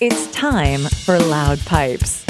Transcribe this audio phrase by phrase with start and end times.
[0.00, 2.24] It's time for Loud Pipes.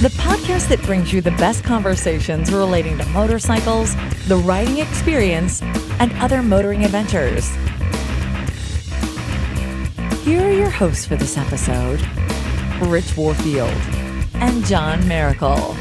[0.00, 3.94] The podcast that brings you the best conversations relating to motorcycles,
[4.28, 5.60] the riding experience,
[6.00, 7.50] and other motoring adventures.
[10.24, 12.00] Here are your hosts for this episode
[12.80, 13.76] Rich Warfield
[14.36, 15.76] and John Miracle.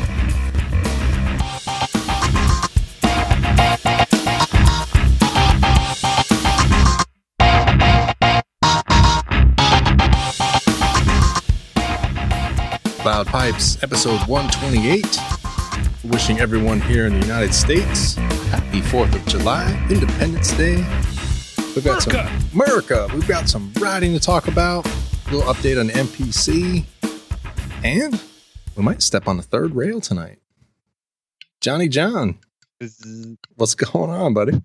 [13.06, 15.18] Loud Pipes, episode 128.
[16.04, 18.14] Wishing everyone here in the United States
[18.52, 20.76] happy 4th of July, Independence Day.
[21.76, 23.08] We've got some America.
[23.12, 26.86] We've got some riding to talk about, a little update on MPC,
[27.84, 28.22] and
[28.76, 30.38] we might step on the third rail tonight.
[31.60, 32.38] Johnny John,
[33.56, 34.62] what's going on, buddy?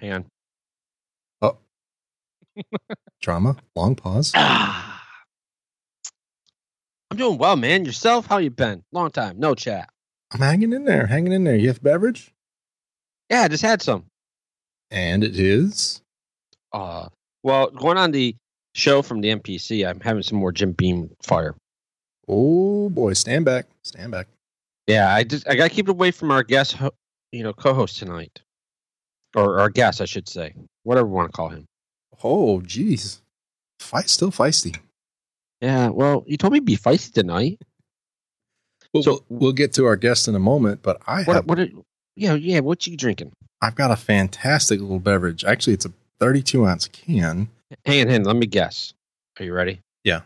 [0.00, 0.24] Hang on.
[1.42, 1.58] Oh,
[3.20, 4.32] drama, long pause.
[4.34, 4.95] Ah.
[7.16, 7.86] I'm doing well, man.
[7.86, 8.26] Yourself?
[8.26, 8.84] How you been?
[8.92, 9.38] Long time.
[9.38, 9.88] No chat.
[10.32, 11.56] I'm hanging in there, hanging in there.
[11.56, 12.34] You have beverage?
[13.30, 14.04] Yeah, I just had some.
[14.90, 16.02] And it is.
[16.74, 17.08] Uh
[17.42, 18.36] well, going on the
[18.74, 21.54] show from the MPC, I'm having some more Jim Beam fire.
[22.28, 24.26] Oh boy, stand back, stand back.
[24.86, 26.92] Yeah, I just I gotta keep it away from our guest, ho-
[27.32, 28.42] you know, co-host tonight,
[29.34, 31.64] or our guest, I should say, whatever we want to call him.
[32.22, 33.22] Oh, geez.
[33.80, 34.76] Fight still feisty.
[35.66, 37.60] Yeah, well, you told me to be feisty tonight.
[38.94, 41.34] Well, So- we'll, we'll get to our guest in a moment, but I What?
[41.36, 41.58] have What?
[41.58, 41.68] Are,
[42.14, 42.60] yeah, yeah.
[42.60, 43.32] What you drinking?
[43.60, 45.44] I've got a fantastic little beverage.
[45.44, 47.48] Actually, it's a 32 ounce can.
[47.84, 48.24] Hang on, hang on.
[48.24, 48.94] Let me guess.
[49.40, 49.80] Are you ready?
[50.04, 50.20] Yeah.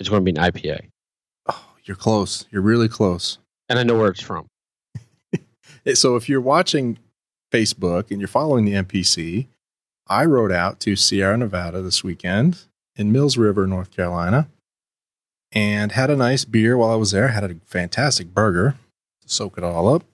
[0.00, 0.88] It's going to be an IPA,
[1.48, 2.46] Oh, you're close.
[2.50, 3.38] You're really close.
[3.68, 4.46] and I know where it's from.
[5.94, 6.98] So if you're watching
[7.52, 9.46] Facebook and you're following the MPC,
[10.08, 12.62] I rode out to Sierra Nevada this weekend
[12.96, 14.48] in Mills River, North Carolina,
[15.54, 17.28] and had a nice beer while I was there.
[17.28, 18.76] Had a fantastic burger
[19.22, 20.04] to soak it all up.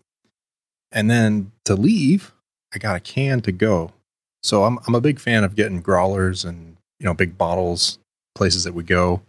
[0.92, 2.32] And then to leave,
[2.74, 3.92] I got a can to go.
[4.42, 7.98] So I'm I'm a big fan of getting growlers and you know big bottles
[8.34, 9.22] places that we go,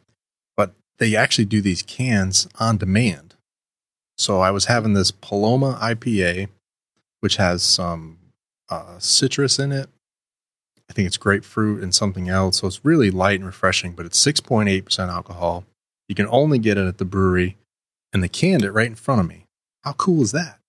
[0.56, 3.36] but they actually do these cans on demand.
[4.18, 6.50] So I was having this Paloma IPA,
[7.22, 8.18] which has some
[8.70, 9.90] uh, citrus in it.
[10.90, 12.58] I think it's grapefruit and something else.
[12.58, 15.64] So it's really light and refreshing, but it's 6.8% alcohol.
[16.12, 17.56] You can only get it at the brewery,
[18.12, 19.46] and they canned it right in front of me.
[19.86, 20.60] How cool is that?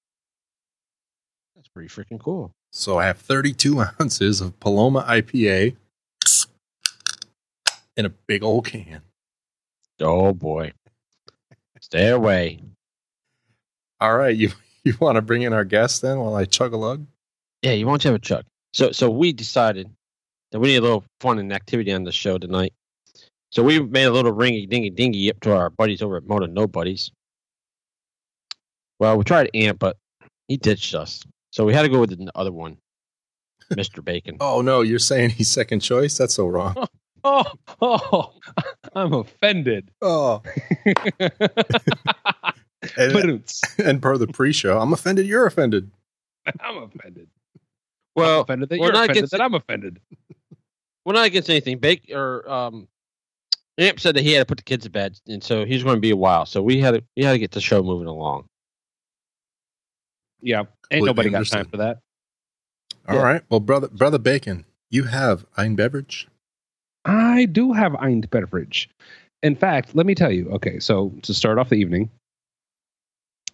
[1.56, 2.52] That's pretty freaking cool.
[2.70, 5.74] So I have 32 ounces of Paloma IPA
[7.96, 9.02] in a big old can.
[9.98, 10.74] Oh boy.
[11.80, 12.60] Stay away.
[14.00, 14.50] All right, you
[14.84, 17.04] you want to bring in our guest then while I chug a lug?
[17.62, 18.44] Yeah, you want to have a chug.
[18.74, 19.90] So so we decided
[20.52, 22.74] that we need a little fun and activity on the show tonight.
[23.52, 26.46] So we made a little ringy dingy dingy up to our buddies over at Moto
[26.46, 27.12] Nobodies.
[28.98, 29.98] Well, we tried Ant, but
[30.48, 31.22] he ditched us.
[31.50, 32.78] So we had to go with the other one,
[33.72, 34.02] Mr.
[34.02, 34.38] Bacon.
[34.40, 36.16] Oh no, you're saying he's second choice?
[36.16, 36.74] That's so wrong.
[37.24, 37.44] Oh,
[37.80, 38.32] oh,
[38.96, 39.92] I'm offended.
[40.02, 40.42] Oh,
[42.98, 43.44] and,
[43.78, 45.26] and per the pre-show, I'm offended.
[45.26, 45.92] You're offended.
[46.58, 47.28] I'm offended.
[48.16, 50.00] well, I'm offended that you're not offended against that I'm offended.
[51.04, 51.78] we're not against anything.
[51.78, 52.88] Bake or um,
[53.82, 55.96] Ant said that he had to put the kids to bed, and so he's going
[55.96, 56.46] to be a while.
[56.46, 58.44] So we had to we had to get the show moving along.
[60.40, 61.98] Yeah, ain't nobody got time for that.
[63.08, 63.22] All Yeah.
[63.22, 63.42] right.
[63.48, 66.28] Well, brother, brother Bacon, you have ein beverage.
[67.04, 68.88] I do have ein beverage.
[69.42, 70.48] In fact, let me tell you.
[70.50, 72.10] Okay, so to start off the evening,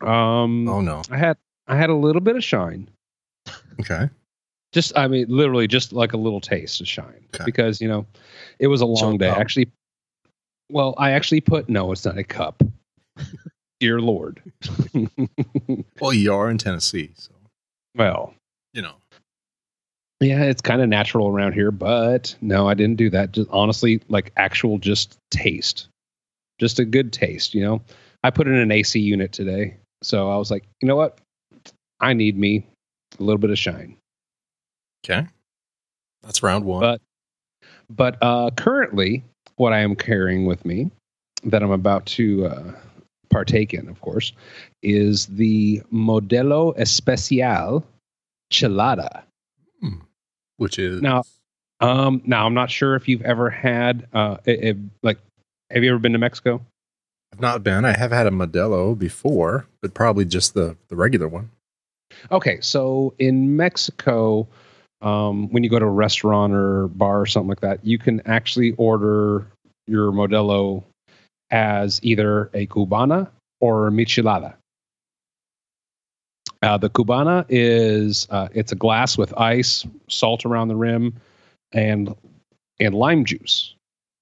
[0.02, 1.02] um, Oh no.
[1.10, 2.88] I had I had a little bit of shine.
[3.80, 4.08] Okay.
[4.72, 7.44] Just I mean, literally, just like a little taste of shine Okay.
[7.44, 8.06] because you know
[8.58, 9.28] it was a long So, day.
[9.30, 9.70] um, Actually,
[10.70, 12.62] well, I actually put no, it's not a cup.
[13.80, 14.42] Dear Lord.
[16.00, 17.32] Well, you are in Tennessee, so
[17.96, 18.34] well,
[18.72, 18.94] you know.
[20.20, 23.32] Yeah, it's kind of natural around here, but no, I didn't do that.
[23.32, 25.88] Just honestly, like actual just taste.
[26.58, 27.82] Just a good taste, you know.
[28.24, 29.76] I put in an AC unit today.
[30.02, 31.18] So I was like, you know what?
[32.00, 32.66] I need me
[33.18, 33.96] a little bit of shine.
[35.04, 35.26] Okay.
[36.22, 36.80] That's round one.
[36.80, 37.00] But
[37.90, 39.24] but uh currently
[39.58, 40.90] what I am carrying with me
[41.44, 42.72] that I'm about to uh
[43.30, 44.32] partake in, of course,
[44.82, 47.84] is the Modelo Especial
[48.50, 49.22] Chelada.
[50.56, 51.22] which is Now-
[51.80, 55.18] Um, now I'm not sure if you've ever had uh, a, a- like,
[55.70, 56.60] have you ever been to Mexico?
[57.32, 57.84] I've not been.
[57.84, 61.50] I have had a Modelo before, but probably just the the regular one.
[62.32, 64.48] Okay, so in Mexico,
[65.00, 68.20] um, when you go to a restaurant or bar or something like that, you can
[68.26, 69.46] actually order
[69.86, 70.84] your Modelo
[71.50, 73.28] as either a Cubana
[73.60, 74.54] or a Michelada.
[76.60, 81.14] Uh, the Cubana is uh, it's a glass with ice, salt around the rim,
[81.72, 82.14] and
[82.80, 83.74] and lime juice,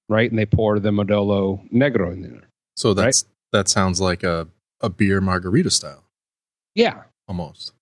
[0.08, 0.28] right?
[0.31, 2.43] And they pour the Modelo Negro in there.
[2.76, 4.46] So that's that sounds like a
[4.82, 6.05] a beer margarita style
[6.75, 7.73] Yeah, almost.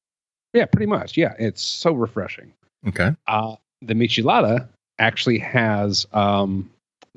[0.52, 1.16] yeah, pretty much.
[1.16, 2.52] Yeah, it's so refreshing.
[2.88, 3.12] Okay.
[3.26, 6.70] Uh, the Michelada actually has um,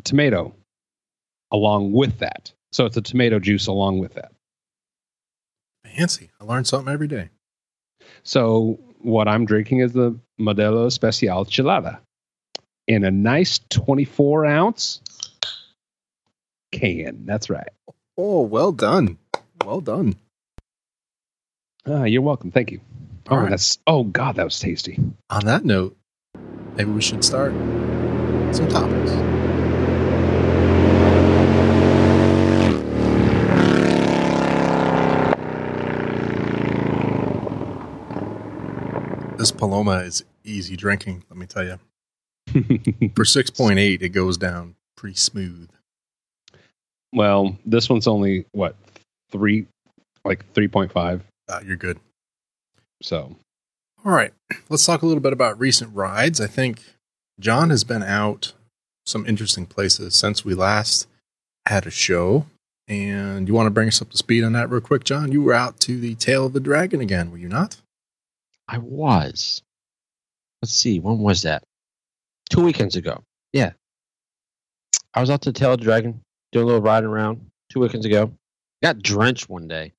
[0.04, 0.54] tomato
[1.52, 4.31] along with that, so it's a tomato juice along with that.
[5.86, 6.30] Fancy.
[6.40, 7.30] I learn something every day.
[8.24, 12.00] So what I'm drinking is the Modelo Especial Chelada
[12.88, 15.02] in a nice 24 ounce
[16.72, 17.25] can.
[17.25, 17.70] That's right.
[18.18, 19.18] Oh, well done.
[19.66, 20.16] Well done.
[21.86, 22.52] Ah, you're welcome.
[22.52, 22.81] Thank you.
[23.29, 23.50] All oh, right.
[23.50, 24.97] that's oh god, that was tasty.
[25.29, 25.97] On that note,
[26.77, 27.51] maybe we should start
[28.56, 29.12] some topics.
[39.38, 41.79] This Paloma is easy drinking, let me tell you.
[43.13, 45.69] For 6.8, it goes down pretty smooth.
[47.12, 48.77] well, this one's only what
[49.31, 49.68] three,
[50.24, 51.21] like 3.5.
[51.50, 52.00] Ah, you're good.
[53.02, 53.36] So
[54.06, 54.34] All right,
[54.70, 56.40] let's talk a little bit about recent rides.
[56.42, 56.82] I think
[57.40, 58.54] John has been out
[59.06, 61.08] some interesting places since we last
[61.66, 62.46] had a show.
[62.90, 65.34] And you want to bring us up to speed on that real quick, John?
[65.34, 67.82] You were out to the Tail of the Dragon again, were you not?
[68.68, 69.62] I was.
[70.62, 71.64] Let's see, when was that?
[72.50, 73.24] Two weekends ago.
[73.52, 73.74] Yeah.
[75.14, 76.22] I was out to Tail of the Dragon,
[76.54, 78.32] doing a little riding around two weekends ago.
[78.82, 79.92] Got drenched one day.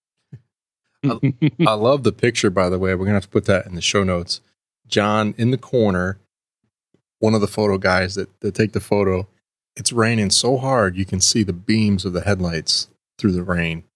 [1.04, 2.90] I love the picture, by the way.
[2.94, 4.40] We're going to have to put that in the show notes.
[4.86, 6.18] John in the corner,
[7.20, 9.26] one of the photo guys that, that take the photo.
[9.76, 13.84] It's raining so hard you can see the beams of the headlights through the rain.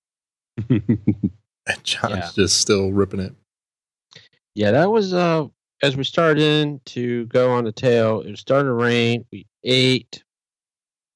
[1.64, 2.30] And John's Yeah.
[2.34, 3.32] just still ripping it.
[4.56, 5.46] Yeah, that was uh
[5.80, 9.24] as we started in to go on the tail, it was starting to rain.
[9.30, 10.24] We ate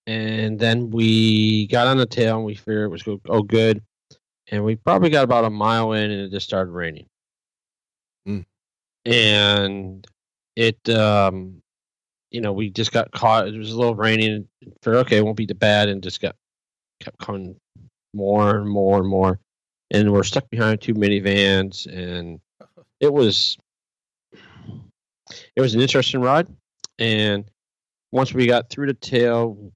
[0.06, 3.83] and then we got on the tail and we figured it was go oh good.
[4.50, 7.06] And we probably got about a mile in and it just started raining.
[8.25, 8.40] Hmm.
[9.04, 10.06] And
[10.54, 11.62] it um
[12.31, 13.48] you know, we just got caught.
[13.48, 16.20] It was a little raining and figured, okay, it won't be too bad and just
[16.20, 16.37] got
[17.00, 17.56] kept coming
[18.12, 19.38] more and more and more.
[19.90, 22.40] And we're stuck behind two minivans and
[23.00, 23.56] it was
[25.54, 26.46] it was an interesting ride
[26.99, 27.44] and
[28.12, 29.72] once we got through the tail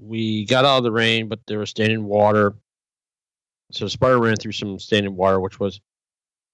[0.00, 2.54] we got out of the rain but there was standing water
[3.74, 5.80] so Sparta ran through some standing water which was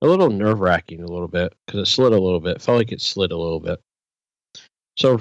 [0.03, 2.93] a little nerve wracking a little bit because it slid a little bit felt like
[2.93, 3.81] it slid a little bit
[4.97, 5.21] so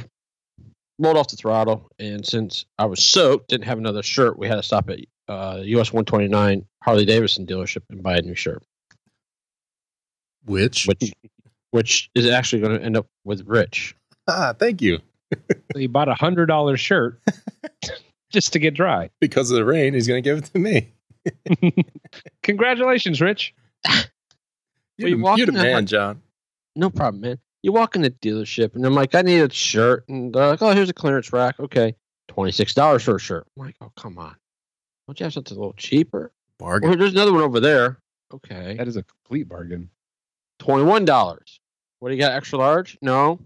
[1.00, 4.56] rolled off the throttle and since i was soaked didn't have another shirt we had
[4.56, 5.00] to stop at
[5.30, 8.64] uh, us 129 harley davidson dealership and buy a new shirt
[10.46, 10.86] Which?
[10.86, 11.14] which
[11.72, 13.96] which is actually going to end up with Rich.
[14.28, 15.00] Ah, thank you.
[15.74, 17.22] So you bought a hundred dollar shirt
[18.32, 19.10] just to get dry.
[19.20, 20.94] Because of the rain, he's going to give it to me.
[22.44, 23.54] Congratulations, Rich.
[24.98, 26.22] You're, you the, man, hut- John.
[26.76, 27.40] No problem, man.
[27.64, 30.62] You walk in the dealership and I'm like, I need a shirt, and they're like,
[30.62, 31.60] Oh, here's a clearance rack.
[31.60, 31.96] Okay,
[32.28, 33.46] twenty six dollars for a shirt.
[33.58, 34.36] I'm like, Oh, come on,
[35.08, 36.32] don't you have something a little cheaper?
[36.60, 36.90] Bargain.
[36.90, 37.98] Or there's another one over there.
[38.34, 39.90] Okay, That is a complete bargain.
[40.60, 41.60] twenty one dollars.
[42.00, 42.34] What do you got?
[42.34, 42.98] Extra large?
[43.02, 43.40] No.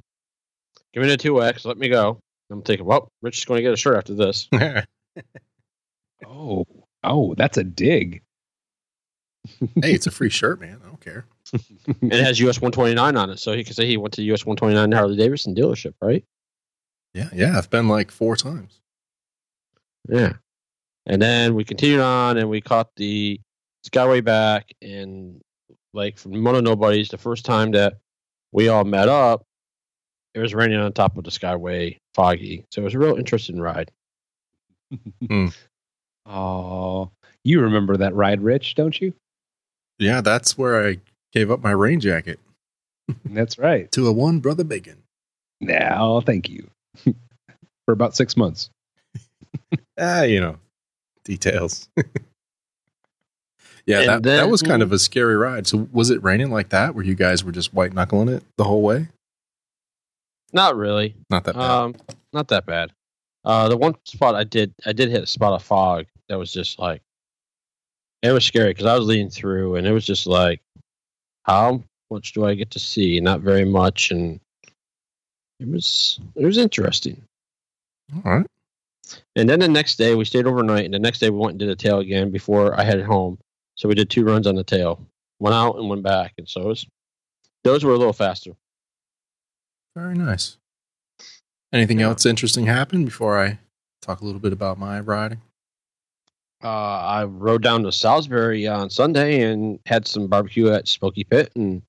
[0.93, 1.63] Give me the two X.
[1.65, 2.19] Let me go.
[2.49, 4.47] I'm thinking, well, Rich is going to get a shirt after this.
[6.27, 6.65] Oh,
[7.03, 8.21] oh, that's a dig.
[9.59, 10.79] Hey, it's a free shirt, man.
[10.83, 11.25] I don't care.
[11.53, 14.91] it has US 129 on it, so he can say he went to US 129
[14.91, 16.23] Harley Davidson dealership, right?
[17.13, 17.57] Yeah, yeah.
[17.57, 18.79] I've been like four times.
[20.07, 20.33] Yeah.
[21.05, 23.39] And then we continued on and we caught the
[23.87, 25.41] Skyway back and
[25.93, 27.95] like from Moto Nobodies, the first time that
[28.51, 29.43] we all met up,
[30.33, 32.65] it was raining on top of the Skyway, foggy.
[32.71, 33.91] So it was a real interesting ride.
[35.27, 35.47] Hmm.
[36.25, 37.11] Oh,
[37.43, 39.13] you remember that ride, Rich, don't you?
[39.99, 40.97] Yeah, that's where I
[41.33, 42.39] gave up my rain jacket
[43.25, 43.91] That's right.
[43.91, 44.97] to a one brother Bacon.
[45.59, 46.69] Now, thank you.
[47.85, 48.69] For about six months.
[49.99, 50.57] Ah, you know,
[51.25, 51.87] details.
[53.85, 55.67] yeah, And that, that was kind of a scary ride.
[55.67, 58.63] So, was it raining like that where you guys were just white knuckling it the
[58.63, 59.07] whole way?
[60.53, 61.15] Not really.
[61.29, 61.61] Not that bad.
[61.69, 61.95] Um,
[62.33, 62.91] not that bad.
[63.45, 66.53] Uh, the one spot I did, I did hit a spot of fog that was
[66.53, 67.01] just like,
[68.21, 70.61] it was scary because I was leading through and it was just like,
[71.43, 73.19] how much do I get to see?
[73.19, 74.39] Not very much, and
[75.59, 77.21] It was it was interesting.
[78.15, 78.45] All right.
[79.35, 81.59] And then the next day we stayed overnight, and the next day we went and
[81.59, 83.37] did a tail again before I headed home.
[83.75, 85.05] So we did two runs on the tail,
[85.39, 86.85] went out and went back, and so it was,
[87.65, 88.51] those were a little faster.
[89.97, 90.57] Very nice.
[91.73, 93.59] Anything else interesting happen before I
[94.01, 95.41] talk a little bit about my riding?
[96.63, 101.51] Uh, I rode down to Salisbury on Sunday and had some barbecue at Smoky Pit,
[101.55, 101.81] and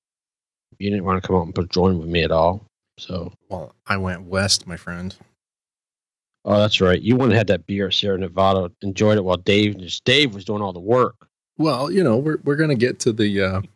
[0.79, 2.65] you didn't want to come out and join with me at all.
[2.97, 5.15] So, Well, I went west, my friend.
[6.45, 7.01] oh, that's right.
[7.01, 10.33] You went and had that beer at Sierra Nevada, enjoyed it while Dave just Dave
[10.33, 11.27] was doing all the work.
[11.57, 13.61] Well, you know, we're we're gonna get to the uh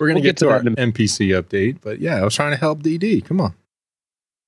[0.00, 2.50] we're gonna We'll get, get to, to our MPC update, but yeah, I was trying
[2.52, 3.24] to help DD.
[3.24, 3.54] Come on.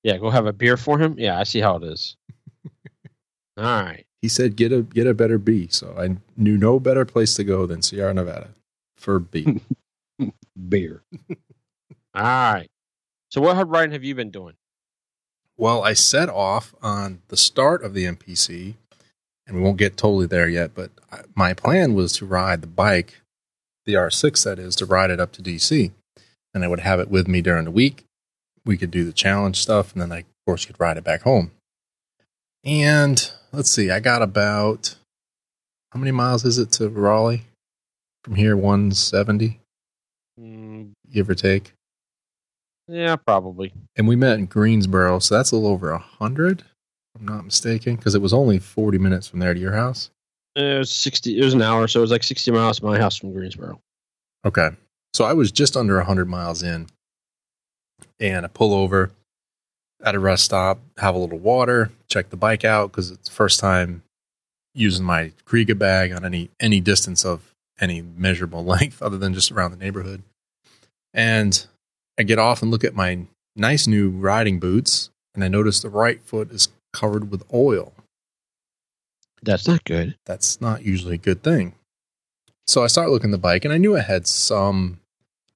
[0.03, 1.15] Yeah, go have a beer for him.
[1.17, 2.17] Yeah, I see how it is.
[3.57, 4.05] all right.
[4.23, 7.43] He said get a get a better B, so I knew no better place to
[7.43, 8.55] go than Sierra Nevada
[8.97, 9.61] for B.
[10.69, 11.03] Beer.
[12.15, 12.69] All right.
[13.29, 14.55] So, what hard riding have you been doing?
[15.57, 18.75] well, I set off on the start of the MPC,
[19.45, 22.67] and we won't get totally there yet, but I, my plan was to ride the
[22.67, 23.21] bike,
[23.85, 25.91] the R6 that is, to ride it up to DC.
[26.53, 28.05] And I would have it with me during the week.
[28.65, 31.23] We could do the challenge stuff, and then I, of course, could ride it back
[31.23, 31.51] home.
[32.63, 34.95] And let's see, I got about
[35.91, 37.43] how many miles is it to Raleigh?
[38.23, 39.59] From here, 170,
[40.39, 41.73] Mm, give or take.
[42.87, 43.71] yeah, probably.
[43.97, 47.45] and we met in Greensboro, so that's a little over a hundred, if I'm not
[47.45, 50.09] mistaken, because it was only forty minutes from there to your house.
[50.55, 51.37] It was sixty.
[51.39, 53.79] It was an hour, so it was like sixty miles to my house from Greensboro.
[54.45, 54.69] Okay,
[55.13, 56.87] so I was just under hundred miles in,
[58.19, 59.11] and I pull over
[60.03, 63.35] at a rest stop, have a little water, check the bike out because it's the
[63.35, 64.03] first time
[64.73, 69.51] using my Kriega bag on any any distance of any measurable length other than just
[69.51, 70.23] around the neighborhood.
[71.13, 71.65] And
[72.19, 75.89] I get off and look at my nice new riding boots, and I notice the
[75.89, 77.93] right foot is covered with oil.
[79.41, 80.15] That's not good.
[80.25, 81.75] That's not usually a good thing.
[82.65, 84.99] So I start looking at the bike, and I knew it had some.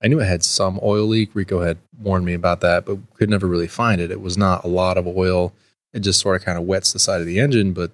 [0.01, 1.31] I knew it had some oil leak.
[1.33, 4.11] Rico had warned me about that, but could never really find it.
[4.11, 5.53] It was not a lot of oil.
[5.93, 7.91] It just sort of kind of wets the side of the engine, but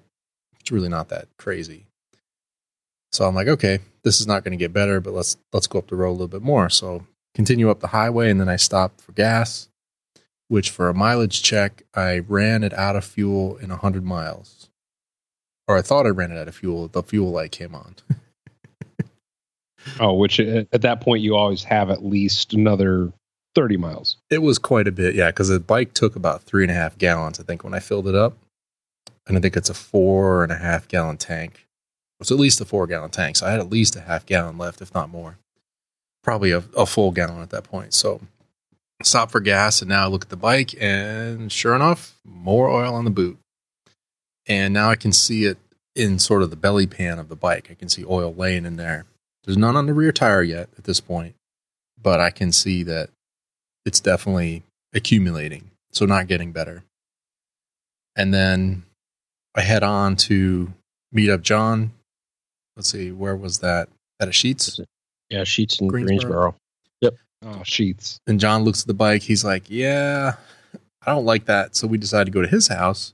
[0.59, 1.85] it's really not that crazy.
[3.11, 5.79] So I'm like, okay, this is not going to get better, but let's let's go
[5.79, 6.69] up the road a little bit more.
[6.69, 9.69] So continue up the highway, and then I stopped for gas,
[10.47, 14.69] which for a mileage check, I ran it out of fuel in 100 miles.
[15.67, 16.87] Or I thought I ran it out of fuel.
[16.89, 17.95] The fuel light came on.
[19.99, 23.11] Oh, which at at that point you always have at least another
[23.55, 24.17] 30 miles.
[24.29, 26.97] It was quite a bit, yeah, because the bike took about three and a half
[26.97, 28.37] gallons, I think, when I filled it up.
[29.27, 31.65] And I think it's a four and a half gallon tank.
[32.19, 33.37] It's at least a four gallon tank.
[33.37, 35.37] So I had at least a half gallon left, if not more.
[36.23, 37.93] Probably a, a full gallon at that point.
[37.93, 38.21] So
[39.01, 42.95] stop for gas, and now I look at the bike, and sure enough, more oil
[42.95, 43.37] on the boot.
[44.47, 45.57] And now I can see it
[45.95, 47.67] in sort of the belly pan of the bike.
[47.69, 49.05] I can see oil laying in there.
[49.43, 51.35] There's none on the rear tire yet at this point,
[52.01, 53.09] but I can see that
[53.85, 56.83] it's definitely accumulating, so not getting better.
[58.15, 58.83] And then
[59.55, 60.71] I head on to
[61.11, 61.91] meet up John.
[62.75, 63.89] Let's see, where was that?
[64.19, 64.79] At a Sheets.
[65.29, 66.17] Yeah, Sheets in Greensboro.
[66.17, 66.55] Greensboro.
[67.43, 67.59] Oh.
[67.59, 68.19] oh, sheets.
[68.27, 69.21] And John looks at the bike.
[69.21, 70.35] He's like, "Yeah,
[71.05, 73.13] I don't like that." So we decide to go to his house,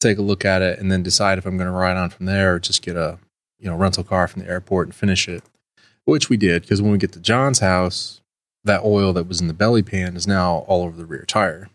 [0.00, 2.26] take a look at it, and then decide if I'm going to ride on from
[2.26, 3.18] there or just get a
[3.64, 5.42] you know rental car from the airport and finish it.
[6.04, 8.20] Which we did because when we get to John's house,
[8.62, 11.70] that oil that was in the belly pan is now all over the rear tire.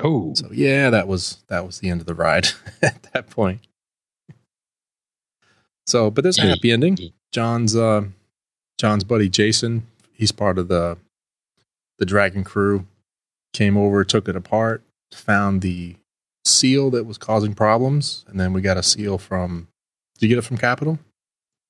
[0.00, 2.48] Oh, So yeah, that was that was the end of the ride
[2.82, 3.60] at that point.
[5.86, 6.98] So, but there's a happy ending.
[7.32, 8.04] John's uh,
[8.78, 10.96] John's buddy Jason, he's part of the
[11.98, 12.86] the Dragon crew.
[13.54, 14.82] Came over, took it apart,
[15.12, 15.96] found the
[16.44, 19.68] seal that was causing problems, and then we got a seal from.
[20.14, 20.98] Did you get it from Capital?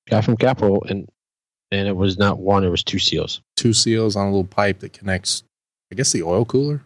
[0.09, 1.09] Got from Capital, and
[1.71, 3.41] and it was not one; it was two seals.
[3.57, 5.43] Two seals on a little pipe that connects,
[5.93, 6.83] I guess, the oil cooler.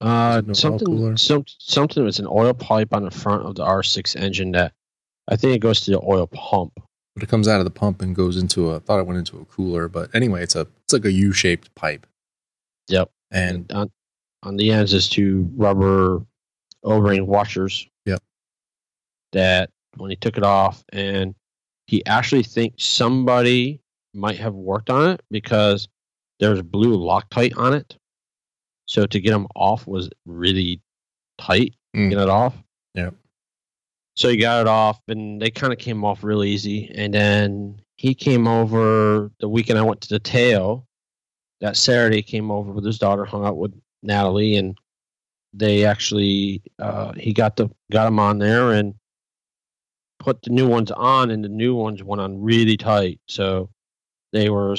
[0.00, 0.54] Uh, oil cooler?
[0.54, 4.72] something, some, something was an oil pipe on the front of the R6 engine that
[5.28, 6.72] I think it goes to the oil pump.
[7.14, 8.76] But it comes out of the pump and goes into a.
[8.76, 11.32] I thought it went into a cooler, but anyway, it's a it's like a U
[11.32, 12.06] shaped pipe.
[12.88, 13.10] Yep.
[13.30, 13.90] And And on,
[14.42, 16.24] on the ends is two rubber
[16.82, 17.86] O-ring washers.
[18.06, 18.22] Yep.
[19.32, 21.34] That when he took it off, and
[21.90, 23.80] he actually thinks somebody
[24.14, 25.88] might have worked on it because
[26.38, 27.96] there's blue Loctite on it.
[28.86, 30.80] So to get them off was really
[31.40, 31.74] tight.
[31.96, 32.10] Mm.
[32.10, 32.54] Get it off.
[32.94, 33.10] Yeah.
[34.14, 36.92] So he got it off, and they kind of came off real easy.
[36.94, 40.86] And then he came over the weekend I went to the tail.
[41.60, 44.78] That Saturday, came over with his daughter, hung out with Natalie, and
[45.52, 48.94] they actually uh, he got the got them on there and
[50.20, 53.18] put the new ones on, and the new ones went on really tight.
[53.26, 53.70] So
[54.32, 54.76] they were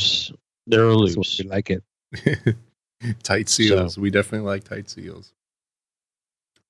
[0.68, 1.40] they were That's what loose.
[1.44, 1.84] we like it.
[3.24, 3.98] tight seals.
[3.98, 5.34] We definitely like tight seals.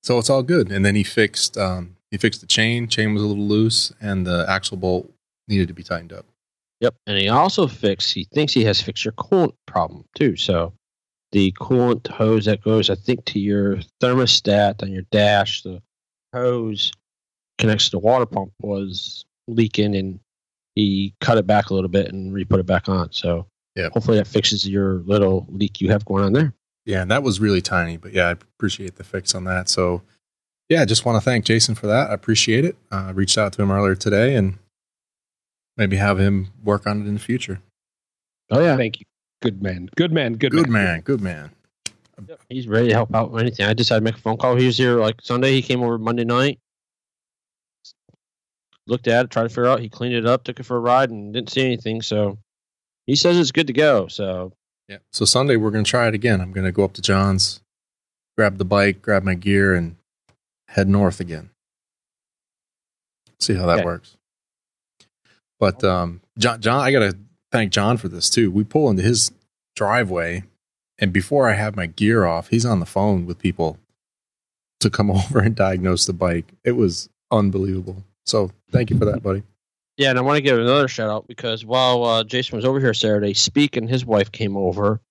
[0.01, 0.71] So it's all good.
[0.71, 2.87] And then he fixed um, he fixed the chain.
[2.87, 5.11] Chain was a little loose, and the axle bolt
[5.47, 6.25] needed to be tightened up.
[6.79, 8.11] Yep, and he also fixed.
[8.11, 10.35] He thinks he has fixed your coolant problem too.
[10.35, 10.73] So
[11.31, 15.81] the coolant hose that goes, I think, to your thermostat on your dash, the
[16.33, 16.91] hose
[17.62, 20.20] connects to the water pump was leaking, and
[20.75, 23.12] he cut it back a little bit and re-put it back on.
[23.12, 23.94] So Yep.
[23.94, 26.53] hopefully that fixes your little leak you have going on there.
[26.86, 29.70] Yeah, and that was really tiny, but yeah, I appreciate the fix on that.
[29.70, 30.01] So,
[30.68, 32.10] yeah, just want to thank Jason for that.
[32.10, 32.75] I appreciate it.
[32.91, 34.58] Uh, I reached out to him earlier today and
[35.77, 37.62] maybe have him work on it in the future.
[38.50, 39.06] Oh yeah, Thank you.
[39.41, 39.89] Good man.
[39.96, 40.34] Good man.
[40.34, 41.51] Good, Good man, good man.
[42.50, 43.65] he's ready to help out with anything.
[43.65, 44.56] I decided to make a phone call.
[44.56, 45.53] He was here like Sunday.
[45.53, 46.60] He came over Monday night,
[48.91, 49.79] looked at it, tried to figure out.
[49.79, 52.01] He cleaned it up, took it for a ride, and didn't see anything.
[52.03, 52.38] So
[53.07, 54.07] he says it's good to go.
[54.07, 54.51] So
[54.88, 54.98] Yeah.
[55.12, 56.39] So Sunday we're going to try it again.
[56.41, 57.62] I'm going to go up to John's,
[58.38, 59.95] grab the bike, grab my gear, and
[60.67, 61.50] head north again.
[63.39, 63.86] See how that Okay.
[63.86, 64.17] works.
[65.60, 67.17] But um, John, John, I got to
[67.51, 68.51] thank John for this too.
[68.51, 69.31] We pull into his
[69.75, 70.43] driveway,
[71.00, 73.77] and before I have my gear off, he's on the phone with people
[74.79, 76.53] to come over and diagnose the bike.
[76.63, 78.03] It was unbelievable.
[78.25, 79.43] So thank you for that, buddy.
[79.97, 82.79] yeah, and I want to give another shout out because while uh, Jason was over
[82.79, 85.01] here Saturday, Speak and his wife came over,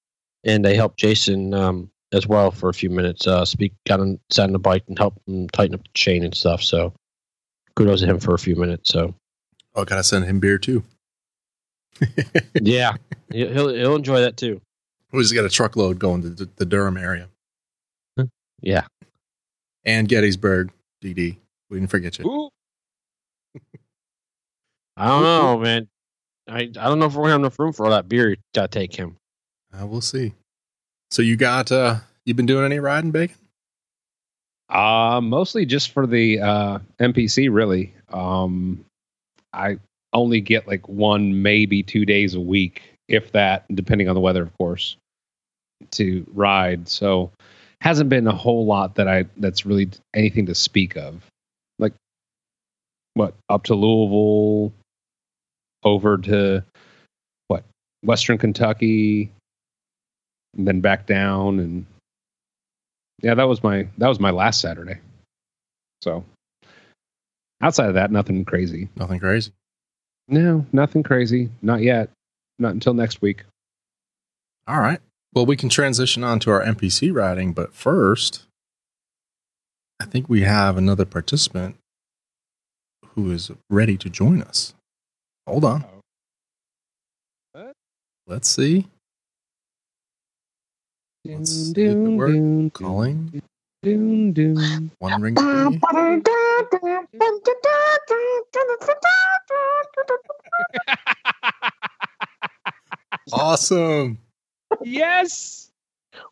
[0.44, 3.26] and they helped Jason um, as well for a few minutes.
[3.26, 6.24] Uh, Speak got on sat on the bike and helped him tighten up the chain
[6.24, 6.62] and stuff.
[6.62, 6.92] So
[7.76, 8.90] kudos to him for a few minutes.
[8.90, 9.14] So.
[9.74, 10.82] Oh, got to send him beer too.
[12.54, 12.94] yeah,
[13.30, 14.60] he- he'll he'll enjoy that too.
[15.12, 17.28] We just got a truckload going to the, the Durham area.
[18.62, 18.86] Yeah,
[19.84, 20.70] and Gettysburg,
[21.02, 21.36] DD.
[21.70, 22.26] We didn't forget you.
[22.26, 22.50] Ooh.
[24.96, 25.88] I don't know, man.
[26.48, 28.30] I I don't know if we're gonna have enough room for all that beer.
[28.30, 29.16] You gotta take him.
[29.72, 30.34] Uh, we'll see.
[31.10, 33.36] So you got uh you been doing any riding, Bacon?
[34.68, 37.92] Uh, mostly just for the uh, MPC, really.
[38.10, 38.84] Um,
[39.52, 39.78] I
[40.12, 44.42] only get like one, maybe two days a week, if that, depending on the weather,
[44.42, 44.96] of course,
[45.92, 46.88] to ride.
[46.88, 47.32] So
[47.80, 51.26] hasn't been a whole lot that I that's really anything to speak of.
[53.14, 54.72] What up to Louisville,
[55.82, 56.64] over to
[57.48, 57.64] what
[58.02, 59.32] Western Kentucky,
[60.56, 61.86] and then back down and
[63.22, 64.98] yeah, that was my that was my last Saturday.
[66.02, 66.24] So
[67.60, 68.88] outside of that, nothing crazy.
[68.96, 69.52] Nothing crazy.
[70.28, 71.50] No, nothing crazy.
[71.60, 72.10] Not yet.
[72.58, 73.44] Not until next week.
[74.66, 75.00] All right.
[75.34, 78.44] Well, we can transition on to our MPC riding, but first,
[80.00, 81.76] I think we have another participant
[83.14, 84.74] who is ready to join us.
[85.46, 85.84] Hold on.
[87.52, 87.72] What?
[88.26, 88.86] Let's see.
[91.24, 92.72] Let's see if it works.
[92.74, 93.42] Calling.
[93.82, 94.90] Doon, doon.
[94.98, 95.34] One ring.
[95.34, 95.80] thingy.
[103.32, 104.18] Awesome.
[104.82, 105.70] yes.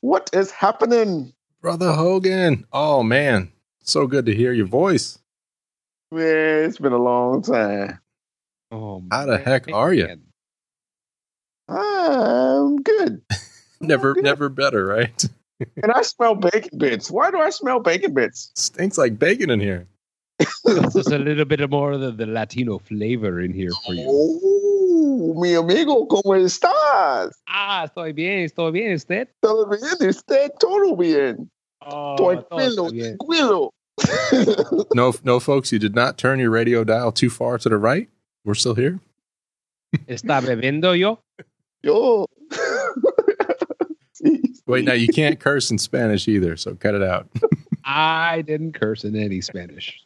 [0.01, 1.33] What is happening?
[1.61, 2.65] Brother Hogan.
[2.73, 3.51] Oh, man.
[3.83, 5.19] So good to hear your voice.
[6.11, 7.99] Man, it's been a long time.
[8.71, 10.09] Oh, How the heck are you?
[11.69, 13.23] I'm good.
[13.81, 14.25] Never, good.
[14.25, 15.25] never better, right?
[15.83, 17.11] And I smell bacon bits.
[17.11, 18.51] Why do I smell bacon bits?
[18.57, 19.87] Stinks like bacon in here.
[20.65, 24.05] There's a little bit more of the, the Latino flavor in here for you.
[24.09, 27.31] Oh, mi amigo, ¿cómo estás?
[27.47, 29.29] Ah, estoy bien, estoy bien, usted.
[29.43, 31.49] Todo bien, usted todo bien.
[31.81, 33.71] Oh, Tranquilo, tranquilo.
[34.95, 38.09] No, no, folks, you did not turn your radio dial too far to the right.
[38.45, 39.01] We're still here.
[40.09, 41.19] ¿Está bebiendo yo?
[41.83, 42.27] Yo.
[44.67, 47.29] Wait, now you can't curse in Spanish either, so cut it out.
[47.85, 50.05] I didn't curse in any Spanish.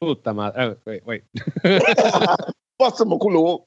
[0.00, 0.64] Puta madre.
[0.64, 1.22] Oh, wait, wait.
[2.80, 3.64] Pásame culo.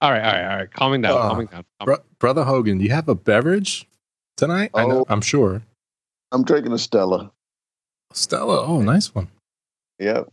[0.00, 0.72] all right, all right, all right.
[0.72, 1.64] Calming down, Uh, calming down.
[1.80, 3.86] calming Bro- Brother Hogan, do you have a beverage
[4.36, 4.70] tonight?
[4.74, 5.06] I know, Oh.
[5.08, 5.62] I'm sure.
[6.32, 7.30] I'm drinking a Stella.
[8.12, 9.28] Stella, oh, nice one.
[9.98, 10.28] Yep.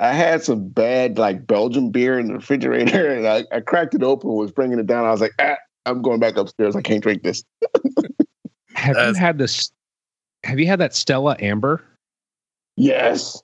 [0.00, 4.02] I had some bad like Belgian beer in the refrigerator, and I, I cracked it
[4.02, 5.04] open, was bringing it down.
[5.04, 6.76] I was like, ah, I'm going back upstairs.
[6.76, 7.42] I can't drink this.
[8.74, 9.70] Have That's- you had this?
[10.44, 11.82] Have you had that Stella Amber?
[12.76, 13.42] Yes.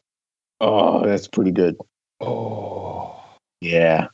[0.61, 1.77] Oh, that's pretty good.
[2.21, 3.21] Oh,
[3.61, 4.07] Yeah.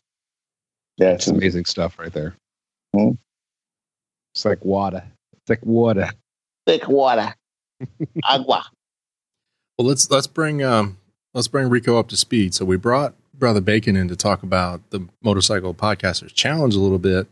[0.96, 2.34] That's that's amazing stuff right there.
[2.96, 3.10] Hmm.
[4.34, 5.04] It's like water.
[5.46, 6.08] Thick water.
[6.66, 7.34] Thick water.
[8.24, 8.64] Agua.
[9.78, 10.98] Well, let's let's bring um
[11.34, 12.54] let's bring Rico up to speed.
[12.54, 16.98] So we brought Brother Bacon in to talk about the Motorcycle Podcasters Challenge a little
[16.98, 17.26] bit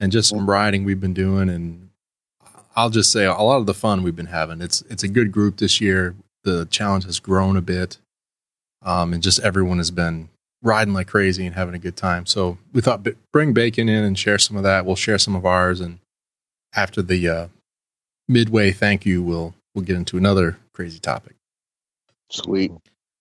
[0.00, 1.48] and just some riding we've been doing.
[1.48, 1.90] And
[2.76, 4.60] I'll just say a lot of the fun we've been having.
[4.60, 6.14] It's it's a good group this year.
[6.42, 7.98] The challenge has grown a bit,
[8.82, 10.28] um, and just everyone has been
[10.62, 12.26] riding like crazy and having a good time.
[12.26, 14.84] So we thought b- bring Bacon in and share some of that.
[14.84, 16.00] We'll share some of ours, and
[16.74, 17.46] after the uh,
[18.28, 21.34] midway thank you, we'll we'll get into another crazy topic.
[22.30, 22.72] Sweet.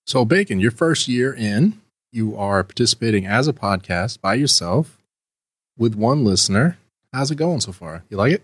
[0.06, 4.98] So, Bacon, your first year in, you are participating as a podcast by yourself
[5.78, 6.78] with one listener.
[7.12, 8.04] How's it going so far?
[8.10, 8.44] You like it?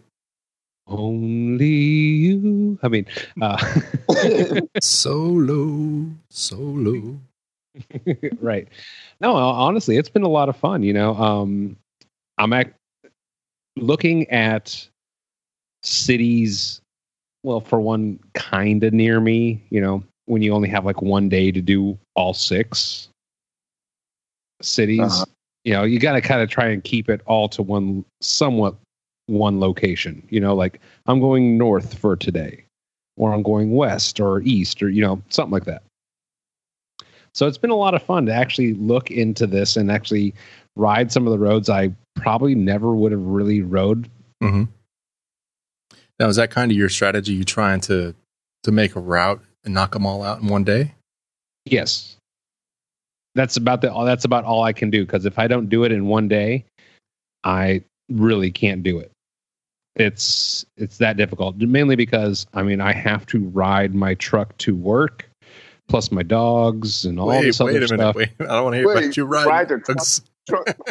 [0.88, 2.80] Only you.
[2.82, 3.06] I mean,
[3.42, 3.58] uh,
[4.82, 7.20] solo, solo.
[8.42, 8.68] right.
[9.22, 10.82] No, honestly, it's been a lot of fun.
[10.82, 11.78] You know, um,
[12.38, 12.74] I'm at,
[13.76, 14.88] looking at
[15.84, 16.82] cities.
[17.44, 19.64] Well, for one, kind of near me.
[19.70, 23.10] You know, when you only have like one day to do all six
[24.62, 25.26] cities, Uh-huh.
[25.64, 28.76] you know, you got to kind of try and keep it all to one, somewhat
[29.28, 30.26] one location.
[30.30, 32.64] You know, like I'm going north for today,
[33.18, 35.84] or I'm going west or east, or you know, something like that.
[37.34, 40.34] So it's been a lot of fun to actually look into this and actually
[40.76, 44.10] ride some of the roads I probably never would have really rode.
[44.44, 44.64] Mm-hmm.
[46.20, 47.34] Now, is that kind of your strategy?
[47.34, 48.14] You trying to
[48.64, 50.94] to make a route and knock them all out in one day?
[51.66, 52.18] Yes.
[53.36, 55.92] That's about the that's about all I can do because if I don't do it
[55.92, 56.66] in one day,
[57.44, 59.12] I really can't do it.
[59.96, 61.58] It's it's that difficult.
[61.58, 65.30] Mainly because I mean I have to ride my truck to work,
[65.88, 67.98] plus my dogs and all wait, this wait other a minute.
[67.98, 68.16] stuff.
[68.16, 69.78] Wait, I don't want to hear Wait, about you ride riding.
[69.86, 69.98] the truck?
[69.98, 70.22] It's,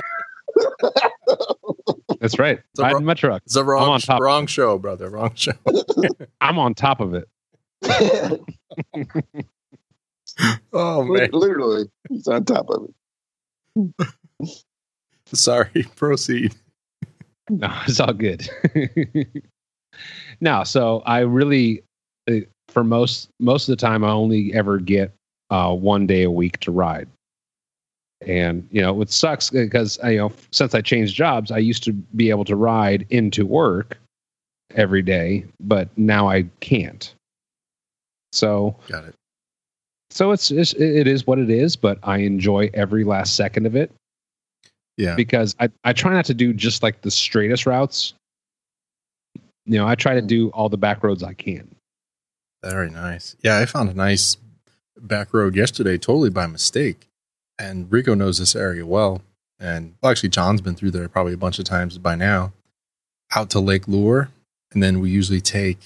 [2.20, 2.58] That's right.
[2.78, 3.42] a Riding ro- my truck.
[3.46, 4.20] it's a I'm wrong, on top.
[4.20, 5.08] wrong show, brother.
[5.10, 5.52] Wrong show.
[6.40, 7.28] I'm on top of it.
[10.72, 12.88] Oh man, Literally, he's on top of
[13.76, 14.06] it.
[15.32, 15.84] sorry.
[15.96, 16.54] Proceed.
[17.50, 18.48] No, it's all good.
[20.40, 21.82] no, so I really,
[22.30, 22.34] uh,
[22.68, 25.12] for most most of the time, I only ever get
[25.50, 27.08] uh, one day a week to ride,
[28.26, 31.84] and you know it sucks because uh, you know since I changed jobs, I used
[31.84, 33.96] to be able to ride into work
[34.74, 37.12] every day, but now I can't.
[38.32, 39.14] So Got it.
[40.10, 43.74] so it's, it's it is what it is, but I enjoy every last second of
[43.74, 43.90] it
[44.96, 45.14] Yeah.
[45.14, 48.12] because I, I try not to do just like the straightest routes.
[49.64, 50.26] You know, I try to mm.
[50.26, 51.74] do all the back roads I can.
[52.62, 53.36] Very nice.
[53.42, 54.36] Yeah, I found a nice
[55.00, 57.07] back road yesterday, totally by mistake.
[57.58, 59.22] And Rico knows this area well.
[59.58, 62.52] And well, actually, John's been through there probably a bunch of times by now.
[63.34, 64.30] Out to Lake Lure,
[64.72, 65.78] and then we usually take.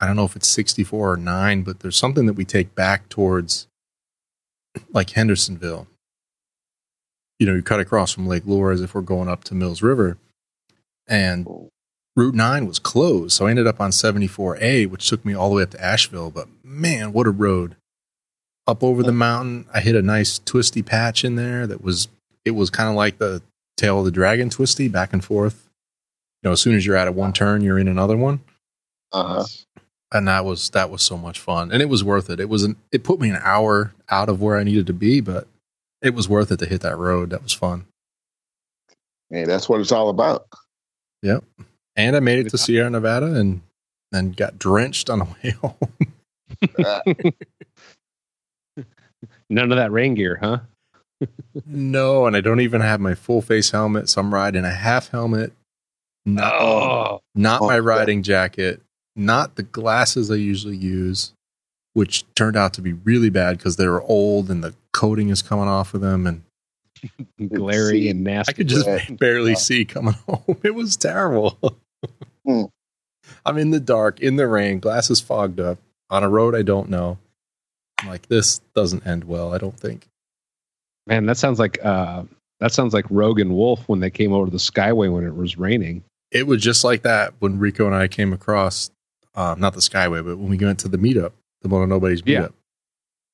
[0.00, 2.74] I don't know if it's sixty four or nine, but there's something that we take
[2.74, 3.66] back towards,
[4.92, 5.86] like Hendersonville.
[7.38, 9.82] You know, you cut across from Lake Lure as if we're going up to Mills
[9.82, 10.16] River,
[11.06, 11.70] and
[12.16, 13.32] Route 9 was closed.
[13.32, 16.30] So I ended up on 74A, which took me all the way up to Asheville.
[16.30, 17.76] But man, what a road.
[18.70, 22.06] Up over the mountain, I hit a nice twisty patch in there that was,
[22.44, 23.42] it was kind of like the
[23.76, 25.68] tail of the dragon twisty back and forth.
[26.40, 28.42] You know, as soon as you're out of one turn, you're in another one.
[29.12, 29.44] Uh-huh.
[30.12, 31.72] And that was, that was so much fun.
[31.72, 32.38] And it was worth it.
[32.38, 35.20] It was, an, it put me an hour out of where I needed to be,
[35.20, 35.48] but
[36.00, 37.30] it was worth it to hit that road.
[37.30, 37.86] That was fun.
[39.30, 40.46] Hey, that's what it's all about.
[41.22, 41.42] Yep.
[41.96, 42.58] And I made it to.
[42.58, 43.62] Sierra Nevada and
[44.12, 45.74] then got drenched on the way home.
[49.50, 50.60] None of that rain gear, huh?
[51.66, 55.10] No, and I don't even have my full face helmet, so I'm riding a half
[55.10, 55.52] helmet.
[56.24, 57.80] Not, Oh, not Oh, my yeah.
[57.82, 58.80] riding jacket,
[59.16, 61.32] not the glasses I usually use,
[61.94, 65.42] which turned out to be really bad because they were old and the coating is
[65.42, 66.42] coming off of them, and
[67.52, 68.08] glary see.
[68.10, 68.50] and nasty.
[68.50, 69.04] I could just Yeah.
[69.10, 69.56] barely Yeah.
[69.58, 70.56] see coming home.
[70.62, 71.58] It was terrible.
[72.46, 72.62] Hmm.
[73.44, 76.88] I'm in the dark, in the rain, glasses fogged up, on a road I don't
[76.88, 77.18] know.
[78.02, 80.06] I'm like, this doesn't end well, I don't think.
[81.06, 82.24] Man, that sounds like uh,
[82.60, 85.34] that sounds like Rogue and Wolf when they came over to the Skyway when it
[85.34, 86.02] was raining.
[86.30, 88.90] it was just like that when Rico and I came across,
[89.34, 91.32] um, not the Skyway, but when we went to the meetup,
[91.62, 92.42] the Moto Nobody's Yeah.
[92.42, 92.52] meetup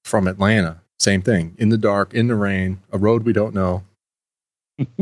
[0.04, 0.80] from Atlanta.
[0.98, 1.54] Same thing.
[1.58, 3.82] In the dark, in the rain, a road we don't know.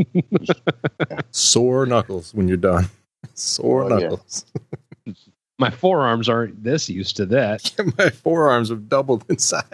[1.31, 2.89] Sore knuckles when you're done.
[3.35, 5.13] Sore Oh, yeah.
[5.59, 5.73] knuckles.
[5.73, 7.73] My forearms aren't this used to that.
[7.99, 9.65] My forearms have doubled in size.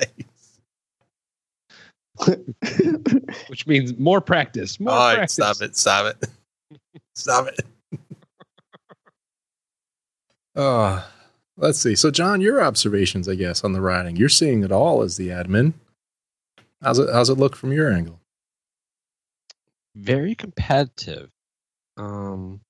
[3.49, 4.79] which means more practice.
[4.79, 5.35] More All right, practice.
[5.35, 5.77] stop it.
[5.77, 6.29] Stop it.
[7.15, 7.61] Stop it.
[10.55, 11.03] Uh,
[11.57, 11.95] let's see.
[11.95, 14.17] So, John, your observations, I guess, on the riding.
[14.17, 15.73] You're seeing it all as the admin.
[16.83, 17.09] How's it?
[17.13, 18.21] How's it look from your angle?
[19.95, 21.31] Very competitive.
[21.97, 22.61] Um,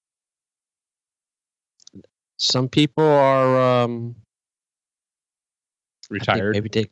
[2.41, 4.17] some people are um,
[6.11, 6.53] Retired.
[6.53, 6.91] Maybe take.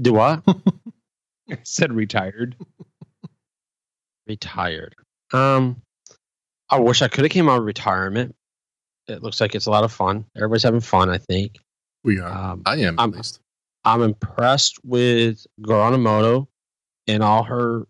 [0.00, 0.42] Do what?
[1.64, 2.54] Said retired.
[4.26, 4.94] Retired.
[5.32, 5.80] Um,
[6.70, 8.34] I wish I could have came out of retirement.
[9.08, 10.26] It looks like it's a lot of fun.
[10.36, 11.08] Everybody's having fun.
[11.08, 11.58] I think.
[12.04, 12.30] We are.
[12.30, 13.40] Um, I am, I'm- least.
[13.84, 16.46] I'm impressed with Goranamoto
[17.08, 17.86] and all her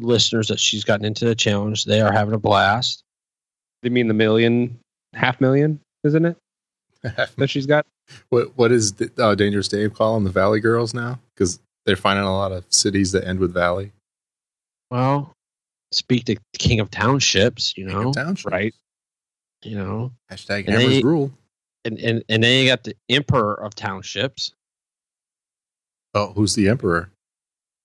[0.00, 1.84] listeners that she's gotten into the challenge.
[1.84, 3.04] They are having a blast.
[3.82, 4.80] They mean the million,
[5.18, 6.36] half million, isn't it?
[7.36, 7.86] That she's got.
[8.30, 10.24] what What is the, uh, Dangerous Dave call them?
[10.24, 11.20] The Valley Girls now?
[11.34, 13.92] Because they're finding a lot of cities that end with Valley.
[14.90, 15.32] Well,
[15.92, 18.50] speak to King of Townships, you know, Township.
[18.50, 18.74] Right.
[19.62, 21.30] you know, Hashtag And Rule.
[21.84, 24.52] and, and and then you got the Emperor of Townships,
[26.14, 27.10] Oh, who's the Emperor?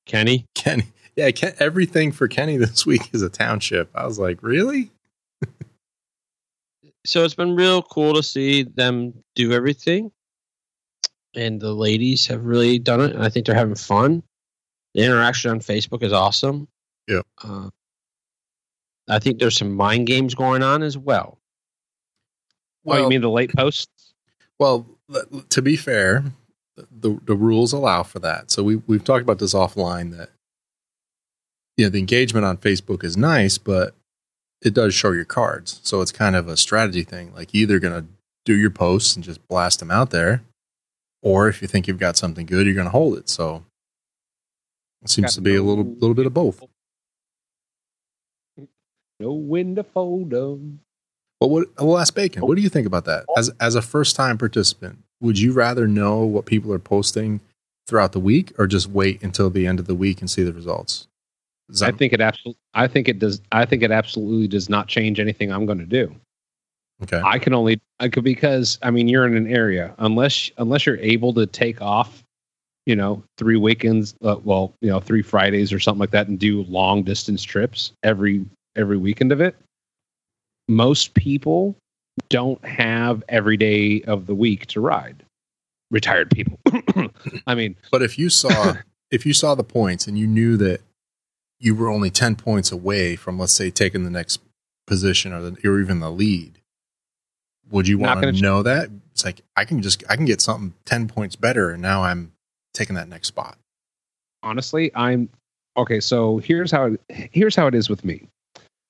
[0.05, 0.45] Kenny.
[0.55, 0.85] Kenny.
[1.15, 3.89] Yeah, Ken, everything for Kenny this week is a township.
[3.93, 4.89] I was like, really?
[7.05, 10.11] So it's been real cool to see them do everything,
[11.35, 13.13] and the ladies have really done it.
[13.13, 14.23] And I think they're having fun.
[14.93, 16.67] The interaction on Facebook is awesome.
[17.07, 17.21] Yeah.
[17.43, 17.69] Uh,
[19.09, 21.39] I think there's some mind games going on as well.
[22.87, 24.13] oh, you mean the late posts?
[24.59, 24.87] Well,
[25.49, 26.23] to be fair,
[26.77, 28.51] the the rules allow for that.
[28.51, 30.29] So we we've talked about this offline that
[31.77, 33.95] you know the engagement on Facebook is nice, but
[34.63, 35.79] it does show your cards.
[35.83, 37.33] So it's kind of a strategy thing.
[37.33, 38.05] Like you're either gonna
[38.45, 40.43] do your posts and just blast them out there,
[41.21, 43.29] or if you think you've got something good, you're gonna hold it.
[43.29, 43.65] So
[45.01, 46.63] it seems to be a little little bit of both.
[49.19, 50.79] No when to fold them.
[51.39, 52.41] Well, what, we'll ask Bacon.
[52.43, 53.25] What do you think about that?
[53.37, 57.41] As as a first time participant, would you rather know what people are posting
[57.87, 60.53] throughout the week, or just wait until the end of the week and see the
[60.53, 61.07] results?
[61.69, 62.59] Is I think it absolutely.
[62.73, 63.41] I think it does.
[63.51, 66.13] I think it absolutely does not change anything I'm going to do.
[67.03, 67.21] okay.
[67.23, 70.97] I can only I could because I mean you're in an area unless unless you're
[70.97, 72.23] able to take off,
[72.85, 76.37] you know, three weekends, uh, well, you know, three Fridays or something like that, and
[76.37, 78.45] do long distance trips every
[78.75, 79.55] every weekend of it.
[80.67, 81.75] Most people
[82.29, 85.23] don't have every day of the week to ride.
[85.91, 86.59] Retired people.
[87.47, 88.73] I mean, But if you saw
[89.11, 90.81] if you saw the points and you knew that
[91.63, 94.39] you were only ten points away from, let's say, taking the next
[94.85, 96.59] position or, the, or even the lead,
[97.71, 98.89] would you want to ch- know that?
[99.11, 102.31] It's like I can just I can get something ten points better, and now I'm
[102.73, 103.55] taking that next spot.
[104.41, 105.29] honestly i'm
[105.77, 106.99] okay so here's how it,
[107.31, 108.27] here's how it is with me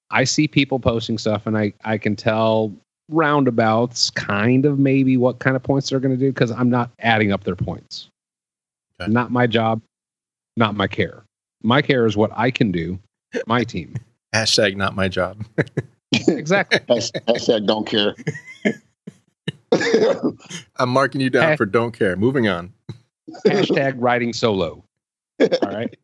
[0.09, 2.71] i see people posting stuff and i i can tell
[3.09, 6.89] roundabouts kind of maybe what kind of points they're going to do because i'm not
[6.99, 8.07] adding up their points
[9.01, 9.11] Okay.
[9.11, 9.81] not my job
[10.55, 11.23] not my care
[11.63, 12.99] my care is what i can do
[13.47, 13.95] my team
[14.35, 15.45] Hashtag not my job.
[16.27, 18.15] exactly Hash- Hashtag don't care.
[20.77, 21.55] I'm marking you down Hey.
[21.55, 22.15] for don't care.
[22.15, 22.73] Moving on.
[23.45, 24.83] hashtag riding solo
[25.39, 25.95] all right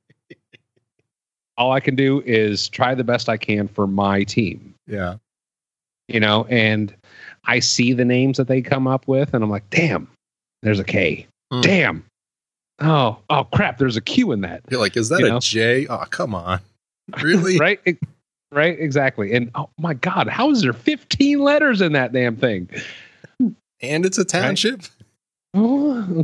[1.58, 5.16] all i can do is try the best i can for my team Yeah.
[6.08, 6.96] you know, and
[7.46, 10.08] I see the names that they come up with, and I'm like, damn,
[10.62, 11.26] there's a K.
[11.52, 11.62] Hmm.
[11.62, 12.06] Damn.
[12.82, 14.62] Oh, oh crap, there's a Q in that.
[14.70, 15.40] You're like, is that You a know?
[15.40, 15.88] J?
[15.88, 16.60] Oh, come on.
[17.24, 17.58] Really?
[17.58, 17.80] right?
[17.86, 17.98] It-
[18.52, 19.34] right, exactly.
[19.34, 22.70] And oh my God, how is there 15 letters in that damn thing?
[23.82, 24.82] And it's a township?
[25.54, 26.22] you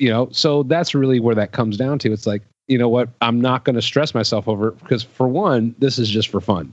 [0.00, 2.12] know, so that's really where that comes down to.
[2.12, 3.08] It's like, you know what?
[3.20, 6.40] I'm not going to stress myself over it because, for one, this is just for
[6.40, 6.72] fun.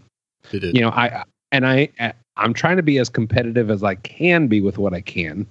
[0.52, 0.74] It is.
[0.76, 1.90] you know i and i
[2.38, 5.48] i'm trying to be as competitive as i can be with what i can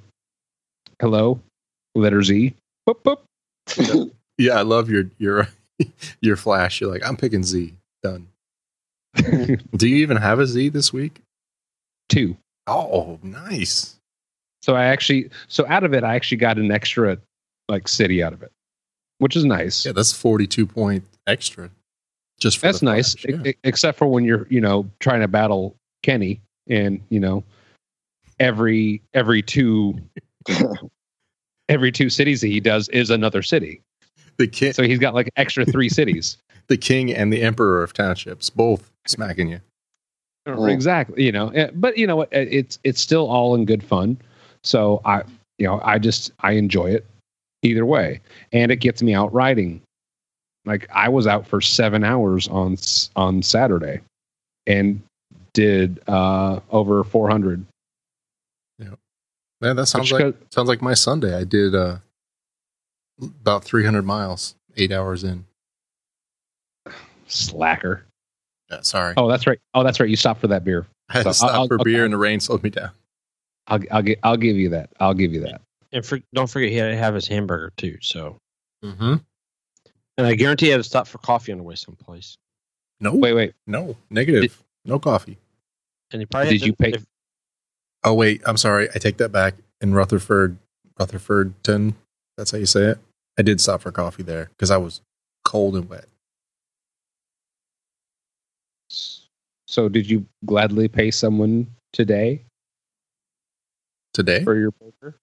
[1.01, 1.41] hello
[1.95, 2.55] letter z
[2.89, 4.11] boop, boop.
[4.39, 5.49] yeah, I love your your
[6.21, 6.81] your flash.
[6.81, 7.73] You're like, I'm picking Z.
[8.03, 8.29] Done.
[9.17, 11.21] Do you even have a Z this week?
[12.11, 13.97] two Oh, nice.
[14.63, 17.17] so i actually so out of it i actually got an extra
[17.69, 18.51] like city out of it
[19.19, 21.71] which is nice Yeah, that's 42 point extra.
[22.41, 23.43] Just for that's nice yeah.
[23.47, 27.43] e- except for when you're you know trying to battle kenny and you know
[28.39, 29.99] every every two
[31.69, 33.81] every two cities that he does is another city
[34.37, 37.93] the king, so he's got like extra three cities the king, and the emperor of
[37.93, 39.61] townships both smacking you.
[40.47, 40.65] Oh.
[40.67, 41.23] Exactly.
[41.25, 42.29] You know, eh, but you know what?
[42.33, 44.19] eh, It's it's still all in good fun.
[44.63, 45.23] So I,
[45.59, 47.07] you know, I just I enjoy it
[47.63, 48.21] either way,
[48.53, 49.81] and it gets me out riding.
[50.65, 52.77] Like I was out for seven hours on
[53.15, 54.01] on Saturday,
[54.67, 55.01] and
[55.53, 57.65] did uh, over 400.
[59.65, 61.35] Yeah, that sounds Which like go- sounds like my Sunday.
[61.37, 61.99] I did uh,
[63.23, 65.47] about 300 miles, eight hours in.
[67.27, 68.05] Slacker.
[68.71, 69.59] Yeah, sorry, Oh, that's right.
[69.75, 70.09] Oh, that's right.
[70.09, 70.87] You stopped for that beer.
[71.11, 72.91] I had to so stop I'll- for I'll- beer, and the rain slowed me down.
[73.67, 74.91] I'll I'll, gi- I'll give you that.
[75.01, 75.61] I'll give you that.
[75.93, 77.97] And for, don't forget, he had to have his hamburger too.
[78.03, 78.37] So,
[78.85, 79.15] Mm-hmm.
[80.19, 82.37] and I guarantee he had to stop for coffee on the way someplace.
[83.01, 83.55] No, Wait, wait.
[83.67, 85.39] no, negative, no coffee.
[86.13, 87.07] And he probably Did had you pay- if-
[88.05, 88.89] Oh wait, I'm sorry.
[88.95, 89.55] I take that back.
[89.81, 90.57] In Rutherford,
[90.99, 91.95] Rutherfordton,
[92.37, 92.99] that's how you say it.
[93.39, 95.01] I did stop for coffee there because I was
[95.45, 96.07] cold and wet.
[99.67, 102.45] So, did you gladly pay someone today
[104.15, 105.19] Today, for your burger?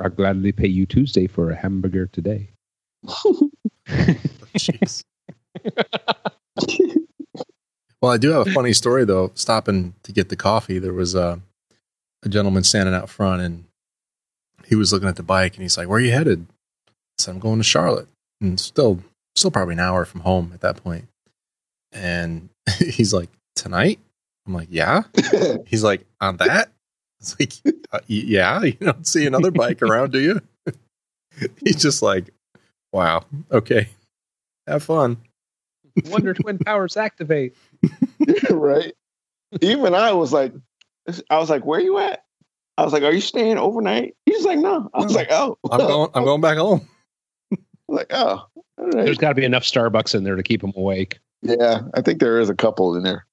[0.00, 2.50] I'll gladly pay you Tuesday for a hamburger today.
[3.90, 5.04] Oh, jeez.
[8.00, 9.32] well, I do have a funny story though.
[9.34, 11.40] Stopping to get the coffee, there was a
[12.24, 13.64] a gentleman standing out front, and
[14.66, 16.46] he was looking at the bike, and he's like, "Where are you headed?"
[16.88, 18.08] I said, "I'm going to Charlotte,"
[18.40, 19.00] and still,
[19.36, 21.08] still probably an hour from home at that point.
[21.92, 23.98] And he's like, "Tonight?"
[24.46, 25.02] I'm like, "Yeah."
[25.66, 26.70] He's like, "On that?"
[27.20, 27.52] It's like,
[27.92, 30.40] uh, "Yeah." You don't see another bike around, do you?
[31.64, 32.30] he's just like,
[32.92, 33.88] "Wow, okay,
[34.66, 35.18] have fun."
[36.06, 37.54] Wonder Twin Powers activate.
[38.50, 38.92] right?
[39.60, 40.52] Even I was like,
[41.30, 42.24] I was like, where are you at?
[42.76, 44.14] I was like, are you staying overnight?
[44.26, 44.88] He's like, no.
[44.94, 46.10] I was like, oh, I'm going.
[46.14, 46.86] I'm going back home.
[47.88, 49.04] like, oh, all right.
[49.04, 51.18] There's got to be enough Starbucks in there to keep him awake.
[51.42, 51.80] yeah.
[51.94, 53.26] I think there is a couple in there.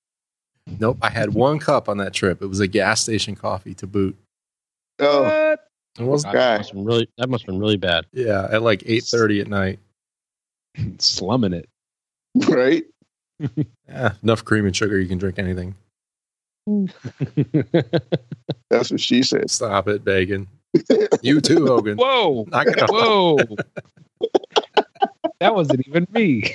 [0.80, 0.98] Nope.
[1.02, 2.42] I had one cup on that trip.
[2.42, 4.18] It was a gas station coffee to boot.
[5.00, 5.60] Oh, What?
[6.00, 8.06] It was God, that must have been really that must have been really bad.
[8.12, 9.80] yeah at like eight thirty at night.
[10.98, 11.70] Slumming it.
[12.50, 12.84] right.
[13.88, 15.00] Yeah, enough cream and sugar.
[15.00, 15.76] You can drink anything.
[18.70, 19.50] That's what she said.
[19.50, 20.48] Stop it, bacon.
[21.22, 21.98] You too, Hogan.
[21.98, 22.46] Whoa!
[22.50, 22.90] Knock it off.
[22.90, 23.38] Whoa!
[25.40, 26.54] that wasn't even me.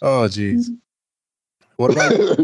[0.00, 0.68] Oh, jeez.
[1.76, 2.38] What about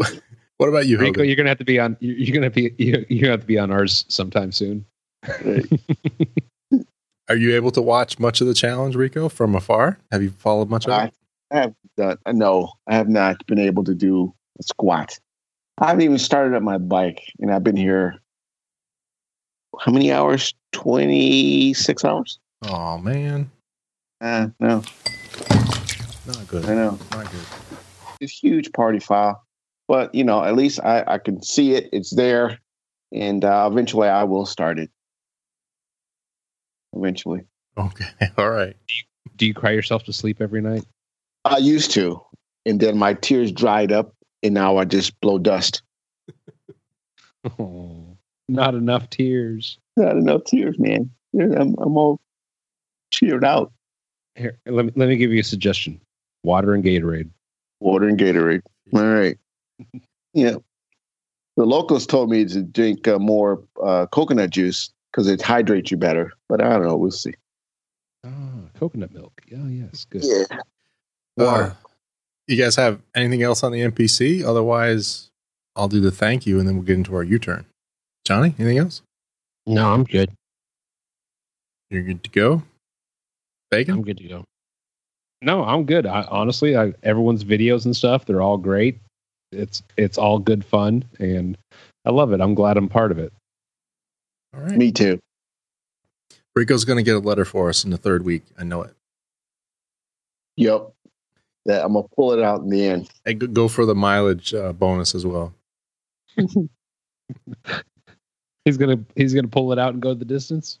[0.57, 1.25] what about you, Rico, Hogan?
[1.27, 1.95] you're gonna have to be on.
[2.01, 2.75] You're you're gonna be.
[2.77, 4.85] You're you're gonna have to be on ours sometime soon.
[7.33, 9.97] Are you able to watch much of the challenge, Rico, from afar?
[10.11, 11.13] Have you followed much of I, it?
[11.51, 12.17] I have done.
[12.27, 15.19] No, I have not been able to do a squat.
[15.79, 18.21] I haven't even started up my bike, and I've been here.
[19.79, 20.53] How many hours?
[20.73, 22.37] Twenty six hours.
[22.67, 23.49] Oh man,
[24.21, 24.83] Uh, no,
[26.27, 26.65] not good.
[26.65, 26.99] I know.
[27.09, 27.45] Not good.
[28.21, 29.43] It's a huge party file,
[29.87, 31.89] but you know, at least I, I can see it.
[31.91, 32.59] It's there,
[33.11, 34.91] and uh, eventually I will start it.
[36.95, 37.45] Eventually,
[37.77, 38.05] Okay,
[38.37, 38.75] all right.
[39.35, 40.85] Do you cry yourself to sleep every night?
[41.45, 42.21] I used to,
[42.65, 45.81] and then my tears dried up, and now I just blow dust.
[47.59, 49.77] Oh, not enough tears.
[49.97, 51.11] Not enough tears, man.
[51.37, 52.21] I'm, I'm all
[53.11, 53.73] cheered out.
[54.35, 55.99] Here, let me let me give you a suggestion:
[56.45, 57.29] water and Gatorade.
[57.81, 58.61] Water and Gatorade.
[58.93, 59.37] All right.
[60.33, 60.55] Yeah.
[61.57, 65.97] The locals told me to drink uh, more uh, coconut juice because it hydrates you
[65.97, 66.33] better.
[66.49, 66.97] But I don't know.
[66.97, 67.33] We'll see.
[68.25, 68.29] Ah,
[68.79, 69.33] coconut milk.
[69.55, 70.23] Oh, yes, good.
[70.23, 70.57] Yeah.
[71.37, 71.71] Uh,
[72.47, 74.43] you guys have anything else on the MPC?
[74.43, 75.29] Otherwise,
[75.75, 77.65] I'll do the thank you, and then we'll get into our U-turn.
[78.25, 79.01] Johnny, anything else?
[79.65, 80.31] No, I'm good.
[81.89, 82.63] You're good to go.
[83.71, 83.95] Bacon.
[83.95, 84.43] I'm good to go.
[85.41, 86.05] No, I'm good.
[86.05, 88.99] I, honestly, I, everyone's videos and stuff, they're all great.
[89.51, 91.57] It's it's all good fun, and
[92.05, 92.41] I love it.
[92.41, 93.31] I'm glad I'm part of it.
[94.53, 94.77] All right.
[94.77, 95.19] Me too.
[96.55, 98.43] Rico's going to get a letter for us in the third week.
[98.59, 98.93] I know it.
[100.57, 100.91] Yep.
[101.65, 103.09] That I'm gonna pull it out in the end.
[103.25, 105.53] And go- go for the mileage uh, bonus as well.
[108.65, 110.79] He's gonna he's gonna pull it out and go the distance.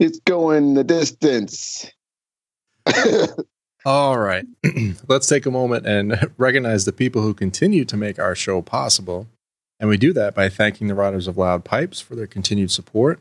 [0.00, 1.90] It's going the distance.
[3.84, 4.44] All right.
[5.08, 9.28] Let's take a moment and recognize the people who continue to make our show possible.
[9.82, 13.18] And we do that by thanking the riders of Loud Pipes for their continued support.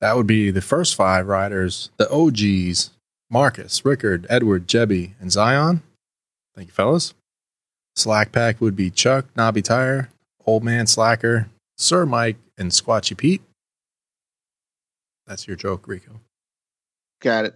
[0.00, 2.90] That would be the first five riders, the OGs
[3.28, 5.82] Marcus, Rickard, Edward, Jebby, and Zion.
[6.54, 7.12] Thank you, fellas.
[7.96, 10.10] Slack Pack would be Chuck, Nobby Tire,
[10.46, 13.42] Old Man Slacker, Sir Mike, and Squatchy Pete.
[15.26, 16.20] That's your joke, Rico.
[17.20, 17.54] Got it.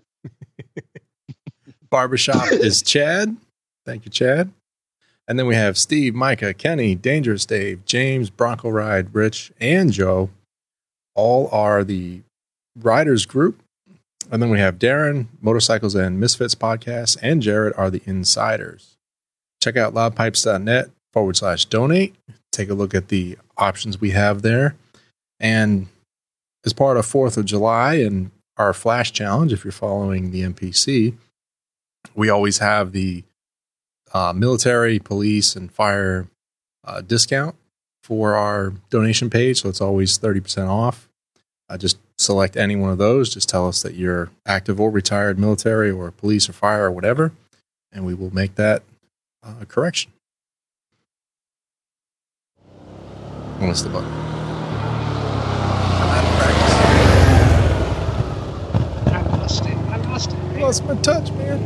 [1.90, 3.36] Barbershop is Chad.
[3.86, 4.50] Thank you, Chad.
[5.28, 10.30] And then we have Steve, Micah, Kenny, Dangerous Dave, James, Bronco Ride, Rich, and Joe.
[11.14, 12.22] All are the
[12.76, 13.60] riders group
[14.30, 18.96] And then we have Darren, Motorcycles and Misfits podcast, and Jared are the insiders.
[19.62, 22.14] Check out loudpipes.net forward slash donate.
[22.52, 24.76] Take a look at the options we have there.
[25.40, 25.88] And
[26.64, 31.14] as part of 4th of July and our flash challenge, if you're following the MPC,
[32.14, 33.24] we always have the
[34.12, 36.28] uh, military, police, and fire
[36.84, 37.56] uh, discount
[38.02, 39.62] for our donation page.
[39.62, 41.08] So it's always 30% off.
[41.68, 43.32] Uh, just select any one of those.
[43.32, 47.32] Just tell us that you're active or retired military or police or fire or whatever,
[47.92, 48.82] and we will make that
[49.42, 50.10] uh, correction.
[53.58, 54.08] What's the button?
[54.08, 54.14] I'm
[56.10, 56.74] out of practice.
[59.12, 59.76] I lost it.
[59.76, 60.38] I lost it.
[60.60, 61.58] Lost my touch, man.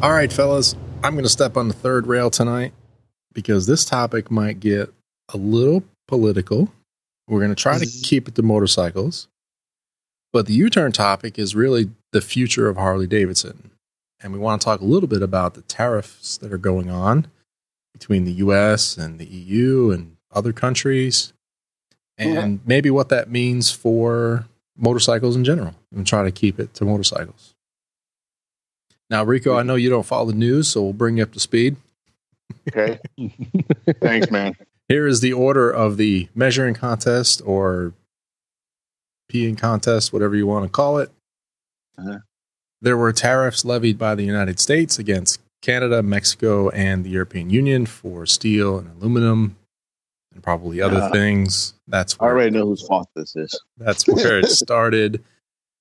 [0.00, 2.72] All right, fellas, I'm going to step on the third rail tonight
[3.32, 4.94] because this topic might get
[5.34, 6.72] a little political.
[7.26, 8.02] We're going to try to mm-hmm.
[8.04, 9.26] keep it to motorcycles.
[10.32, 13.72] But the U turn topic is really the future of Harley Davidson.
[14.20, 17.26] And we want to talk a little bit about the tariffs that are going on
[17.92, 21.32] between the US and the EU and other countries,
[22.16, 24.46] and maybe what that means for
[24.76, 27.56] motorcycles in general, and try to keep it to motorcycles.
[29.10, 31.40] Now, Rico, I know you don't follow the news, so we'll bring you up to
[31.40, 31.76] speed.
[32.68, 32.98] Okay.
[34.00, 34.54] Thanks, man.
[34.88, 37.92] Here is the order of the measuring contest or
[39.32, 41.10] peeing contest, whatever you want to call it.
[41.98, 42.18] Uh-huh.
[42.80, 47.86] There were tariffs levied by the United States against Canada, Mexico, and the European Union
[47.86, 49.56] for steel and aluminum
[50.32, 51.74] and probably other Uh, things.
[51.88, 53.58] That's I already know whose fault this is.
[53.78, 55.24] that's where it started.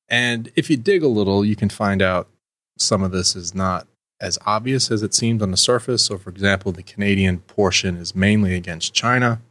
[0.10, 2.30] And if you dig a little, you can find out
[2.78, 3.88] some of this is not
[4.20, 6.06] as obvious as it seems on the surface.
[6.06, 9.42] So, for example, the Canadian portion is mainly against China.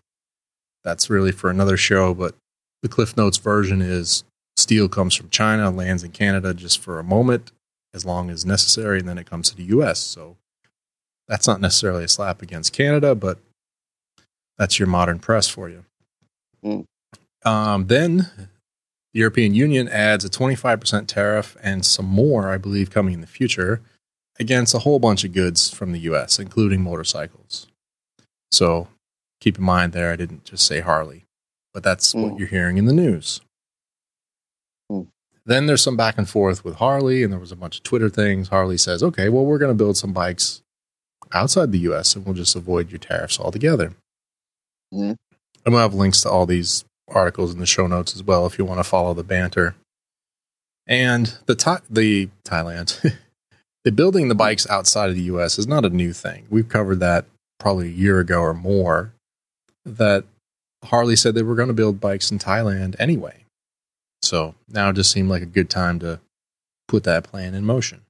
[0.85, 2.35] That's really for another show, but
[2.83, 4.25] the Cliff Notes version is
[4.57, 7.53] steel comes from China, lands in Canada just for a moment,
[7.95, 9.99] as long as necessary, and then it comes to the US.
[10.01, 10.37] So,
[11.29, 13.39] that's not necessarily a slap against Canada, but
[14.59, 15.85] that's your modern press for you.
[16.65, 16.85] Mm.
[17.45, 18.31] Um, then
[19.17, 23.27] the European Union adds a 25% tariff and some more, I believe, coming in the
[23.27, 23.81] future
[24.39, 27.67] against a whole bunch of goods from the US, including motorcycles.
[28.53, 28.89] So
[29.41, 31.25] keep in mind there, I didn't just say Harley,
[31.73, 32.39] but that's what Mm.
[32.39, 33.41] you're hearing in the news.
[34.93, 35.07] Mm.
[35.47, 38.11] Then there's some back and forth with Harley, and there was a bunch of Twitter
[38.11, 38.49] things.
[38.49, 40.61] Harley says, okay, well, we're going to build some bikes
[41.33, 43.95] outside the US and we'll just avoid your tariffs altogether.
[44.93, 45.17] Mhm.
[45.65, 48.59] And we'll have links to all these articles in the show notes as well if
[48.59, 49.75] you want to follow the banter.
[50.87, 53.15] And the Tha- the Thailand,
[53.85, 55.59] the building the bikes outside of the U.S.
[55.59, 56.47] is not a new thing.
[56.49, 57.25] We've covered that
[57.59, 59.13] probably a year ago or more.
[59.85, 60.25] That
[60.85, 63.45] Harley said they were going to build bikes in Thailand anyway.
[64.23, 66.21] So now it just seemed like a good time to
[66.89, 68.03] put that plan in motion.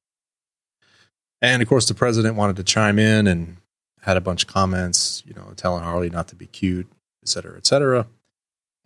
[1.42, 3.58] And of course, the president wanted to chime in and
[4.02, 6.86] had a bunch of comments, you know, telling Harley not to be cute,
[7.22, 8.06] et cetera, et cetera.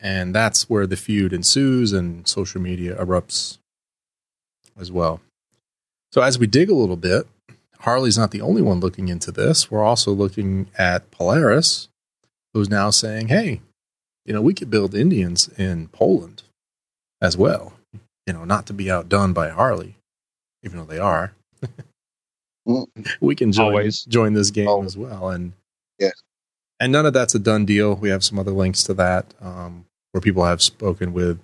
[0.01, 3.59] And that's where the feud ensues and social media erupts
[4.79, 5.21] as well.
[6.13, 7.27] So as we dig a little bit,
[7.81, 9.71] Harley's not the only one looking into this.
[9.71, 11.89] We're also looking at Polaris,
[12.55, 13.61] who's now saying, hey,
[14.25, 16.43] you know, we could build Indians in Poland
[17.21, 17.75] as well.
[18.27, 19.97] You know, not to be outdone by Harley,
[20.63, 21.33] even though they are.
[23.21, 24.05] We can join, Always.
[24.05, 24.85] join this game Oh.
[24.85, 25.31] as well.
[25.31, 25.53] And
[25.99, 26.11] Yeah.
[26.79, 27.95] and none of that's a done deal.
[27.97, 31.41] We have some other links to that um, where people have spoken with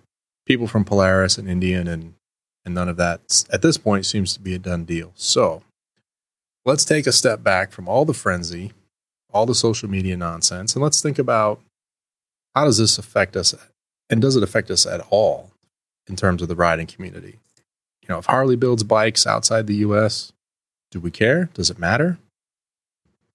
[0.47, 2.15] people from Polaris and Indian, and
[2.65, 5.13] and none of that at this point seems to be a done deal.
[5.15, 5.63] So
[6.65, 8.73] let's take a step back from all the frenzy,
[9.33, 11.61] all the social media nonsense, and let's think about
[12.55, 13.55] how does this affect us,
[14.11, 15.51] and does it affect us at all
[16.09, 17.39] in terms of the riding community?
[18.03, 20.33] You know, if Harley builds bikes outside the U.S.,
[20.91, 21.51] do we care?
[21.55, 22.19] Does it matter?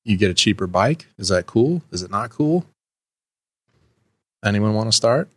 [0.03, 1.07] You get a cheaper bike.
[1.17, 1.83] Is that cool?
[1.91, 2.65] Is it not cool?
[4.43, 5.29] Anyone want to start?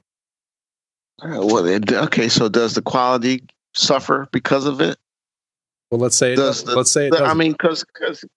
[1.23, 2.29] Uh, Well, it, okay.
[2.29, 3.45] So does the quality
[3.75, 4.99] suffer because of it?
[5.91, 7.85] Well, let's say it Does the- let's say it The- I mean, because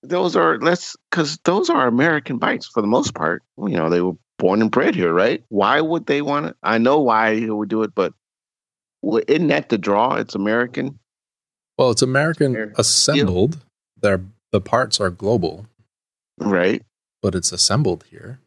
[0.03, 3.41] those are let's because those are American bikes for the most part.
[3.57, 5.43] You know, they were born and bred here, right?
[5.49, 6.55] Why would they want it?
[6.61, 8.13] I know why he would do it, but
[9.27, 10.15] isn't that the draw?
[10.15, 10.99] It's American,
[11.77, 13.57] well, it's American assembled.
[13.99, 15.65] They're, the parts are global,
[16.37, 16.83] right?
[17.23, 18.39] but it's assembled here.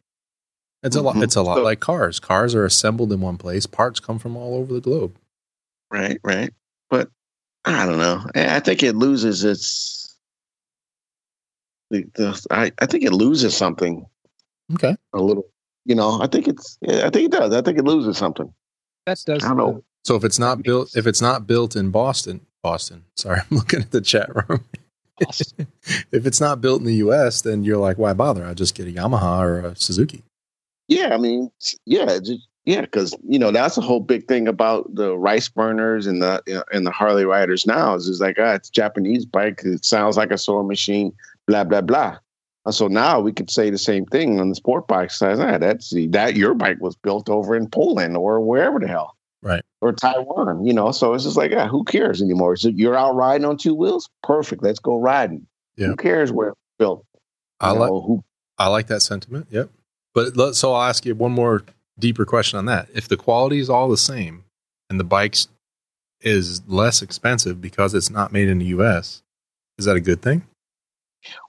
[0.83, 1.15] It's a lot.
[1.15, 1.23] Mhm.
[1.23, 2.19] It's a lot So- like cars.
[2.19, 3.65] Cars are assembled in one place.
[3.65, 5.15] Parts come from all over the globe.
[5.91, 6.53] Right, right.
[6.89, 7.09] But
[7.65, 8.25] I don't know.
[8.35, 10.17] I I think it loses its.
[11.89, 14.05] The, the I, I think it loses something
[14.73, 14.95] Okay.
[15.13, 15.45] a little.
[15.85, 16.77] You know, I think it's.
[16.81, 17.53] yeah, I think it does.
[17.53, 18.51] I think it loses something.
[19.05, 19.83] That does I don't know.
[20.05, 23.03] So if it's not built, if it's not built in Boston, Boston.
[23.15, 24.63] Sorry, I'm looking at the chat room.
[25.27, 25.67] Awesome.
[26.11, 28.45] if it's not built in the U.S., then you're like, why bother?
[28.45, 30.23] I'll just get a Yamaha or a Suzuki.
[30.91, 31.49] Yeah, I mean,
[31.85, 36.05] yeah, just, yeah, because you know that's a whole big thing about the rice burners
[36.05, 39.25] and the you know, and the Harley riders now is, is like, ah, it's Japanese
[39.25, 39.61] bike.
[39.63, 41.13] It sounds like a sewing machine.
[41.47, 42.17] Blah blah blah.
[42.65, 45.39] And so now we could say the same thing on the sport bike side.
[45.39, 49.63] Ah, that's that your bike was built over in Poland or wherever the hell, Right.
[49.79, 50.65] or Taiwan.
[50.65, 52.57] You know, so it's just like, yeah, who cares anymore?
[52.57, 54.61] So you're out riding on two wheels, perfect.
[54.61, 55.47] Let's go riding.
[55.77, 55.87] Yeah.
[55.87, 57.05] Who cares where it's built?
[57.61, 58.23] I You like know, who
[58.59, 59.47] I like that sentiment.
[59.49, 59.69] Yep.
[60.13, 61.63] But let, so I'll ask you one more
[61.97, 62.89] deeper question on that.
[62.93, 64.43] If the quality is all the same
[64.89, 65.47] and the bikes
[66.21, 69.21] is less expensive because it's not made in the U.S.,
[69.77, 70.43] is that a good thing?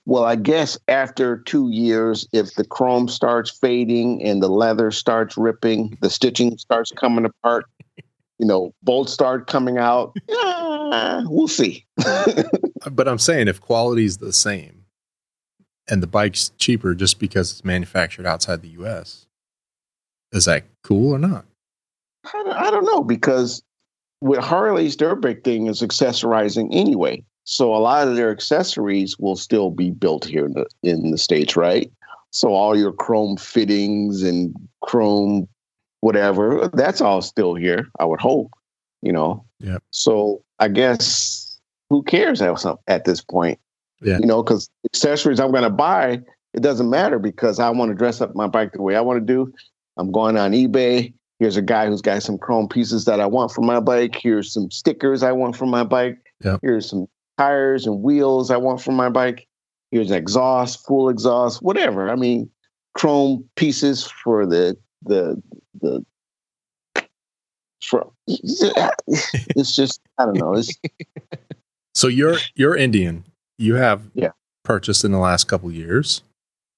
[0.04, 5.36] Well, I guess after two years, if the chrome starts fading and the leather starts
[5.36, 7.64] ripping, the stitching starts coming apart,
[8.38, 11.86] you know, bolts start coming out, yeah, we'll see.
[12.90, 14.81] But I'm saying if quality is the same
[15.92, 19.26] and the bike's cheaper just because it's manufactured outside the U.S.,
[20.32, 21.44] is that cool or not?
[22.24, 23.62] I don't, I don't know because
[24.22, 27.22] with Harley's, their big thing is accessorizing anyway.
[27.44, 31.18] So a lot of their accessories will still be built here in the in the
[31.18, 31.92] states, right?
[32.30, 35.46] So all your chrome fittings and chrome
[36.00, 37.88] whatever, that's all still here.
[38.00, 38.50] I would hope,
[39.02, 39.44] you know.
[39.58, 39.82] Yep.
[39.90, 43.58] So I guess who cares at some at this point?
[44.02, 44.18] Yeah.
[44.18, 46.20] You know, because accessories I'm going to buy,
[46.54, 49.20] it doesn't matter because I want to dress up my bike the way I want
[49.20, 49.52] to do.
[49.96, 51.12] I'm going on eBay.
[51.38, 54.16] Here's a guy who's got some chrome pieces that I want for my bike.
[54.20, 56.18] Here's some stickers I want for my bike.
[56.44, 56.60] Yep.
[56.62, 57.06] Here's some
[57.38, 59.46] tires and wheels I want for my bike.
[59.90, 62.10] Here's exhaust, full exhaust, whatever.
[62.10, 62.48] I mean,
[62.94, 65.42] chrome pieces for the the
[65.80, 66.04] the.
[67.82, 70.54] For, it's just I don't know.
[70.54, 70.72] It's
[71.94, 73.24] So you're you're Indian.
[73.62, 74.30] You have Yeah.
[74.64, 76.22] purchased in the last couple years.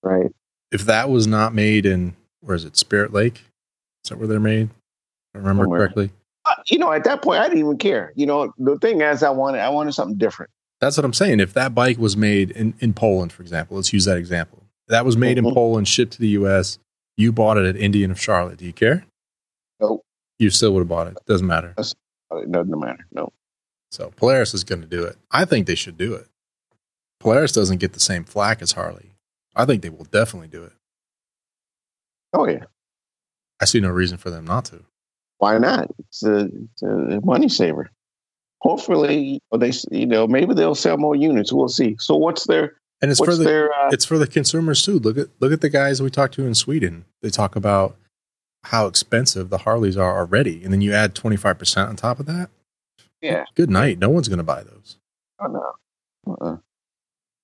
[0.03, 0.31] right.
[0.71, 3.37] If that was not made in where is it, Spirit Lake?
[4.05, 4.69] Is that where they're made?
[4.69, 5.79] If I remember Somewhere.
[5.81, 6.11] correctly.
[6.45, 8.13] Uh, you know, at that point, I didn't even care.
[8.17, 10.51] You know, the thing is, I wanted I wanted something different.
[10.81, 11.41] That's what I'm saying.
[11.41, 14.63] If that bike was made in, in Poland, for example, let's use that example.
[14.89, 15.55] That was made in Mhm.
[15.55, 16.79] Poland, shipped to the US,
[17.17, 18.59] you bought it at Indian of Charlotte.
[18.59, 19.07] Do you care?
[19.81, 20.03] Nope.
[20.39, 21.17] You still would have bought it.
[21.27, 21.73] Doesn't matter.
[21.79, 21.85] Uh,
[22.39, 23.07] It doesn't matter.
[23.13, 23.33] No.
[23.93, 25.17] So Polaris is going to do it.
[25.31, 26.27] I think they should do it.
[27.25, 29.13] Polaris doesn't get the same flack as Harley.
[29.57, 30.73] I think they will definitely do it.
[32.35, 32.65] Oh yeah.
[33.61, 34.85] I see no reason for them not to.
[35.39, 35.91] Why not?
[35.99, 37.91] It's a, it's a money saver.
[38.61, 41.53] Hopefully, they you know maybe they'll sell more units.
[41.53, 41.97] We'll see.
[41.99, 44.99] So what's their And it's for the their uh, it's for the consumers too.
[44.99, 47.05] Look at look at the guys we talked to in Sweden.
[47.23, 47.97] They talk about
[48.65, 52.21] how expensive the Harleys are already, and then you add twenty five percent on top
[52.21, 52.51] of that.
[53.23, 53.45] yeah?
[53.55, 53.99] Good night.
[53.99, 54.99] No one's going to buy those.
[55.41, 55.73] Oh, no.
[56.33, 56.57] Uh-uh.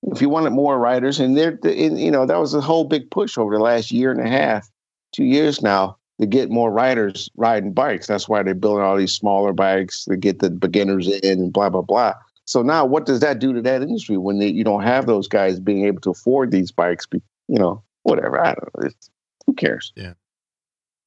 [0.05, 3.37] If you wanted more riders, and they're you know that was a whole big push
[3.37, 4.69] over the last year and a half,
[5.13, 8.07] two years now to get more riders riding bikes.
[8.07, 11.69] That's why they're building all these smaller bikes to get the beginners in and blah
[11.69, 12.15] blah blah.
[12.47, 15.29] So now, what does that do to that industry when they, you don't have those
[15.29, 17.07] guys being able to afford these bikes?
[17.13, 18.41] You know, whatever.
[18.41, 18.87] I don't know.
[18.87, 19.11] It's,
[19.47, 19.93] who cares?
[19.97, 20.15] Yeah.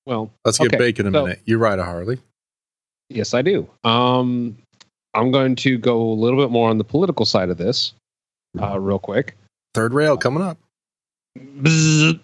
[0.06, 1.42] Well, Let's get Okay, bacon in a so- minute.
[1.46, 2.20] You ride a Harley.
[3.10, 3.68] yes, I do.
[3.84, 4.58] Um,
[5.14, 7.94] I'm going to go a little bit more on the political side of this,
[8.62, 9.36] uh, real quick.
[9.74, 10.58] Third rail coming up.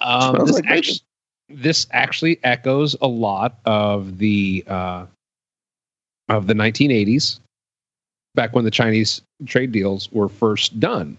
[0.00, 1.00] Um, this, like actually,
[1.48, 5.06] this actually echoes a lot of the uh,
[6.28, 7.38] of the 1980s,
[8.34, 11.16] back when the Chinese trade deals were first done,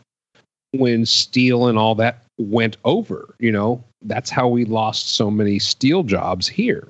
[0.72, 3.36] when steel and all that went over.
[3.40, 6.90] You know, that's how we lost so many steel jobs here.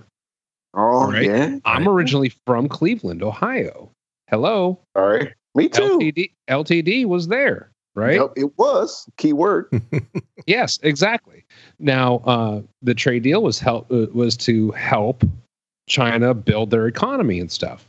[0.73, 1.25] Oh Right.
[1.25, 1.59] yeah.
[1.65, 3.91] I'm originally from Cleveland, Ohio.
[4.33, 5.31] Hello, Sorry.
[5.53, 5.99] Me too.
[5.99, 6.31] LTD.
[6.49, 8.15] LTD was there, right?
[8.19, 9.69] Yep, it was keyword.
[10.47, 11.45] Yes, exactly.
[11.77, 15.23] Now, uh, the trade deal was help uh, was to help
[15.87, 17.85] China build their economy and stuff,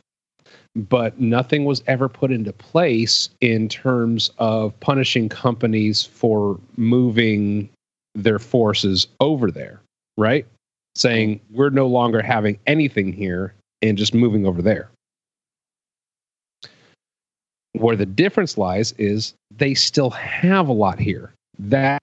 [0.77, 7.71] but nothing was ever put into place in terms of punishing companies for moving
[8.15, 9.81] their forces over there.
[10.19, 10.47] Right,
[10.95, 14.91] saying we're no longer having anything here and just moving over there.
[17.75, 21.33] Where the difference lies is they still have a lot here.
[21.59, 22.01] That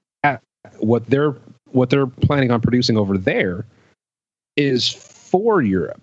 [0.80, 1.36] what they're
[1.72, 3.65] what they're planning on producing over there
[4.57, 6.01] is for Europe,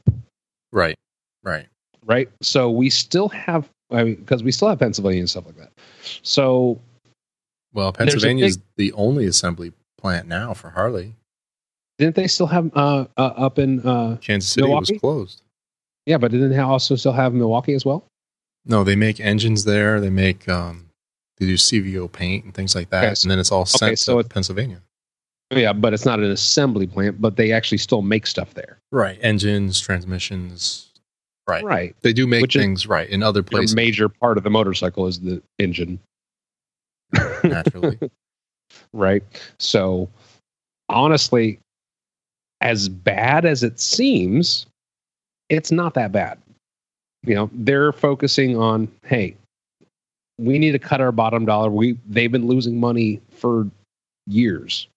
[0.73, 0.97] Right.
[1.43, 1.67] Right.
[2.07, 2.29] right?
[2.43, 5.71] So we still have I mean because we still have Pennsylvania and stuff like that.
[6.23, 6.81] So
[7.75, 11.15] Well, Pennsylvania is the only assembly plant now for Harley.
[11.99, 14.95] Didn't they still have uh, uh up in uh Kansas City Milwaukee?
[14.95, 15.43] was closed.
[16.07, 18.05] yeah, but didn't they also still have Milwaukee as well?
[18.67, 20.01] No, they make engines there.
[20.01, 20.87] They make um,
[21.39, 23.97] they do CVO paint and things like that, Okay, and then it's all sent okay,
[23.97, 24.81] so to it- Pennsylvania.
[25.51, 28.79] Yeah, but it's not an assembly plant, but they actually still make stuff there.
[28.93, 30.85] Right, engines, transmissions.
[31.47, 31.97] Right, Right.
[32.03, 33.75] they do make Which is- things right in other places.
[33.75, 35.99] major part of the motorcycle is the engine.
[37.43, 37.99] naturally,
[38.93, 39.23] right?
[39.59, 40.11] So,
[40.91, 41.59] honestly,
[42.61, 44.67] as bad as it seems,
[45.49, 46.39] it's not that bad.
[47.29, 49.37] You know, they're focusing on, hey,
[50.39, 51.71] we need to cut our bottom dollar.
[51.71, 53.69] We they've been losing money for
[54.27, 54.89] years,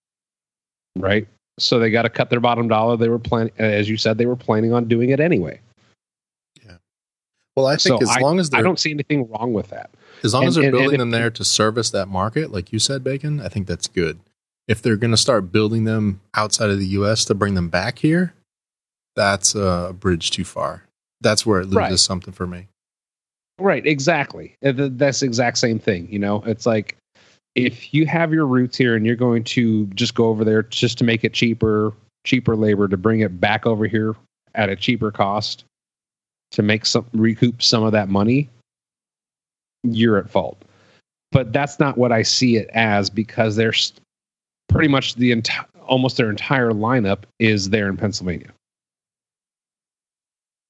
[0.97, 1.27] right?
[1.59, 2.97] So they got to cut their bottom dollar.
[2.97, 5.59] They were planning, as you said, they were planning on doing it anyway.
[6.65, 6.77] Yeah
[7.55, 9.89] well, I think So as long as I don't see anything wrong with that.
[10.23, 12.71] as long as they're and- and building if- them there to service that market, like
[12.71, 14.19] you said, Bacon, I think that's good.
[14.67, 17.25] If they're going to start building them outside of the U.S.
[17.25, 18.34] to bring them back here,
[19.15, 20.86] that's a bridge too far.
[21.22, 21.99] That's where it loses Right.
[21.99, 22.67] something for me.
[23.59, 24.55] Right, exactly.
[24.65, 26.07] Uh, That's the exact same thing.
[26.11, 26.97] You know, it's like
[27.55, 30.97] if you have your roots here and you're going to just go over there just
[30.99, 31.93] to make it cheaper,
[32.26, 34.15] cheaper labor to bring it back over here
[34.55, 35.63] at a cheaper cost
[36.51, 38.49] to make some recoup some of that money,
[39.84, 40.61] you're at fault.
[41.32, 43.93] But that's not what I see it as because there's
[44.69, 48.49] pretty much the entire almost their entire lineup is there in Pennsylvania.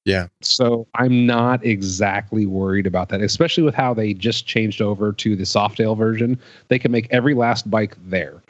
[0.06, 0.28] Yeah.
[0.42, 5.36] So I'm not exactly worried about that, especially with how they just changed over to
[5.36, 6.40] the Softail version.
[6.70, 8.42] They can make every last bike there.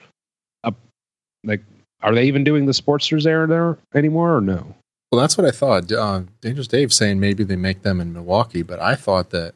[0.64, 0.76] Up,
[1.44, 1.62] like,
[2.02, 4.76] are they even doing the Sportsters there there anymore or no?
[5.12, 5.92] Well, that's what I thought.
[5.92, 9.54] Uh, Dangerous Dave saying maybe they make them in Milwaukee, but I thought that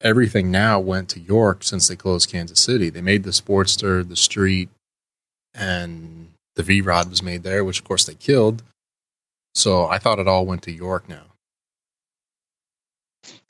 [0.00, 2.90] everything now went to York since they closed Kansas City.
[2.90, 4.68] They made the Sportster, the Street,
[5.54, 8.64] and the V Rod was made there, which of course they killed.
[9.54, 11.22] So I thought it all went to York now.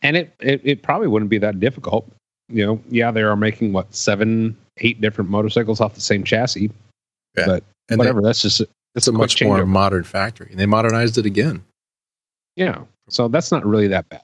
[0.03, 2.11] And it, it it probably wouldn't be that difficult.
[2.49, 6.71] You know, yeah, they are making what seven, eight different motorcycles off the same chassis.
[7.37, 7.47] Yeah.
[7.47, 10.49] But And whatever, that's just They, it's it's a much more modern factory.
[10.51, 11.65] And they modernized it again.
[12.57, 12.83] Yeah.
[13.09, 14.23] So that's not really that bad.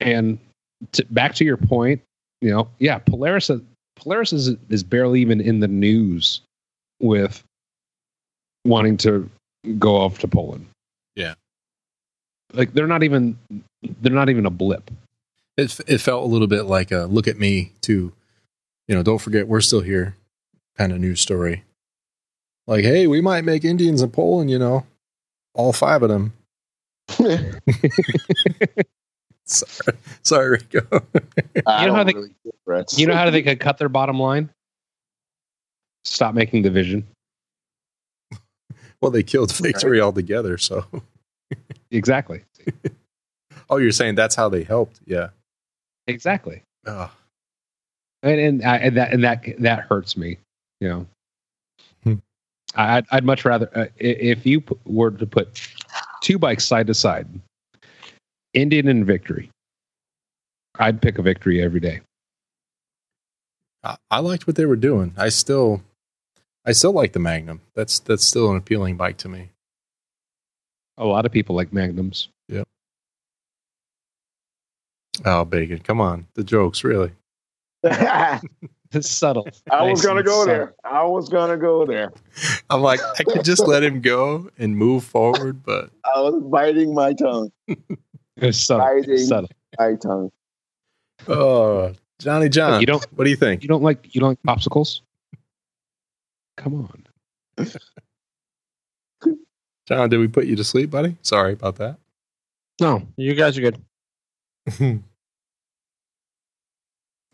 [0.00, 0.38] And
[0.92, 2.02] to, back to your point,
[2.40, 3.50] you know, yeah, Polaris
[3.96, 6.40] Polaris is is barely even in the news
[7.00, 7.42] with
[8.64, 9.30] wanting to
[9.78, 10.66] go off to Poland.
[12.54, 12.58] Yeah.
[12.58, 13.38] Like they're not even
[13.82, 14.90] they're not even a blip.
[15.56, 18.12] It, it felt a little bit like a look at me to,
[18.88, 20.16] you know, don't forget we're still here
[20.76, 21.62] kind of news story.
[22.66, 24.84] Like, hey, we might make Indians in Poland, you know,
[25.54, 26.32] all five of them.
[29.46, 30.86] Sorry, sorry, Rico.
[31.54, 34.50] You know how they really you know how they could cut their bottom line?
[36.04, 37.06] Stop making division.
[39.00, 40.56] well, they killed Victory altogether.
[40.58, 40.86] So,
[41.90, 42.42] Exactly.
[43.70, 45.00] oh, you're saying that's how they helped?
[45.06, 45.28] Yeah.
[46.06, 46.62] Exactly.
[46.86, 47.10] Oh,
[48.22, 50.38] and and, I, and that and that that hurts me.
[50.80, 51.06] You know,
[52.02, 52.14] Hmm.
[52.74, 55.66] I'd I'd much rather uh, if you were to put
[56.20, 57.26] two bikes side to side,
[58.52, 59.50] Indian and Victory.
[60.78, 62.00] I'd pick a Victory every day.
[63.82, 65.14] I, I liked what they were doing.
[65.16, 65.82] I still,
[66.66, 67.60] I still like the Magnum.
[67.74, 69.50] That's that's still an appealing bike to me.
[70.98, 72.28] A lot of people like Magnums.
[72.48, 72.68] Yep.
[75.24, 75.78] Oh, bacon!
[75.80, 77.12] Come on, the jokes really.
[78.94, 79.48] It's subtle.
[79.72, 80.46] I was gonna go subtle.
[80.46, 80.74] there.
[80.84, 82.12] I was gonna go there.
[82.70, 86.94] I'm like, I could just let him go and move forward, but I was biting
[86.94, 87.50] my tongue.
[88.36, 88.86] It's subtle.
[88.86, 89.18] Biting.
[89.18, 89.50] subtle.
[89.80, 90.30] My tongue.
[91.26, 93.62] oh, Johnny John, You don't what do you think?
[93.62, 95.00] you don't like you don't like popsicles?
[96.56, 96.74] Come
[97.58, 97.66] on.
[99.86, 101.16] John, did we put you to sleep, buddy?
[101.22, 101.98] Sorry about that.
[102.80, 103.80] No, you guys are good.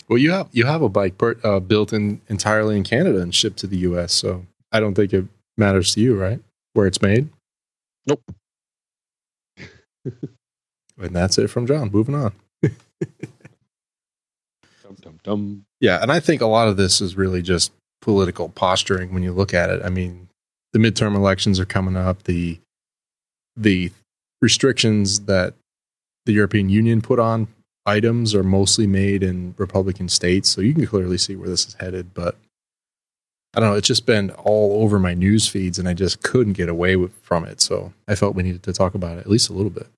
[0.08, 3.34] well, you have you have a bike per, uh, built in entirely in Canada and
[3.34, 5.26] shipped to the U.S., so I don't think it
[5.56, 6.40] matters to you, right?
[6.74, 7.28] Where it's made.
[8.06, 8.22] Nope.
[10.04, 11.90] and that's it from John.
[11.90, 12.32] Moving on.
[14.82, 15.64] Dum dum dum.
[15.80, 17.72] Yeah, and I think a lot of this is really just
[18.02, 19.82] political posturing when you look at it.
[19.84, 20.28] I mean,
[20.72, 22.24] the midterm elections are coming up.
[22.24, 22.58] The
[23.56, 23.92] the
[24.40, 25.54] restrictions that
[26.26, 27.48] the European Union put on
[27.86, 31.74] items are mostly made in Republican states, so you can clearly see where this is
[31.74, 32.14] headed.
[32.14, 32.36] But
[33.54, 36.54] I don't know; it's just been all over my news feeds, and I just couldn't
[36.54, 37.60] get away with, from it.
[37.60, 39.88] So I felt we needed to talk about it at least a little bit.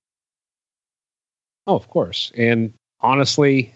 [1.67, 2.31] Oh, of course.
[2.35, 3.73] And honestly,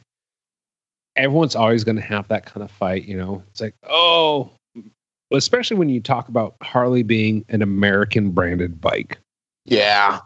[1.16, 3.06] everyone's always going to have that kind of fight.
[3.06, 4.52] You know, it's like, oh,
[5.34, 9.18] especially when you talk about Harley being an American branded bike.
[9.66, 10.20] Yeah.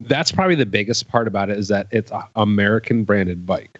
[0.00, 3.78] That's probably the biggest part about it is that it's an American branded bike.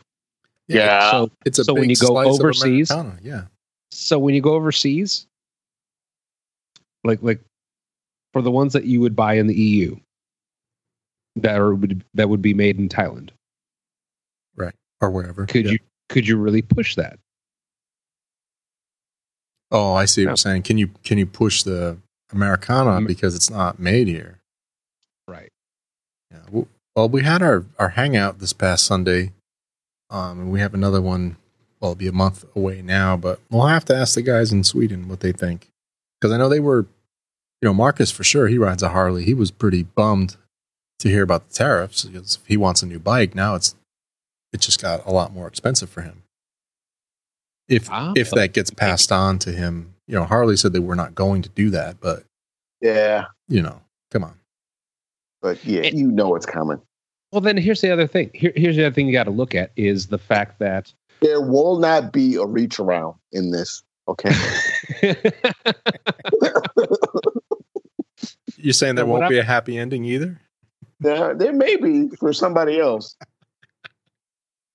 [0.68, 1.10] Yeah.
[1.10, 2.92] So It's a So when you go overseas-
[3.22, 3.44] yeah.
[3.90, 5.26] so when you go overseas,
[7.04, 7.40] like like
[8.32, 9.96] for the ones that you would buy in the EU,
[11.36, 13.30] that are would that would be made in Thailand,
[14.56, 14.74] Right.
[15.00, 15.46] or wherever.
[15.46, 15.72] could Yeah.
[15.72, 17.18] you could you really push that?
[19.70, 20.30] Oh, I see what Yeah.
[20.30, 20.62] you're saying.
[20.62, 21.98] Can you can you push the
[22.32, 24.38] Americana because it's not made here?
[25.28, 25.50] Right.
[26.30, 26.38] Yeah.
[26.50, 29.32] Well, well, we had our our hangout this past Sunday,
[30.10, 31.36] um, and we have another one.
[31.80, 34.64] Well, it'll be a month away now, but we'll have to ask the guys in
[34.64, 35.70] Sweden what they think
[36.20, 36.80] because I know they were,
[37.62, 38.48] you know, Marcus for sure.
[38.48, 39.24] He rides a Harley.
[39.24, 40.36] He was pretty bummed
[40.98, 43.74] to hear about the tariffs because if he wants a new bike now, it's
[44.52, 46.19] it just got a lot more expensive for him.
[47.70, 48.12] If Ah.
[48.16, 51.40] if that gets passed on to him, you know, Harley said they were not going
[51.42, 52.24] to do that, but
[52.82, 53.26] Yeah.
[53.48, 54.34] you know, come on.
[55.40, 56.80] But yeah, you know it's coming.
[57.32, 58.30] Well, then here's the other thing.
[58.34, 60.92] Here, here's the other thing you got to look at is the fact that
[61.22, 63.82] There will not be a reach around in this.
[64.08, 64.30] Okay.
[68.56, 70.40] You're saying there But won't I- be a happy ending either?
[70.98, 73.16] there, there may be for somebody else.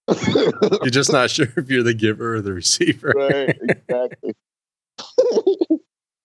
[0.08, 3.14] You're just not sure if you're the giver or the receiver.
[3.16, 3.58] right.
[3.62, 4.34] Exactly.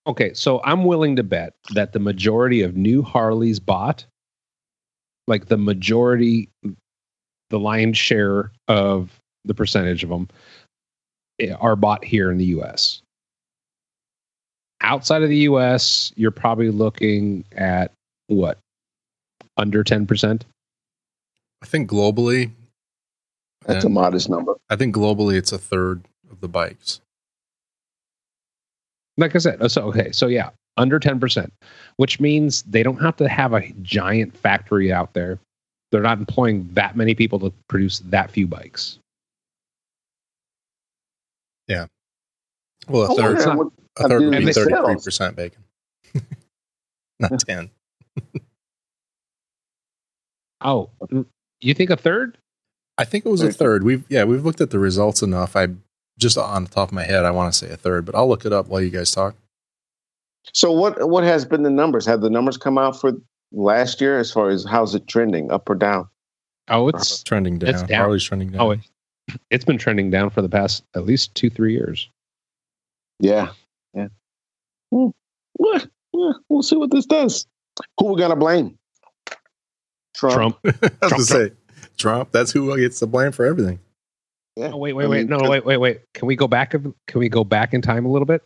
[0.07, 4.05] okay, so I'm willing to bet that the majority of new Harleys bought,
[5.27, 6.49] like the majority,
[7.51, 10.29] the lion's share of the percentage of them,
[11.41, 13.03] eh, are bought here in the U.S.
[14.83, 17.93] Outside of the U.S., you're probably looking at
[18.29, 18.59] what
[19.57, 20.45] under ten percent.
[21.63, 22.51] I think globally,
[23.73, 24.55] That's a modest number.
[24.69, 27.01] I think globally it's a third of the bikes.
[29.17, 31.53] like I said, uh, so okay, so yeah, under ten percent,
[31.97, 35.39] which means they don't have to have a giant factory out there.
[35.93, 38.99] They're not employing that many people to produce that few bikes.
[41.67, 41.87] Yeah.
[42.89, 44.69] Well, a oh, I third, not- what- a third would And be sales.
[44.69, 45.63] thirty-three percent bacon,
[47.21, 47.71] not ten.
[50.63, 50.91] Oh,
[51.63, 52.37] you think a third?
[53.01, 53.83] I think it was a third.
[53.83, 55.57] We've yeah, we've looked at the results enough.
[55.57, 55.69] I
[56.19, 58.29] just on the top of my head, I want to say a third, but I'll
[58.29, 59.35] look it up while you guys talk.
[60.53, 62.05] So what what has been the numbers?
[62.05, 63.13] Have the numbers come out for
[63.53, 66.11] last year as far as how's it trending, up or down?
[66.69, 67.71] Oh, it's Trending down.
[67.71, 68.01] It's down.
[68.01, 68.61] Harley's trending down.
[68.61, 68.81] oh, it,
[69.49, 72.11] it's been trending down for the past at least two, three years.
[73.19, 73.49] Yeah.
[73.95, 74.09] Yeah.
[74.93, 75.09] Hmm.
[75.59, 75.81] Well,
[76.51, 77.47] we'll see what this does.
[77.99, 78.79] Who we gonna blame?
[80.15, 80.35] Trump.
[80.35, 80.59] Trump.
[80.65, 81.53] I was Trump, gonna say
[82.01, 82.33] Trump.
[82.33, 83.79] That's who gets the blame for everything.
[84.57, 84.73] Yeah.
[84.73, 85.19] Oh, wait, wait, I wait.
[85.19, 86.01] mean, No, 'cause- wait, wait, wait.
[86.15, 86.71] Can we go back?
[86.73, 88.43] Can we go back in time a little bit?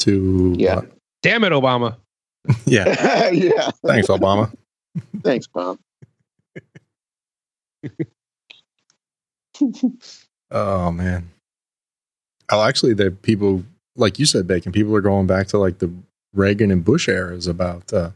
[0.00, 0.76] To Yeah.
[0.76, 0.90] what?
[1.22, 1.96] Damn it, Obama.
[2.66, 3.30] yeah.
[3.30, 3.70] yeah.
[3.86, 4.52] Thanks, Obama.
[5.22, 5.78] Thanks, Bob.
[10.50, 11.28] Oh man.
[12.50, 13.64] Oh, actually, the people
[13.96, 14.72] like you said, Bacon.
[14.72, 15.90] People are going back to like the
[16.34, 18.10] Reagan and Bush eras about uh,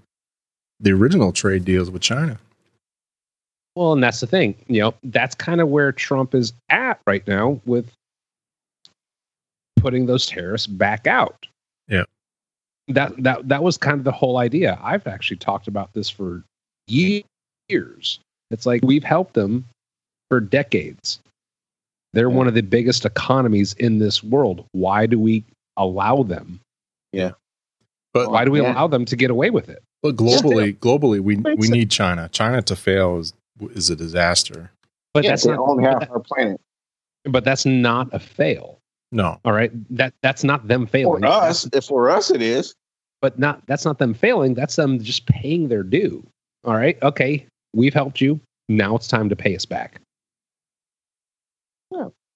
[0.81, 2.39] the original trade deals with China.
[3.77, 4.55] Well, and that's the thing.
[4.69, 7.91] You know, that's kind of where Trump is at right now with
[9.77, 11.47] putting those tariffs back out.
[11.89, 12.05] Yeah.
[12.89, 14.79] That that that was kind of the whole idea.
[14.83, 16.43] I've actually talked about this for
[16.87, 18.19] years.
[18.51, 19.65] It's like we've helped them
[20.31, 21.19] for decades.
[22.13, 22.37] They're Yeah.
[22.37, 24.65] one of the biggest economies in this world.
[24.73, 25.45] Why do we
[25.77, 26.61] allow them?
[27.13, 27.33] Yeah.
[28.13, 28.73] But Why do we Yeah.
[28.73, 29.83] allow them to get away with it?
[30.03, 32.29] but globally, globally, we we need China.
[32.31, 34.71] China to fail is is a disaster.
[35.13, 36.61] But yeah, that's not own half our planet.
[37.25, 38.79] but that's not a fail.
[39.13, 39.71] No, All right.
[39.97, 41.23] That that's not them failing.
[41.23, 42.75] For us, if for us it is.
[43.23, 46.23] but not that's not them failing that's them just paying their due
[46.65, 48.39] all right okay we've helped you
[48.69, 50.01] now it's time to pay us back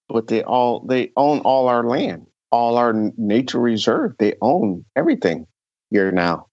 [0.08, 4.14] But they all they own all our land, all our nature reserve.
[4.18, 5.46] They own everything
[5.90, 6.46] here now.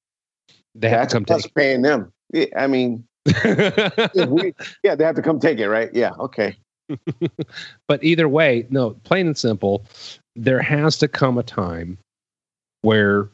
[0.74, 2.11] they have That's to come us take paying them.
[2.57, 4.53] I mean, if we,
[4.84, 5.89] yeah, they have to come take it, right?
[5.93, 6.57] Yeah, okay.
[7.88, 9.84] but either way no plain and simple
[10.36, 11.97] there has to come a time
[12.84, 13.28] where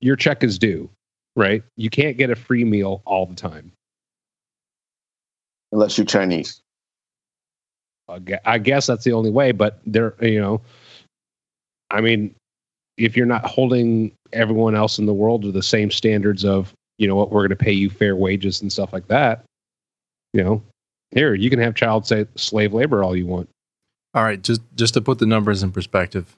[0.00, 0.88] your check is due
[1.34, 3.72] right you can't get a free meal all the time
[5.74, 6.62] Unless you're Chinese.
[8.08, 10.60] I I guess that's the only way, but there, you know,
[11.90, 12.32] I mean,
[12.96, 17.06] if you're not holding everyone else in the world to the same standards of, you
[17.08, 19.44] know what, we're going to pay you fair wages and stuff like that,
[20.32, 20.62] you know,
[21.10, 23.48] here you can have child sa- slave labor all you want.
[24.14, 26.36] All right, just just to put the numbers in perspective.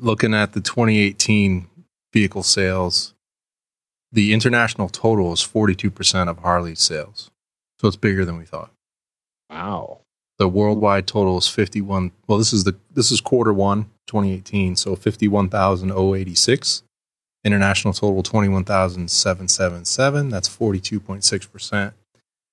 [0.00, 1.68] looking at the 2018
[2.12, 3.14] vehicle sales,
[4.12, 7.30] the international total is 42% of Harley's sales.
[7.80, 8.70] So it's bigger than we thought.
[9.50, 10.00] Wow.
[10.38, 12.12] The worldwide total is 51.
[12.26, 16.82] Well, this is the this is quarter 1 2018, so 51,086.
[17.44, 20.28] International total 21,777.
[20.28, 21.92] That's 42.6%.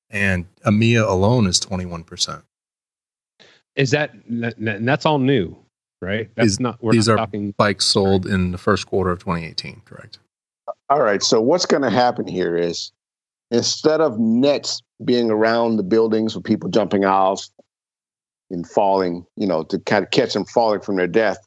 [0.09, 2.41] And EMEA alone is 21%.
[3.75, 5.55] Is that and that's all new,
[6.01, 6.29] right?
[6.35, 9.19] That's These- not we're these not are talking Bikes sold in the first quarter of
[9.19, 10.17] 2018, correct?
[10.89, 11.21] All right.
[11.21, 12.91] So what's going to happen here is
[13.51, 17.47] instead of nets being around the buildings with people jumping off
[18.49, 21.37] and falling, you know, to kind of catch them falling from their death,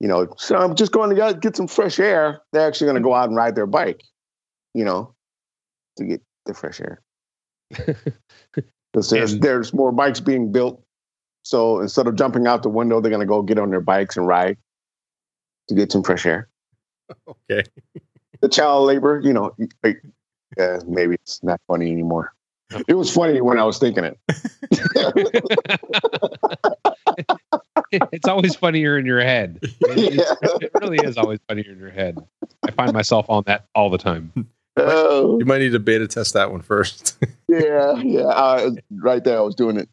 [0.00, 2.40] you know, so I'm just going to get some fresh air.
[2.52, 4.02] They're actually going to go out and ride their bike,
[4.74, 5.14] you know,
[5.96, 7.00] to get the fresh air.
[8.92, 10.82] Because there's there's more bikes being built.
[11.42, 14.16] So instead of jumping out the window, they're going to go get on their bikes
[14.16, 14.56] and ride
[15.68, 16.48] to get some fresh air.
[17.26, 17.62] Okay.
[18.42, 20.02] the child labor, you know, like,
[20.60, 22.34] uh, maybe it's not funny anymore.
[22.86, 24.18] It was funny when I was thinking it.
[28.12, 29.58] it's always funnier in your head.
[29.80, 30.34] It, Yeah.
[30.60, 32.18] it really is always funnier in your head.
[32.66, 34.32] I find myself on that all the time.
[34.76, 37.16] Oh, You might need to beta test that one first.
[37.48, 38.20] yeah, yeah.
[38.26, 39.88] Uh, right there, I was doing it.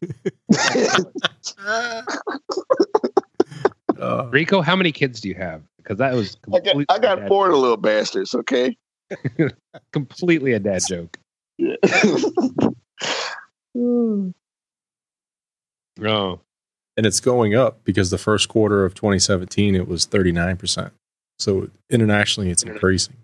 [3.98, 5.62] Uh, Rico, how many kids do you have?
[5.78, 8.34] Because that was I got, completely, I got four of little bastards.
[8.34, 8.76] Okay.
[9.92, 11.18] completely a dad joke.
[11.58, 11.76] Yeah.
[16.04, 16.40] Oh,
[16.96, 20.90] and it's going up because the first quarter of 2017 it was 39%.
[21.38, 23.16] So internationally it's increasing.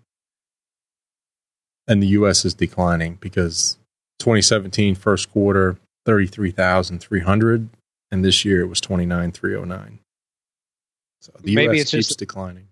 [1.87, 3.77] And the US is declining because
[4.19, 7.69] 2017 first quarter 33,300
[8.11, 9.99] and this year it was 29,309.
[11.21, 12.67] So the Maybe US it's keeps just- declining.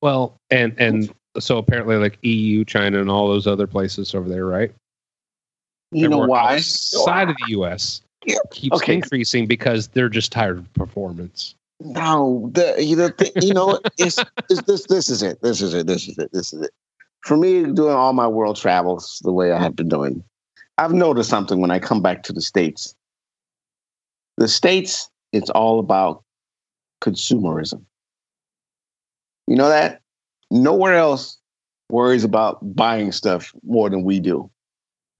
[0.00, 4.46] well, and and so apparently, like EU, China, and all those other places over there,
[4.46, 4.72] right?
[5.92, 6.58] you know why?
[6.58, 8.02] Side of the U.S.
[8.50, 8.94] Keeps okay.
[8.94, 11.54] increasing because they're just tired of performance.
[11.80, 14.18] No, the you know the, you know it's,
[14.48, 15.42] it's this this is it.
[15.42, 15.86] This is it.
[15.86, 16.30] This is it.
[16.32, 16.70] This is it.
[17.22, 20.22] For me, doing all my world travels the way I have been doing,
[20.78, 22.94] I've noticed something when I come back to the states.
[24.36, 26.22] The states, it's all about
[27.02, 27.82] consumerism.
[29.48, 30.01] You know that
[30.52, 31.38] nowhere else
[31.88, 34.50] worries about buying stuff more than we do.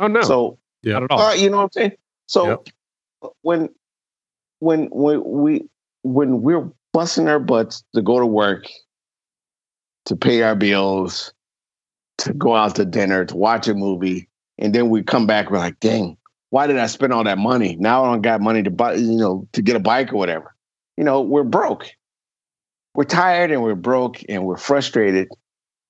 [0.01, 0.95] Oh no, So Yeah.
[0.95, 1.21] not at all.
[1.21, 1.93] uh, you know what I'm saying?
[2.27, 3.33] So Yep.
[3.43, 3.69] when
[4.61, 5.69] when when we
[6.03, 8.67] when we're busting our butts to go to work,
[10.07, 11.33] to pay our bills,
[12.19, 14.29] to go out to dinner, to watch a movie,
[14.59, 16.17] and then we come back, we're like, dang,
[16.51, 17.77] why did I spend all that money?
[17.79, 20.55] Now I don't got money to buy, you know, to get a bike or whatever.
[20.97, 21.87] You know, we're broke.
[22.95, 25.29] We're tired and we're broke and we're frustrated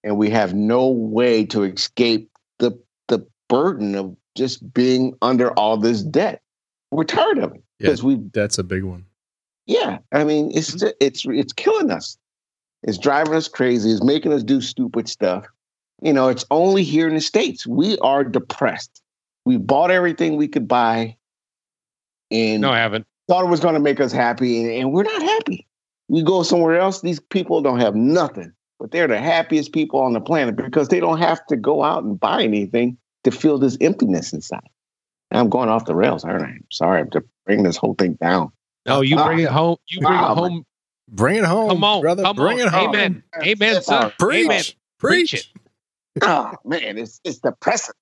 [0.04, 2.78] and we have no way to escape the
[3.08, 6.42] the burden of just being under all this debt.
[6.90, 7.86] We're tired of it Yeah.
[7.88, 9.04] because we That's a big one.
[9.66, 10.86] yeah, I mean, it's mm-hmm.
[10.86, 12.16] ju- it's it's killing us.
[12.84, 13.90] It's driving us crazy.
[13.90, 15.46] It's making us do stupid stuff.
[16.02, 17.64] You know, it's only here in the states.
[17.66, 19.02] We are depressed.
[19.44, 21.16] We bought everything we could buy,
[22.30, 23.06] and no, I haven't.
[23.28, 25.66] thought it was going to make us happy, and, and we're not happy.
[26.08, 27.00] We go somewhere else.
[27.00, 31.00] These people don't have nothing, but they're the happiest people on the planet because they
[31.00, 34.68] don't have to go out and buy anything to fill this emptiness inside.
[35.30, 36.48] I'm going off the rails, aren't I?
[36.48, 38.52] I'm sorry, I'm just bringing this whole thing down.
[38.84, 39.24] No, you Ah.
[39.24, 39.76] bring it home.
[39.86, 40.66] You bring Ah, it home.
[41.08, 42.22] Bring it home, Come on, brother.
[42.24, 42.66] come Bring on.
[42.66, 42.88] it home.
[42.94, 43.22] Amen.
[43.42, 44.12] Amen, son.
[44.18, 44.44] Preach.
[44.46, 44.62] Amen.
[44.98, 45.30] Preach.
[45.30, 45.46] Preach it.
[46.22, 47.94] oh man, it's it's depressing.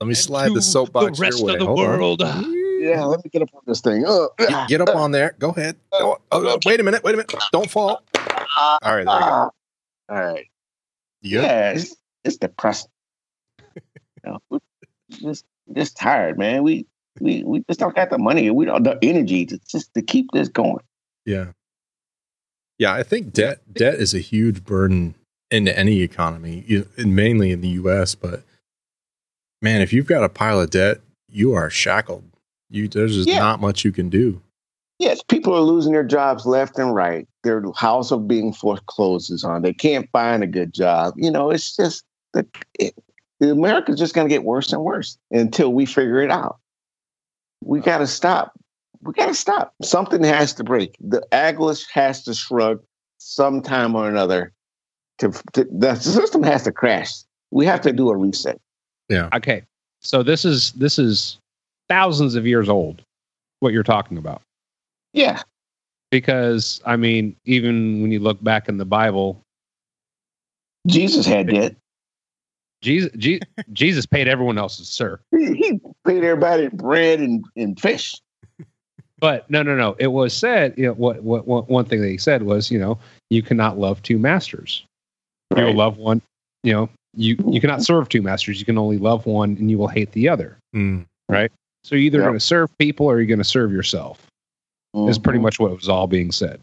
[0.00, 1.52] Let me And slide the soapbox the rest your way.
[1.54, 2.57] of the Hold on.
[2.78, 4.04] Yeah, let me get up on this thing.
[4.06, 5.34] Uh, Get, get up on there.
[5.38, 5.76] Go ahead.
[5.92, 7.02] Uh, go- oh, wait a minute.
[7.02, 7.34] Wait a minute.
[7.52, 8.02] Don't fall.
[8.56, 8.82] All right.
[8.82, 9.10] There you go.
[9.10, 9.52] All
[10.10, 10.46] right.
[11.22, 11.30] Good?
[11.30, 12.90] Yeah, it's, it's depressing.
[13.74, 13.82] you
[14.50, 14.60] know,
[15.10, 16.62] just just tired, man.
[16.62, 16.86] We
[17.20, 18.50] we we just don't got the money.
[18.50, 20.84] We don't the energy to just to keep this going.
[21.26, 21.48] Yeah.
[22.78, 25.14] Yeah, I think debt debt is a huge burden
[25.50, 28.14] into any economy, and mainly in the U.S.
[28.14, 28.42] But
[29.60, 30.98] man, if you've got a pile of debt,
[31.28, 32.24] you are shackled.
[32.70, 33.38] You there's just Yeah.
[33.38, 34.40] not much you can do.
[34.98, 37.26] Yes, people are losing their jobs left and right.
[37.44, 39.62] Their house are being foreclosed on.
[39.62, 41.14] They can't find a good job.
[41.16, 42.46] You know, it's just the
[42.78, 42.94] it,
[43.40, 46.58] America's just going to get worse and worse until we figure it out.
[47.64, 48.52] We got to stop.
[49.02, 49.74] We got to stop.
[49.82, 50.96] Something has to break.
[51.00, 52.82] The Atlas has to shrug
[53.18, 54.52] sometime or another.
[55.18, 57.12] To, to the system has to crash.
[57.50, 58.60] We have to do a reset.
[59.08, 59.28] Yeah.
[59.32, 59.62] Okay,
[60.00, 61.38] so this is this is
[61.88, 63.02] thousands of years old.
[63.60, 64.42] What you're talking about?
[65.12, 65.42] Yeah,
[66.10, 69.40] because I mean, even when you look back in the Bible,
[70.86, 71.76] Jesus had debt.
[72.82, 73.40] Jesus, Je-
[73.72, 75.20] Jesus paid everyone else's sir.
[75.30, 78.14] He, he paid everybody bread and, and fish.
[79.20, 79.96] But no, no, no.
[79.98, 80.74] It was said.
[80.76, 82.98] You know, what, what, what one thing that he said was, you know,
[83.30, 84.84] you cannot love two masters.
[85.56, 86.22] You will love one.
[86.62, 88.60] You know, you you cannot serve two masters.
[88.60, 90.58] You can only love one, and you will hate the other.
[90.74, 91.06] Mm.
[91.88, 92.26] So you're either Yep.
[92.26, 94.26] going to serve people or you're going to serve yourself.
[95.06, 95.42] Is pretty Mhm.
[95.42, 96.60] much what was all being said.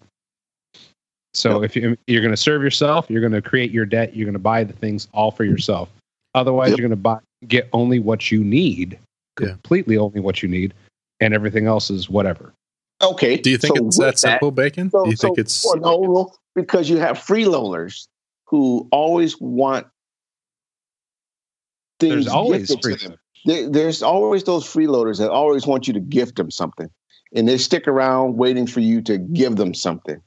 [1.33, 1.63] So Yep.
[1.63, 4.15] if you, you're going to serve yourself, you're going to create your debt.
[4.15, 5.89] You're going to buy the things all for yourself.
[6.35, 6.77] Otherwise, Yep.
[6.79, 8.99] you're going to buy get only what you need,
[9.39, 9.49] Yeah.
[9.49, 10.73] completely only what you need,
[11.19, 12.53] and everything else is whatever.
[13.01, 13.37] Okay.
[13.37, 14.91] Do you think so it's that simple, Bacon?
[14.91, 18.07] So, Do you so, think it's no, no, because you have freeloaders
[18.47, 19.87] who always want
[21.99, 23.15] things There's always gifted free.
[23.45, 23.71] To them.
[23.71, 26.89] There, there's always those freeloaders that always want you to gift them something,
[27.33, 30.21] and they stick around waiting for you to give them something.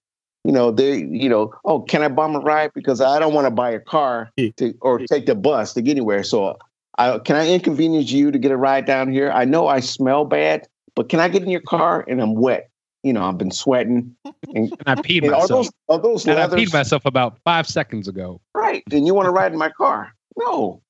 [0.44, 3.46] You know, they, you know, oh, can I bum a ride because I don't want
[3.46, 6.22] to buy a car to, or take the bus to get anywhere.
[6.22, 6.56] So,
[6.96, 9.30] I, can I inconvenience you to get a ride down here?
[9.30, 12.70] I know I smell bad, but can I get in your car and I'm wet?
[13.02, 14.16] You know, I've been sweating.
[14.24, 15.48] And, And I peed and are myself.
[15.48, 18.40] those are those and I peed myself about five seconds ago.
[18.54, 18.82] right?
[18.90, 20.12] And you want to ride in my car?
[20.36, 20.82] No,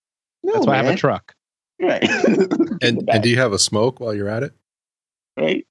[0.43, 1.35] no, That's why I have a truck.
[1.81, 2.03] Right.
[2.83, 4.53] and, and do you have a smoke while you're at it?
[5.37, 5.67] right.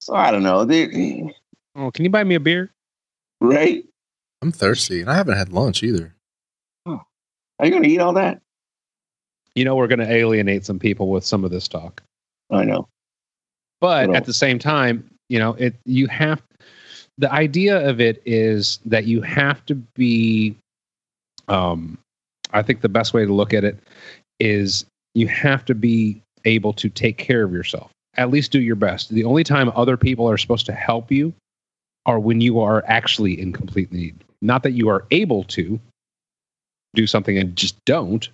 [0.00, 0.64] So I don't know.
[0.64, 1.32] They,
[1.76, 2.70] Oh, can you buy me a beer?
[3.40, 3.84] right?
[4.42, 6.14] I'm thirsty, and I haven't had lunch either.
[6.86, 8.40] Are you going to eat all that?
[9.54, 12.02] You know, we're going to alienate some people with some of this talk.
[12.50, 12.88] I know.
[13.80, 16.42] but Well- at the same time you know it you have
[17.16, 20.54] the idea of it is that you have to be
[21.48, 21.96] um
[22.52, 23.78] i think the best way to look at it
[24.38, 24.84] is
[25.14, 29.08] you have to be able to take care of yourself at least do your best
[29.10, 31.32] the only time other people are supposed to help you
[32.06, 35.80] are when you are actually in complete need not that you are able to
[36.94, 38.28] do something and just don't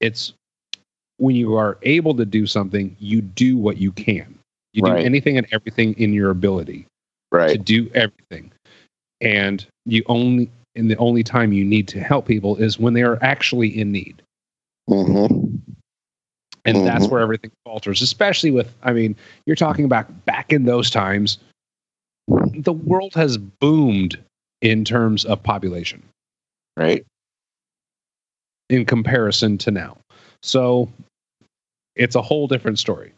[0.00, 0.32] it's
[1.18, 4.36] when you are able to do something you do what you can
[4.76, 5.00] you Right.
[5.00, 6.86] do anything and everything in your ability
[7.32, 7.52] right.
[7.52, 8.52] to do everything.
[9.20, 13.02] And you only and the only time you need to help people is when they
[13.02, 14.20] are actually in need.
[14.88, 15.56] Mm-hmm.
[16.64, 17.10] And that's Mhm.
[17.10, 19.14] where everything falters, especially with I mean,
[19.46, 21.38] you're talking about back in those times,
[22.28, 24.18] the world has boomed
[24.62, 26.02] in terms of population
[26.76, 27.04] Right.
[28.68, 29.96] in comparison to now.
[30.42, 30.88] So
[31.94, 33.12] it's a whole different story.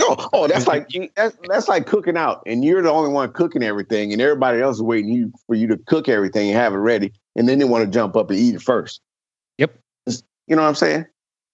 [0.00, 3.62] Oh, oh, that's like that's, that's like cooking out, and you're the only one cooking
[3.62, 6.78] everything, and everybody else is waiting you for you to cook everything and have it
[6.78, 9.00] ready, and then they want to jump up and eat it first.
[10.52, 10.52] Yep.
[10.52, 11.06] It's- you know what I'm saying?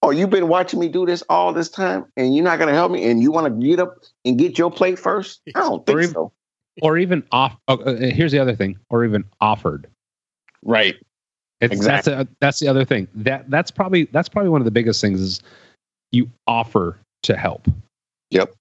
[0.03, 2.74] Oh, you've been watching me do this all this time, and you're not going to
[2.74, 5.40] help me, and you want to get up and get your plate first?
[5.57, 6.32] I don't think Or even- so.
[6.80, 9.88] Or even off oh, uh, here's the other thing, or even offered.
[10.62, 10.94] Right.
[11.61, 12.14] It's Exactly.
[12.14, 13.09] that's a, that's the other thing.
[13.16, 15.40] That that's probably that's probably one of the biggest things is
[16.12, 17.66] you offer to help.
[18.30, 18.55] Yep.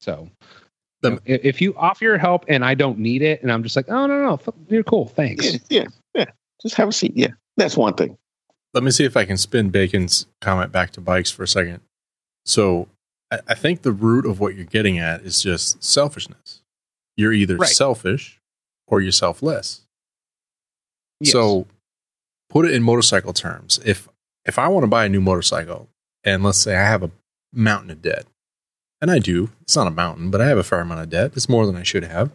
[0.00, 0.30] So
[1.02, 3.62] The- you know, if you offer your help and I don't need it, and I'm
[3.62, 5.44] just like, oh no no, f- you're cool, thanks.
[5.52, 6.24] Yeah, yeah, yeah.
[6.62, 7.12] Just have a seat.
[7.14, 8.16] Yeah, that's one thing.
[8.74, 11.80] Let me see if I can spin Bacon's comment back to bikes for a second.
[12.46, 12.88] So
[13.30, 16.62] I, I think the root of what you're getting at is just selfishness.
[17.16, 17.68] You're either Right.
[17.68, 18.40] selfish
[18.86, 19.82] or you're selfless.
[21.20, 21.32] Yes.
[21.32, 21.66] So
[22.48, 23.78] put it in motorcycle terms.
[23.84, 24.08] If
[24.44, 25.88] if I want to buy a new motorcycle
[26.24, 27.10] and let's say I have a
[27.52, 28.24] mountain of debt,
[29.00, 31.32] and I do, it's not a mountain, but I have a fair amount of debt.
[31.36, 32.30] It's more than I should have.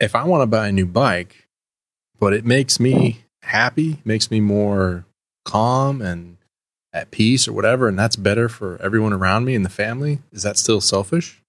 [0.00, 1.48] If I want to buy a new bike,
[2.18, 5.04] but it makes me happy, makes me more
[5.46, 6.36] calm and
[6.92, 10.42] at peace or whatever, and that's better for everyone around me and the family, is
[10.42, 11.40] that still selfish?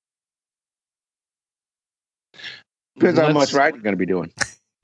[2.97, 4.31] Depends on how Let's- much ride you're going to be doing.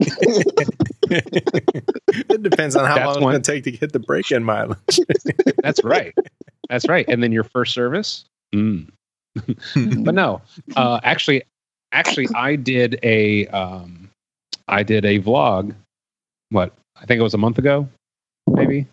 [1.06, 4.30] it depends on how That's long it's one- going to take to get the break
[4.30, 4.78] in mileage.
[5.62, 6.14] That's right.
[6.68, 7.04] That's right.
[7.08, 8.24] And then your first service.
[8.54, 8.88] Mm.
[10.04, 10.40] but no,
[10.76, 11.42] uh, actually,
[11.92, 14.08] actually, I did a, um,
[14.68, 15.74] I did a vlog.
[16.50, 17.88] What I think it was a month ago,
[18.48, 18.86] maybe.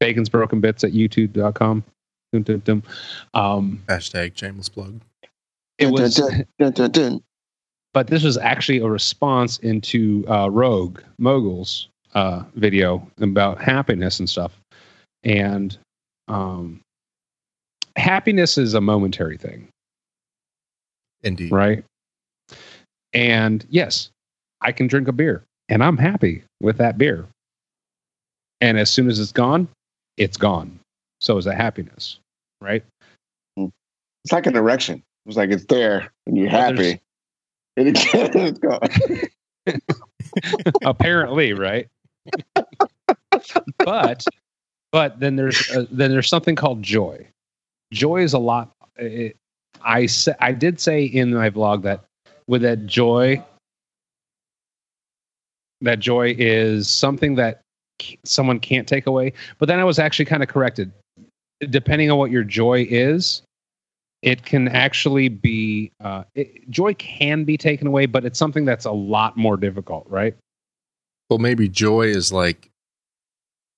[0.00, 1.84] Bacon's broken bits at YouTube.com.
[2.32, 2.82] Dum, dum, dum.
[3.34, 5.00] Um, Hashtag shameless plug.
[5.78, 7.22] it Dun, was, dun, dun, dun, dun.
[7.94, 14.28] but this was actually a response into uh, Rogue Mogul's uh, video about happiness and
[14.28, 14.58] stuff.
[15.24, 15.76] And
[16.28, 16.80] um,
[17.96, 19.68] happiness is a momentary thing.
[21.24, 21.50] Indeed.
[21.50, 21.84] right?
[23.12, 24.10] And yes,
[24.60, 27.26] I can drink a beer and I'm happy with that beer.
[28.60, 29.66] And as soon as it's gone,
[30.18, 30.78] it's gone.
[31.20, 32.18] So is that happiness,
[32.60, 32.84] right?
[33.56, 35.02] It's like an erection.
[35.26, 37.00] It's like it's there and you're Well, happy.
[37.76, 39.78] And again, it's gone.
[40.84, 41.86] apparently, right?
[43.84, 44.26] but
[44.90, 47.24] but then there's uh, then there's something called joy.
[47.92, 48.72] Joy is a lot.
[48.96, 49.36] It,
[49.82, 52.02] I sa- I did say in my vlog that
[52.48, 53.40] with that joy,
[55.82, 57.60] that joy is something that
[58.24, 59.32] someone can't take away.
[59.58, 60.90] But then I was actually kind of corrected.
[61.70, 63.42] Depending on what your joy is,
[64.22, 68.84] it can actually be uh, it, joy can be taken away, but it's something that's
[68.84, 70.36] a lot more difficult, right?
[71.30, 72.70] Well, maybe joy is like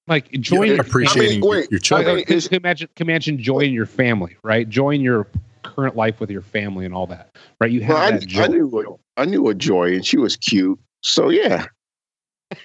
[0.07, 2.17] Like joy in your appreciating I mean, wait, your children.
[2.17, 4.69] like, can, can imagine, imagine joy in your family, right?
[4.69, 5.27] Joy in your
[5.63, 7.71] current life with your family and all that, right?
[7.71, 8.43] You have Well, I, that joy.
[8.43, 10.79] I knew a, I knew a Joy, and she was cute.
[11.03, 11.67] So yeah,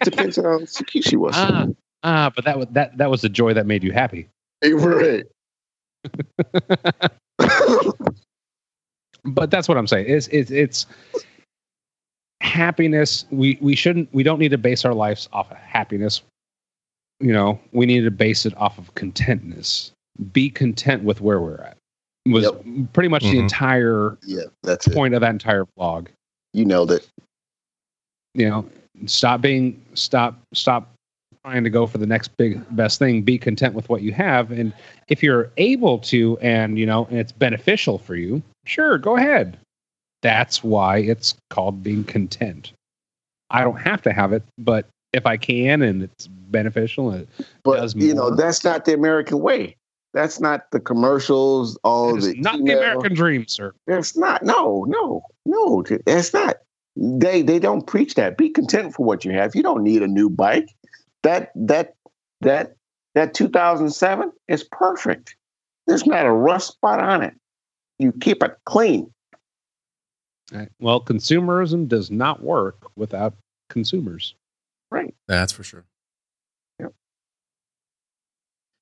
[0.03, 1.33] depends on how cute she was.
[1.35, 1.67] ah,
[2.03, 4.27] ah, but that was that that was the joy that made you happy.
[4.63, 5.25] Right.
[9.27, 10.05] But that's what I'm saying.
[10.07, 10.85] It's it's it's
[12.41, 13.25] happiness.
[13.31, 14.07] We we shouldn't.
[14.13, 16.21] We don't need to base our lives off of happiness.
[17.19, 19.91] You know, we need to base it off of contentness.
[20.31, 21.77] Be content with where we're at.
[22.27, 22.47] Was
[22.93, 23.39] pretty much the Mhm.
[23.43, 24.93] entire yeah, that's it.
[24.93, 26.07] point of that entire vlog.
[26.53, 27.07] You nailed it.
[28.35, 28.69] you know
[29.05, 30.91] stop being stop stop
[31.43, 34.51] trying to go for the next big best thing be content with what you have
[34.51, 34.73] and
[35.07, 39.57] if you're able to and you know and it's beneficial for you sure go ahead
[40.21, 42.71] that's why it's called being content
[43.51, 47.45] i don't have to have it but if i can and it's beneficial and it
[47.63, 49.75] But does you know, that's not the American way.
[50.13, 51.77] That's not the commercials.
[51.83, 54.43] All the not the american dream sir That's not.
[54.43, 55.83] No, no, no.
[56.05, 56.57] That's not.
[56.95, 58.37] They they don't preach that.
[58.37, 59.55] Be content for what you have.
[59.55, 60.69] You don't need a new bike.
[61.23, 61.95] That that
[62.41, 62.75] that
[63.15, 65.35] that 2007 is perfect.
[65.87, 67.33] There's not a rust spot on it.
[67.99, 69.11] You keep it clean.
[70.51, 70.69] Right.
[70.79, 73.33] well consumerism does not work without
[73.67, 74.35] consumers
[74.91, 75.13] Right.
[75.27, 75.83] That's for sure.
[76.79, 76.93] Yep.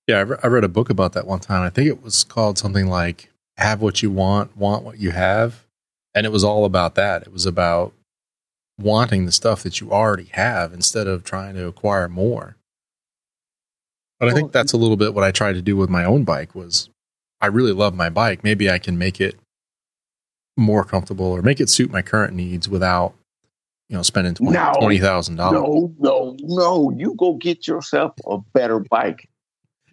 [0.08, 1.64] Yeah, I, re- I read a book about that one time.
[1.64, 5.66] I think it was called something like "Have What You Want, Want What You Have,"
[6.14, 7.24] and it was all about that.
[7.24, 7.94] It was about
[8.80, 12.56] wanting the stuff that you already have instead of trying to acquire more.
[14.20, 16.24] But I think that's a little bit what I tried to do with my own
[16.24, 16.56] bike.
[16.56, 16.90] Was
[17.42, 18.44] I really love my bike?
[18.44, 19.36] Maybe I can make it
[20.56, 23.16] more comfortable or make it suit my current needs without,
[23.90, 24.74] you know, spending twenty No.
[24.80, 25.62] twenty thousand dollars.
[25.62, 26.92] No, no, no.
[26.96, 29.28] You go get yourself a better bike.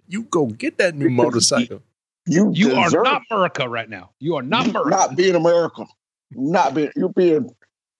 [0.06, 1.82] You go get that new motorcycle.
[2.26, 5.86] You you are not america right now you are not america not being America.
[6.32, 7.50] Not being you being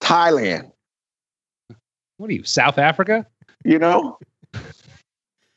[0.01, 0.71] Thailand.
[2.17, 3.25] what are you south africa
[3.63, 4.17] You know,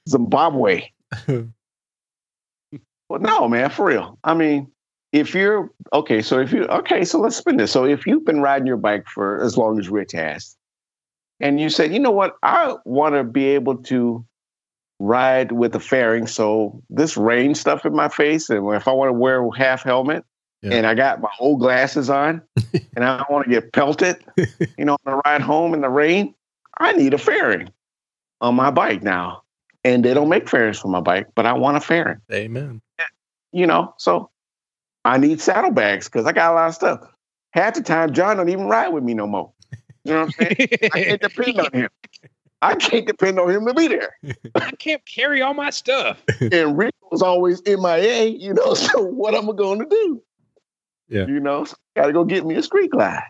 [0.09, 0.89] Zimbabwe.
[3.09, 4.19] Well, no, man, for real.
[4.25, 4.71] I mean,
[5.13, 7.71] if you're okay, so if you okay, so let's spin this.
[7.71, 10.57] So if you've been riding your bike for as long as Rich has,
[11.39, 14.25] and you said, you know what, I want to be able to
[14.99, 16.27] ride with a fairing.
[16.27, 19.83] So this rain stuff in my face, and if I want to wear a half
[19.83, 20.25] helmet,
[20.65, 20.77] Yeah.
[20.77, 22.41] and I got my old glasses on,
[22.97, 24.17] and I don't want to get pelted,
[24.79, 26.35] you know, on the ride home in the rain,
[26.79, 27.71] I need a fairing
[28.41, 29.43] on my bike now.
[29.85, 32.81] And they don't make fairings for my bike, but I want a fairing Amen.
[33.53, 34.31] you know, so
[35.05, 37.01] I need saddlebags because I got a lot of stuff.
[37.51, 39.53] Half the time, John don't even ride with me no more.
[40.05, 40.69] You know what I'm saying?
[40.95, 41.91] I can't depend on him.
[42.63, 44.17] I can't depend on him to be there.
[44.55, 46.23] I can't carry all my stuff.
[46.41, 50.23] And Rick was always MIA, you know, so what am I going to do?
[51.09, 51.27] Yeah.
[51.27, 53.23] You know, so got to go get me a street glide.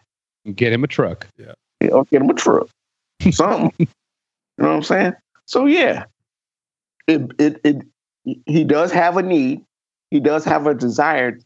[0.54, 1.26] Get him a truck.
[1.36, 1.54] Yeah,
[1.90, 2.68] or get him a truck.
[3.30, 3.72] Something.
[3.78, 3.86] you
[4.58, 5.12] know what I'm saying?
[5.46, 6.04] So, yeah,
[7.06, 7.82] it, it, it,
[8.46, 9.62] he does have a need.
[10.10, 11.38] He does have a desire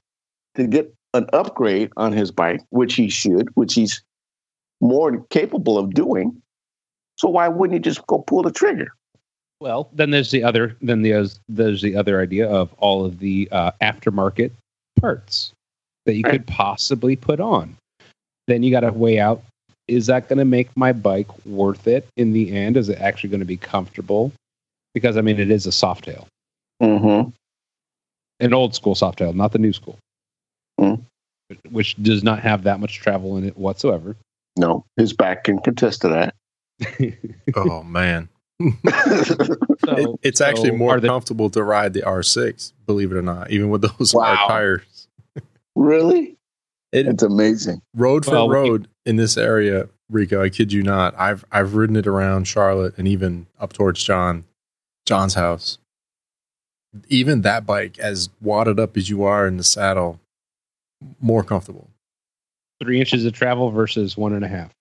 [0.56, 4.02] to get an upgrade on his bike, which he should, which he's
[4.80, 6.40] more capable of doing.
[7.16, 8.88] So why wouldn't he just go pull the trigger?
[9.60, 10.76] Well, then there's the other.
[10.80, 14.52] Then there's there's the other idea of all of the uh, aftermarket
[15.00, 15.52] parts
[16.08, 17.76] that you could possibly put on.
[18.46, 19.42] Then you got to weigh out:
[19.88, 22.78] is that going to make my bike worth it in the end?
[22.78, 24.32] Is it actually going to be comfortable?
[24.94, 26.24] Because I mean, it is a Softail,
[26.82, 27.28] Mm-hmm.
[28.40, 29.98] an old school Softail, not the new school,
[30.80, 31.02] Mm.
[31.70, 34.16] which does not have that much travel in it whatsoever.
[34.56, 36.34] No, his back can contest to that.
[37.54, 38.28] Oh man,
[38.60, 42.72] So, It- it's actually so more are the- comfortable to ride the R6.
[42.86, 44.34] Believe it or not, even with those Wow.
[44.34, 44.97] hard tires.
[45.78, 46.36] Really?
[46.92, 47.82] It, It's amazing.
[47.94, 50.42] road for Well, we- road in this area, Rico.
[50.42, 51.14] I kid you not.
[51.18, 54.44] I've I've ridden it around Charlotte and even up towards John,
[55.06, 55.78] John's house.
[57.08, 60.18] Even that bike, as wadded up as you are in the saddle,
[61.20, 61.90] more comfortable.
[62.82, 64.72] Three inches of travel versus one and a half.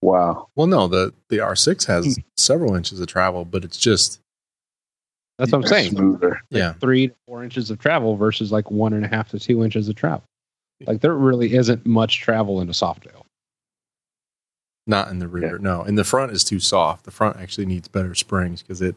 [0.00, 0.48] Wow.
[0.56, 2.20] Well, no, the the R6 has hmm.
[2.36, 4.19] several inches of travel, but it's just
[5.40, 5.92] That's what I'm saying.
[5.92, 6.40] Smoother.
[6.50, 6.74] yeah.
[6.74, 9.88] Three to four inches of travel versus like one and a half to two inches
[9.88, 10.22] of travel.
[10.86, 13.22] Like there really isn't much travel in a Softail.
[14.86, 15.58] Not in the rear.
[15.58, 17.04] No, in the front is too soft.
[17.04, 18.96] The front actually needs better springs because it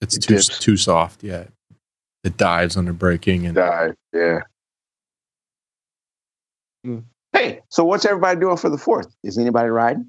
[0.00, 0.58] it's It too dips.
[0.58, 1.22] too soft.
[1.24, 1.44] Yeah,
[2.24, 3.94] it dives under braking and Dive.
[4.12, 4.40] Yeah.
[6.84, 6.98] Hmm.
[7.32, 9.14] Hey, so what's everybody doing for the fourth?
[9.24, 10.06] Is anybody riding?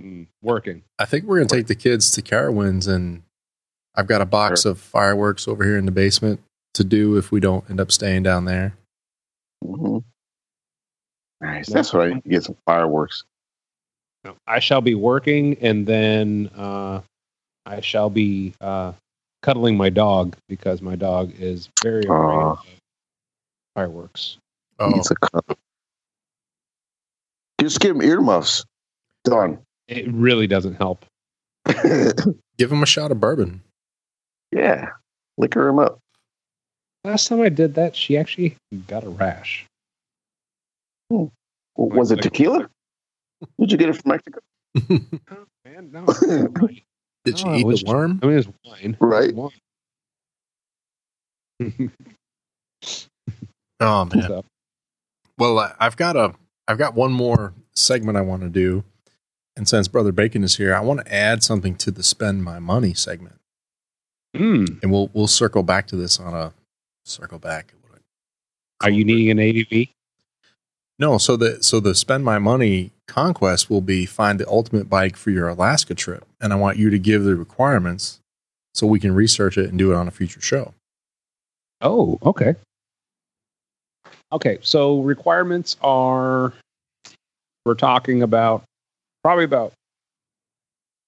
[0.00, 0.82] Mm, working.
[0.98, 3.22] I think we're gonna take the kids to Carowinds and
[3.94, 6.40] I've got a box of fireworks over here in the basement
[6.74, 8.74] to do if we don't end up staying down there.
[9.64, 9.98] hmm
[11.40, 11.68] Nice.
[11.68, 12.14] That's right.
[12.24, 13.24] You get some fireworks.
[14.46, 17.00] I shall be working, and then uh,
[17.66, 18.92] I shall be uh,
[19.42, 22.50] cuddling my dog because my dog is very afraid Aw.
[22.52, 22.58] of
[23.74, 24.36] fireworks.
[24.78, 25.58] Oh, It's a cup.
[27.60, 28.64] Just give them earmuffs.
[29.24, 29.58] Done.
[29.88, 31.04] It really doesn't help.
[31.66, 33.60] give them a shot of bourbon.
[34.52, 34.90] Yeah.
[35.38, 35.98] Liquor them up.
[37.04, 38.56] Last time I did that, she actually
[38.86, 39.66] got a rash.
[41.10, 41.26] Hmm.
[41.76, 42.68] W- Was it tequila?
[43.58, 44.40] Did you get it from Mexico?
[45.30, 46.04] Oh, man, no.
[47.24, 48.20] Did you No, eat the worm?
[48.22, 48.96] I mean, it's wine.
[49.00, 49.34] Right.
[49.34, 49.50] Wine.
[53.80, 54.42] Oh man.
[55.38, 56.34] Well, I- I've got a
[56.68, 58.84] I've got one more segment I want to do,
[59.56, 62.60] and since Brother Bacon is here, I want to add something to the spend my
[62.60, 63.40] money segment,
[64.36, 66.52] mm, and we'll we'll circle back to this on a
[67.04, 67.74] circle back.
[68.80, 69.88] are you needing an ADV?
[70.98, 75.16] No, so the so the spend my money conquest will be find the ultimate bike
[75.16, 78.20] for your Alaska trip, and I want you to give the requirements
[78.74, 80.74] so we can research it and do it on a future show.
[81.80, 82.54] Oh, okay.
[84.30, 86.52] Okay, so requirements are
[87.66, 88.62] we're talking about
[89.22, 89.72] probably about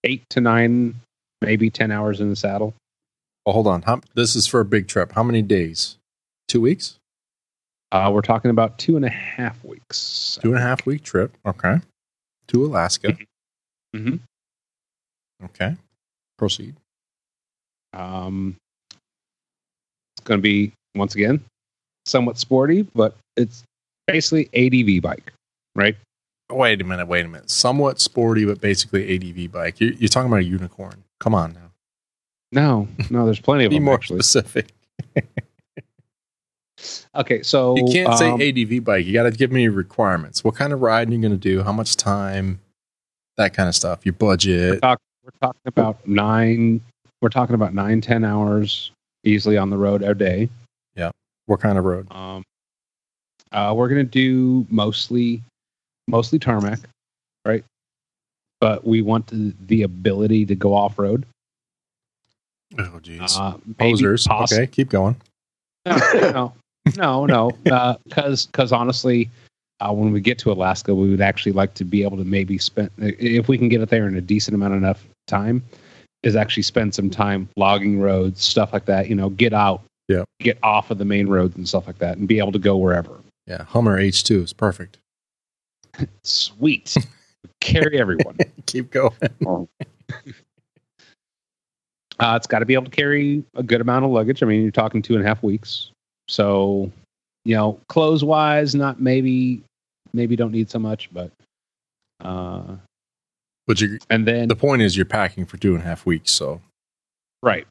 [0.03, 0.95] eight to nine,
[1.41, 2.75] maybe ten hours in the saddle.
[3.45, 3.83] Well, hold on.
[3.83, 5.13] How, this is for a big trip.
[5.13, 5.97] How many days?
[6.49, 6.99] Two weeks?
[7.93, 10.39] Uh, we're talking about two and a half weeks.
[10.43, 11.37] Two and a half week trip.
[11.47, 11.77] Okay.
[12.49, 13.17] To Alaska.
[13.95, 14.17] Mm-hmm.
[15.45, 15.77] Okay.
[16.39, 16.75] Proceed.
[17.93, 18.57] Um,
[20.17, 21.41] it's going to be once again
[22.07, 23.65] somewhat sporty, but it's
[24.07, 25.33] basically ADV bike,
[25.75, 25.97] right?
[26.51, 27.07] Wait a minute.
[27.07, 27.51] Wait a minute.
[27.51, 29.81] Somewhat sporty, but basically ADV bike.
[29.81, 31.03] You're, you're talking about a unicorn.
[31.21, 31.64] Come on now.
[32.55, 34.21] No, no, there's plenty of Be them more actually.
[34.21, 34.73] specific.
[37.15, 39.07] Okay, so You can't say um, ADV bike.
[39.07, 40.43] You got to give me requirements.
[40.43, 41.63] What kind of riding you're going to do?
[41.63, 42.59] How much time?
[43.37, 44.05] That kind of stuff.
[44.05, 44.83] Your We're, budget.
[44.83, 46.81] talk, we're talking about nine.
[47.23, 48.91] We're talking about nine, ten hours
[49.23, 50.49] easily on the road a day.
[50.95, 51.11] Yeah.
[51.47, 52.11] What kind of road?
[52.13, 52.43] Um,
[53.53, 55.43] uh, we're gonna do mostly,
[56.09, 56.81] mostly tarmac,
[57.47, 57.65] right?
[58.61, 61.25] But we want the, the ability to go off road.
[62.79, 63.39] Oh, jeez.
[63.39, 64.27] Uh, Posers.
[64.27, 65.17] poss- Okay, keep going.
[65.87, 66.53] No,
[66.97, 67.99] no, no, no.
[68.05, 69.29] Because because honestly,
[69.81, 72.59] uh, when we get to Alaska, we would actually like to be able to maybe
[72.59, 75.63] spend if we can get it there in a decent amount of enough time,
[76.23, 79.09] is actually spend some time logging roads, stuff like that.
[79.09, 80.25] You know, get out, Yeah.
[80.41, 82.77] get off of the main roads and stuff like that, and be able to go
[82.77, 83.21] wherever.
[83.47, 84.97] Yeah, Hummer H2 is perfect.
[86.25, 86.97] Sweet,
[87.61, 88.37] carry everyone.
[88.67, 89.13] keep going.
[92.21, 94.43] Uh, it's got to be able to carry a good amount of luggage.
[94.43, 95.91] I mean, you're talking two and a half weeks.
[96.29, 96.91] So,
[97.45, 99.63] you know, clothes wise, not maybe,
[100.13, 101.31] maybe don't need so much, but,
[102.21, 102.77] uh,
[103.67, 106.31] But you, and then, the point is, you're packing for two and a half weeks.
[106.31, 106.61] So
[107.43, 107.67] right.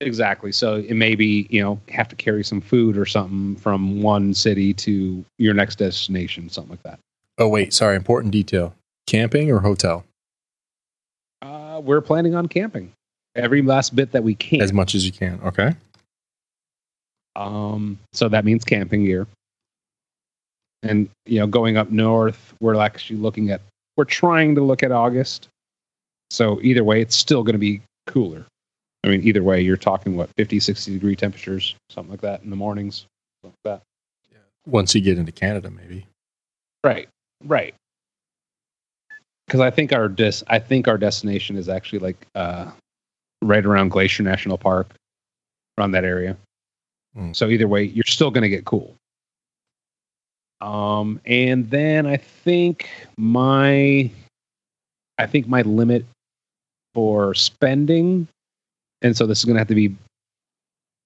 [0.00, 0.52] Exactly.
[0.52, 4.34] So it may be, you know, have to carry some food or something from one
[4.34, 6.98] city to your next destination, something like that.
[7.38, 7.96] Oh, wait, sorry.
[7.96, 8.74] Important detail.
[9.06, 10.04] Camping or hotel?
[11.42, 12.92] Uh, we're planning on camping
[13.34, 14.60] every last bit that we can.
[14.60, 15.40] As much as you can.
[15.44, 15.74] Okay.
[17.36, 19.26] Um, so that means camping gear.
[20.82, 23.60] And you know, going up north, we're actually looking at
[23.96, 25.48] we're trying to look at August.
[26.30, 28.44] So either way, it's still going to be cooler.
[29.04, 32.50] I mean, either way, you're talking what 50, 60 degree temperatures, something like that in
[32.50, 33.06] the mornings,
[33.42, 33.82] like that.
[34.66, 36.06] Once you get into Canada, maybe.
[36.82, 37.08] Right,
[37.44, 37.74] right.
[39.46, 42.70] Because I think our dis, I think our destination is actually like uh,
[43.42, 44.88] right around Glacier National Park,
[45.78, 46.36] around that area.
[47.16, 47.34] Mm.
[47.34, 48.94] So either way, you're still going to get cool.
[50.60, 54.10] Um, and then I think my,
[55.18, 56.04] I think my limit
[56.94, 58.26] for spending,
[59.02, 59.94] and so this is going to have to be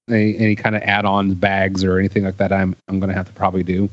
[0.08, 2.52] any, any kind of add-ons, bags, or anything like that.
[2.52, 3.88] I'm I'm going to have to probably do.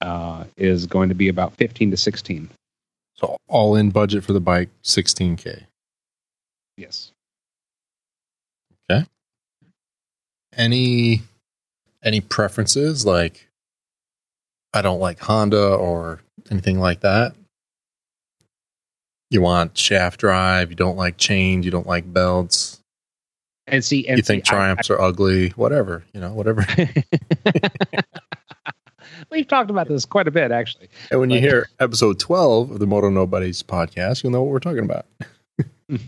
[0.00, 2.50] Uh, is going to be about 15 to 16.
[3.14, 5.62] So all in budget for the bike, 16K.
[6.76, 7.12] Yes.
[10.56, 11.22] Any
[12.02, 13.48] any preferences like
[14.72, 16.20] I don't like Honda or
[16.50, 17.34] anything like that?
[19.30, 22.80] You want shaft drive, you don't like chains, you don't like belts,
[23.66, 26.64] And see, and you think see, I- triumphs are ugly, whatever, you know, whatever.
[29.30, 30.88] We've talked about this quite a bit, actually.
[31.10, 34.60] And when you hear episode 12 of the Moto Nobodies podcast, you'll know what we're
[34.60, 35.06] talking about.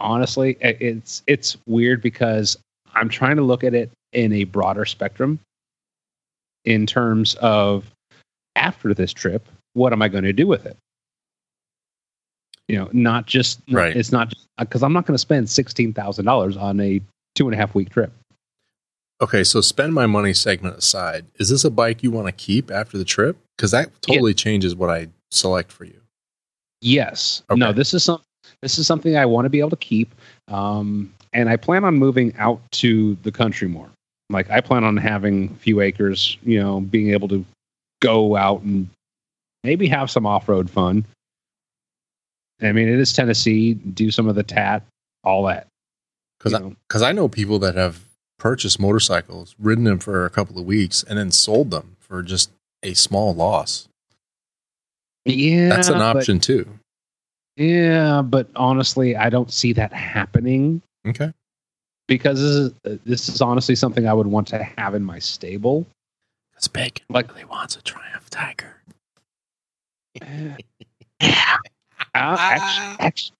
[0.00, 2.56] Honestly, it's it's weird because
[2.98, 5.38] I'm trying to look at it in a broader spectrum
[6.64, 7.90] in terms of
[8.56, 10.76] after this trip, what am I going to do with it?
[12.66, 13.96] You know, not just Right.
[13.96, 17.00] It's not because I'm not going to spend sixteen thousand dollars on a
[17.34, 18.12] two and a half week trip.
[19.20, 21.24] Okay, so spend my money segment aside.
[21.38, 23.36] Is this a bike you want to keep after the trip?
[23.56, 26.00] Because that totally changes what I select for you.
[26.80, 27.42] Yes.
[27.50, 27.58] Okay.
[27.58, 28.20] No, this is some
[28.60, 30.14] this is something I want to be able to keep.
[30.48, 33.88] Um, and I plan on moving out to the country more.
[34.28, 37.44] Like I plan on having a few acres, you know, being able to
[38.02, 38.88] go out and
[39.62, 41.04] maybe have some off road fun.
[42.60, 44.82] I mean, it is Tennessee, do some of the tat,
[45.22, 45.68] all that.
[46.38, 46.76] Because you I, know.
[46.90, 48.00] 'cause I know people that have
[48.38, 52.50] purchased motorcycles, ridden them for a couple of weeks, and then sold them for just
[52.82, 53.88] a small loss.
[55.24, 56.68] yeah, That's an but- option too.
[57.56, 60.82] yeah, but honestly, I don't see that happening.
[61.06, 61.32] Okay.
[62.06, 65.18] because this is uh, this is honestly something I would want to have in my
[65.18, 65.86] stable.
[66.52, 68.74] Because Bacon Like- really wants a Triumph Tiger.
[72.14, 72.36] Uh,
[73.00, 73.34] actually,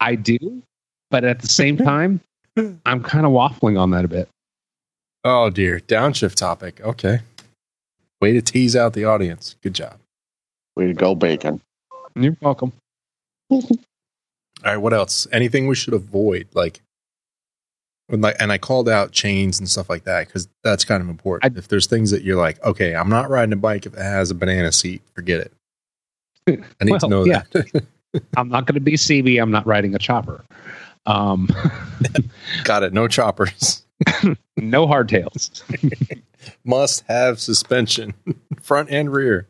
[0.00, 0.62] I do,
[1.10, 2.20] but at the same time,
[2.84, 4.28] I'm kind of waffling on that a bit.
[5.22, 6.80] Oh dear, downshift topic.
[6.80, 7.20] Okay.
[8.20, 9.54] Way to tease out the audience.
[9.62, 9.96] Good job.
[10.76, 11.60] Way to go, Bacon.
[12.16, 12.72] You're welcome.
[14.64, 15.26] All right, what else?
[15.32, 16.48] Anything we should avoid?
[16.54, 16.80] Like,
[18.08, 21.54] like, and I called out chains and stuff like that because that's kind of important.
[21.54, 24.00] I- if there's things that you're like, okay, I'm not riding a bike if it
[24.02, 25.52] has a banana seat, forget it.
[26.80, 27.42] I need to Well, know yeah.
[27.52, 27.84] that.
[28.36, 29.40] I'm not going to be CB.
[29.42, 30.44] I'm not riding a chopper.
[31.06, 31.48] Um,
[32.64, 32.92] Got it.
[32.92, 33.84] No choppers.
[34.56, 35.62] no hardtails.
[36.64, 38.14] Must have suspension,
[38.60, 39.48] front and rear,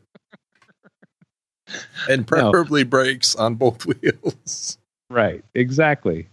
[2.08, 4.78] and preferably brakes on both wheels.
[5.14, 5.44] Right.
[5.54, 6.26] Exactly.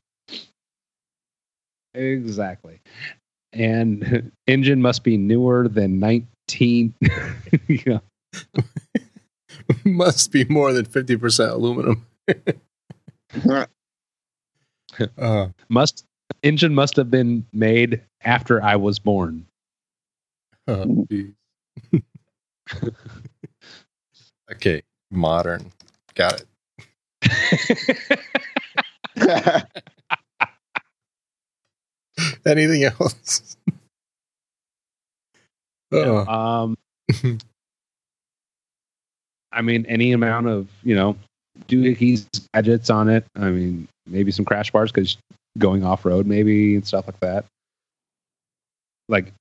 [1.93, 2.79] Exactly.
[3.53, 6.93] And engine must be newer than 19.
[7.67, 7.99] yeah.
[9.85, 12.05] Must be more than fifty percent aluminum.
[15.17, 16.03] Uh, Must
[16.43, 19.45] engine must have been made after I was born.
[20.67, 21.05] Oh,
[24.51, 24.81] okay,
[25.11, 25.71] modern.
[26.15, 26.43] Got
[27.23, 28.19] it.
[32.45, 33.57] Anything else?
[35.91, 36.77] oh, um,
[39.51, 41.15] I mean, any amount of you know
[41.67, 43.25] doohickeys, gadgets on it.
[43.35, 45.17] I mean, maybe some crash bars because
[45.57, 47.45] going off road, maybe and stuff like that.
[49.09, 49.33] Like,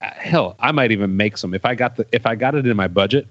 [0.00, 2.66] uh, hell, I might even make some if I got the if I got it
[2.66, 3.26] in my budget.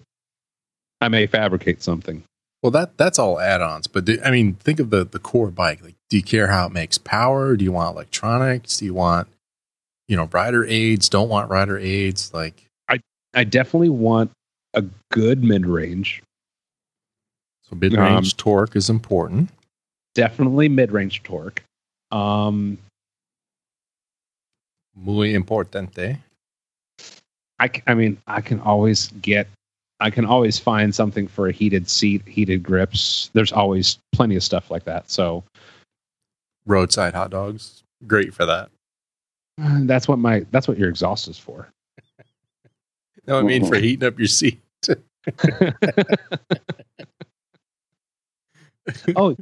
[1.01, 2.23] I may fabricate something.
[2.63, 3.87] Well, that that's all add-ons.
[3.87, 5.83] But do, I mean, think of the the core bike.
[5.83, 7.55] Like, do you care how it makes power?
[7.55, 8.77] Do you want electronics?
[8.77, 9.27] Do you want,
[10.07, 11.09] you know, rider aids?
[11.09, 12.33] Don't want rider aids?
[12.33, 12.99] Like, I
[13.33, 14.31] I definitely want
[14.73, 16.23] a good mid range.
[17.69, 19.49] so mid-range torque is important.
[20.15, 21.63] Definitely mid range torque.
[22.11, 22.77] Um,
[24.95, 26.19] Muy importante.
[27.59, 29.47] I, I mean, I can always get,
[29.99, 33.29] I can always find something for a heated seat, heated grips.
[33.33, 35.09] There's always plenty of stuff like that.
[35.09, 35.43] So
[36.65, 38.69] Roadside hot dogs, great for that.
[39.57, 41.67] that's what my, that's what your exhaust is for.
[43.25, 43.83] No, I mean for mm-hmm.
[43.83, 44.59] heating up your seat.
[49.15, 49.35] oh,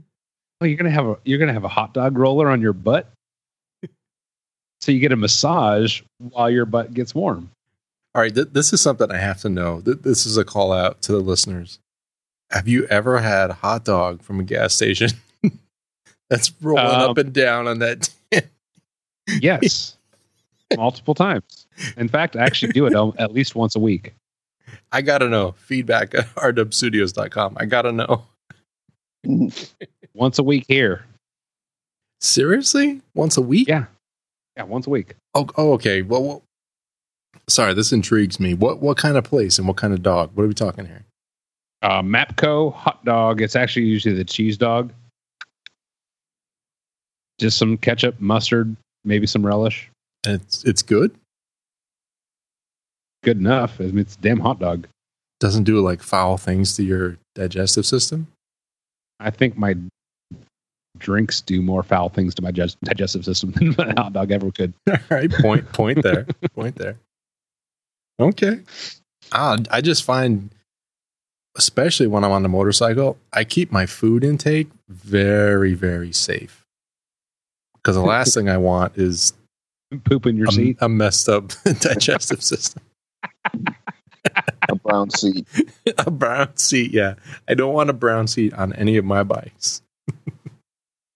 [0.62, 3.12] oh, you're gonna have a, you're gonna have a hot dog roller on your butt,
[4.82, 7.50] so you get a massage while your butt gets warm.
[8.14, 9.82] All right, th- this is something I have to know.
[9.82, 11.80] Th- this is a call out to the listeners.
[12.50, 15.12] Have you ever had a hot dog from a gas station
[16.30, 18.10] that's rolling Um, up and down on that?
[19.40, 19.96] Yes,
[20.76, 21.68] multiple times.
[21.96, 24.14] In fact, I actually do it at least once a week.
[24.92, 25.54] I gotta know.
[25.54, 27.56] Feedback at rwstudios.com.
[27.58, 28.26] I gotta know.
[30.14, 31.06] Once a week here.
[32.20, 33.02] Seriously?
[33.14, 33.68] Once a week?
[33.70, 33.86] Yeah.
[34.58, 35.16] Yeah, once a week.
[35.34, 36.02] Oh, oh okay.
[36.02, 36.44] Well, well,
[37.48, 38.54] Sorry, this intrigues me.
[38.54, 40.32] What what kind of place and what kind of dog?
[40.34, 41.04] What are we talking here?
[41.82, 43.42] Uh, Mapco hot dog.
[43.42, 44.92] It's actually usually the cheese dog.
[47.40, 49.90] Just some ketchup, mustard, maybe some relish.
[50.26, 51.14] And it's it's good.
[53.24, 53.80] Good enough.
[53.80, 54.88] I mean, it's a damn hot dog.
[55.40, 58.28] Doesn't do like foul things to your digestive system.
[59.20, 59.76] I think my
[60.98, 64.74] drinks do more foul things to my digestive system than a hot dog ever could.
[64.90, 66.98] All right, point point there, point there.
[68.22, 68.60] Okay.
[69.32, 70.50] Ah, I just find,
[71.58, 76.66] especially when I'm on the motorcycle, I keep my food intake very very safe.
[77.76, 79.34] Because the last thing I want is
[80.06, 80.78] Poop in your a, seat.
[80.80, 82.82] a messed up digestive system.
[84.70, 85.46] A brown seat.
[85.98, 87.16] a brown seat, yeah.
[87.50, 89.82] I don't want a brown seat on any of my bikes.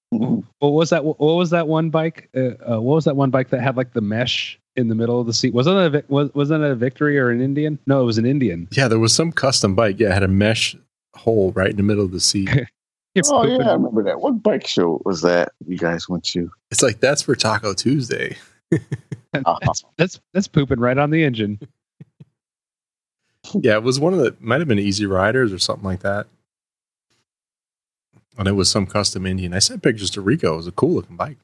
[0.09, 1.05] What was that?
[1.05, 2.29] What was that one bike?
[2.35, 5.19] Uh, uh, what was that one bike that had like the mesh in the middle
[5.19, 5.53] of the seat?
[5.53, 7.79] Wasn't it a, was wasn't it a Victory or an Indian?
[7.87, 8.67] No, it was an Indian.
[8.71, 9.99] Yeah, there was some custom bike.
[9.99, 10.75] Yeah, it had a mesh
[11.15, 12.49] hole right in the middle of the seat.
[13.29, 14.19] Oh pooping- yeah, I remember that.
[14.19, 15.53] What bike show was that?
[15.65, 16.51] You guys went to?
[16.69, 18.35] It's like that's for Taco Tuesday.
[18.73, 19.57] Uh-huh.
[19.61, 21.59] That's, that's that's pooping right on the engine.
[23.53, 26.25] Yeah, it was one of the might have been Easy Riders or something like that.
[28.37, 29.53] And it was some custom Indian.
[29.53, 30.53] I sent pictures to Rico.
[30.53, 31.37] It was a cool looking bike.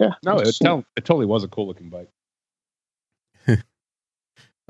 [0.00, 0.14] Yeah.
[0.24, 2.08] No, it, tell, it totally was a cool looking bike.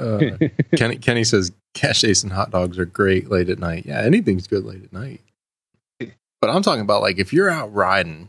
[0.00, 3.84] Uh, Kenny, Kenny says cash ace and hot dogs are great late at night.
[3.86, 5.20] Yeah, anything's good late at night.
[6.40, 8.28] But I'm talking about like if you're out riding,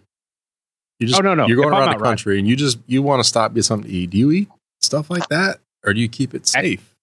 [0.99, 1.47] you just Oh, no, no.
[1.47, 3.53] you're going If around the out riding- country and you just you want to stop
[3.53, 4.09] get something to eat.
[4.09, 4.49] Do you eat
[4.81, 6.93] stuff like that, or do you keep it safe?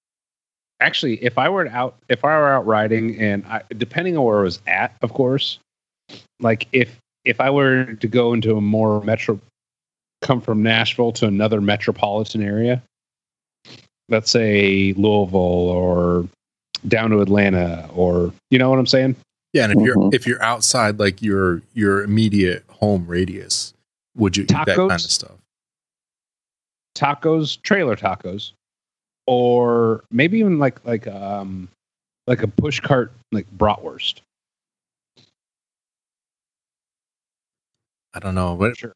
[0.80, 4.38] Actually, if I were out, if I were out riding, and I, depending on where
[4.40, 5.58] I was at, of course,
[6.40, 9.40] like if if I were to go into a more metro,
[10.22, 12.82] come from Nashville to another metropolitan area,
[14.08, 16.28] let's say Louisville or
[16.86, 19.16] down to Atlanta, or you know what I'm saying?
[19.52, 20.14] Yeah, and if you're Mhm.
[20.14, 23.72] if you're outside like your your immediate home radius,
[24.16, 25.32] would you eat that kind of stuff?
[26.94, 28.52] tacos, trailer tacos,
[29.28, 31.68] or maybe even like like um
[32.26, 34.20] like a push cart like bratwurst.
[38.14, 38.56] I don't know.
[38.56, 38.92] But Sure.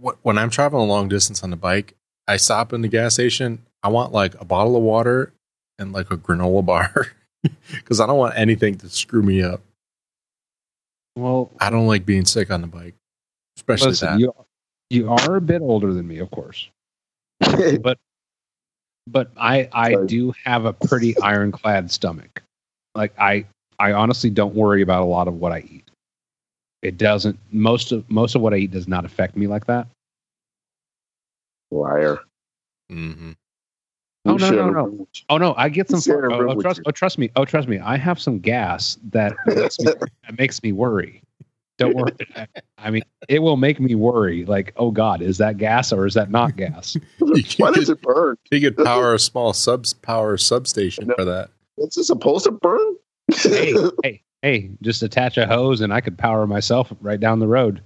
[0.00, 1.94] what, when I'm traveling a long distance on the bike,
[2.26, 3.64] I stop in the gas station.
[3.84, 5.34] I want like a bottle of water
[5.78, 7.08] and like a granola bar
[7.70, 9.60] because I don't want anything to screw me up.
[11.16, 12.94] Well, I don't like being sick on the bike,
[13.58, 14.20] especially listen, that.
[14.20, 14.32] you
[14.88, 16.70] you are a bit older than me, of course,
[17.80, 17.98] but
[19.06, 20.06] but I I Sorry.
[20.06, 22.42] do have a pretty ironclad stomach.
[22.94, 23.44] Like I
[23.78, 25.84] I honestly don't worry about a lot of what I eat.
[26.80, 29.88] It doesn't most of most of what I eat does not affect me like that.
[31.70, 32.20] Liar.
[32.90, 33.32] hmm
[34.26, 35.08] Oh, You no, no, no.
[35.28, 36.00] Oh no, I get some.
[36.00, 37.30] Share Oh, oh, trust, oh, trust me.
[37.36, 37.78] Oh, trust me.
[37.78, 41.22] I have some gas that makes me, that makes me worry.
[41.76, 42.12] Don't worry.
[42.36, 42.46] I,
[42.78, 44.44] I mean, it will make me worry.
[44.44, 46.96] Like, oh God, is that gas or is that not gas?
[47.58, 48.36] Why does it burn?
[48.50, 51.50] You could power a small subs power substation for that.
[51.78, 52.96] Is it supposed to burn?
[53.34, 54.70] hey, hey, hey!
[54.82, 57.82] Just attach a hose and I could power myself right down the road.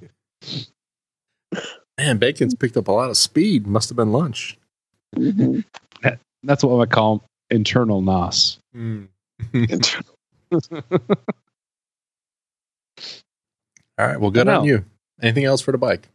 [1.97, 3.67] Man, Bacon's picked up a lot of speed.
[3.67, 4.57] Must have been lunch.
[5.17, 5.65] Mhm.
[6.43, 8.59] That's what I call internal nos.
[13.99, 14.21] All right.
[14.21, 14.85] Well, good on you.
[15.23, 16.09] Anything else for the bike?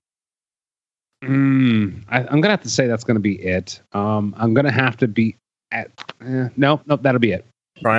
[1.23, 3.81] Mm, I, I'm gonna have to say that's gonna be it.
[3.93, 5.35] Um, I'm gonna have to be
[5.71, 5.89] at.
[6.21, 7.45] Eh, no, no, that'll be it.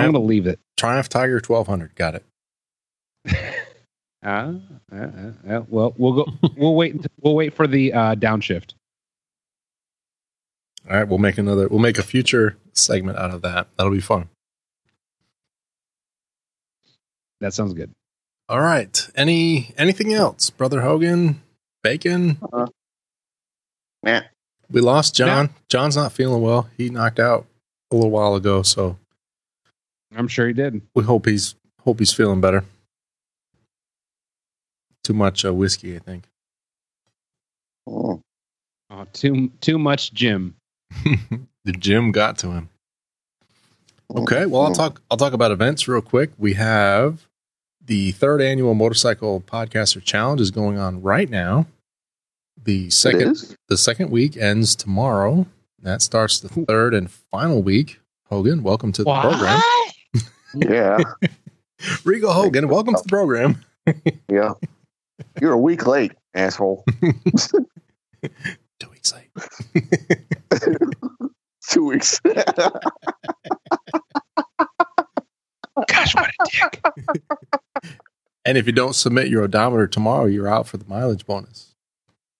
[0.06, 0.58] I'm gonna leave it.
[0.76, 1.94] Triumph Tiger 1200.
[1.94, 2.24] Got it.
[4.24, 4.54] Uh,
[4.92, 6.26] uh, uh, uh, well, we'll go.
[6.56, 6.94] We'll wait.
[6.94, 8.72] until- We'll wait for the uh, downshift.
[10.88, 11.08] All right.
[11.08, 13.68] We'll make another, we'll make a future segment out of that.
[13.76, 14.28] That'll be fun.
[17.40, 17.90] That sounds good.
[18.48, 19.08] All right.
[19.14, 20.50] Any, anything else?
[20.50, 21.42] Brother Hogan,
[21.82, 22.38] Bacon?
[24.02, 24.20] Nah.
[24.70, 25.50] We lost John.
[25.68, 26.68] John's not feeling well.
[26.76, 27.46] He knocked out
[27.90, 28.62] a little while ago.
[28.62, 28.98] So
[30.14, 30.82] I'm sure he did.
[30.94, 32.64] we hope he's, hope he's feeling better.
[35.02, 36.24] Too much uh, whiskey, I think.
[37.86, 38.20] Oh.
[38.90, 40.54] Oh, too too much Jim.
[41.64, 42.68] the gym got to him.
[44.14, 45.00] Okay, well, I'll talk.
[45.10, 46.30] I'll talk about events real quick.
[46.38, 47.26] We have
[47.84, 51.66] the third annual motorcycle podcaster challenge is going on right now.
[52.62, 55.46] The second, the second week ends tomorrow.
[55.82, 58.00] That starts the third and final week.
[58.28, 59.60] Hogan, welcome to the program.
[60.56, 60.98] Yeah.
[62.04, 63.64] Regal Hogan, welcome to the program.
[64.28, 64.52] Yeah.
[65.40, 66.84] You're a week late, asshole.
[69.12, 69.30] Two weeks late.
[71.68, 72.20] Two weeks.
[75.88, 76.80] Gosh, what a dick.
[78.44, 81.74] And if you don't submit your odometer tomorrow, you're out for the mileage bonus.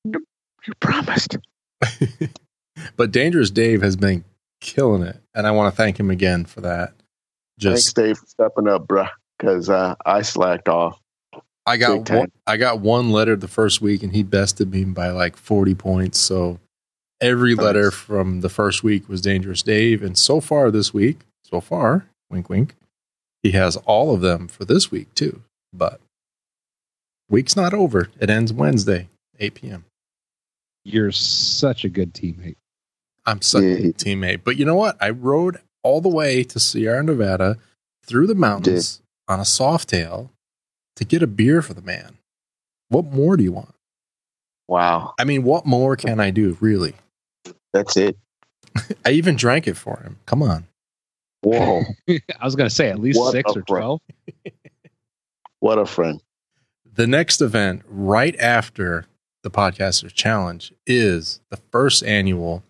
[0.04, 0.20] you
[0.80, 1.38] promised.
[2.96, 4.24] but Dangerous Dave has been
[4.60, 6.94] killing it, and I want to thank him again for that.
[7.58, 9.08] Just Thanks, Dave, for stepping up, bruh.
[9.38, 11.00] Because uh, I slacked off.
[11.66, 15.10] I got one, I got one letter the first week, and he bested me by
[15.10, 16.18] like forty points.
[16.20, 16.60] So
[17.20, 17.64] every Nice.
[17.64, 22.06] letter from the first week was Dangerous Dave, and so far this week, so far,
[22.30, 22.74] wink wink,
[23.42, 25.42] he has all of them for this week too.
[25.72, 26.00] But
[27.30, 29.08] week's not over; it ends Wednesday,
[29.38, 29.84] eight p.m.
[30.84, 32.56] You're such a good teammate.
[33.24, 34.42] I'm such a good teammate.
[34.44, 34.98] But you know what?
[35.00, 37.56] I rode all the way to Sierra Nevada
[38.04, 40.28] through the mountains on a soft softail
[40.96, 42.18] to get a beer for the man.
[42.88, 43.74] What more do you want?
[44.68, 45.14] Wow.
[45.18, 46.94] I mean, what more can I do, really?
[47.72, 48.16] That's it.
[49.04, 50.18] I even drank it for him.
[50.26, 50.66] Come on.
[51.42, 51.82] Whoa.
[52.08, 53.66] I was going to say at least What six or friend.
[53.66, 54.00] 12.
[55.60, 56.22] what a friend.
[56.90, 59.06] The next event, right after
[59.42, 62.62] the Podcasters Challenge, is the first annual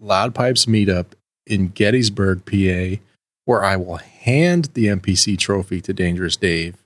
[0.00, 1.06] Loud Pipes meetup
[1.46, 3.00] in Gettysburg, PA,
[3.44, 6.79] where I will hand the MPC trophy to Dangerous Dave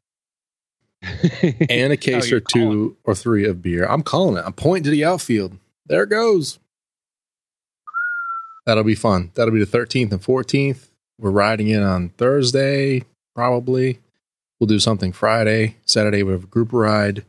[1.70, 3.86] and a oh, case Oh, or two or three of beer.
[3.86, 4.44] I'm calling it.
[4.47, 5.56] I'm pointing to the outfield.
[5.86, 6.59] There it goes.
[8.66, 9.31] That'll be fun.
[9.35, 10.89] That'll be the 13th and 14th.
[11.18, 13.05] We're riding in on Thursday,
[13.35, 14.01] probably.
[14.59, 15.76] We'll do something Friday.
[15.85, 17.24] Saturday, we have a group ride.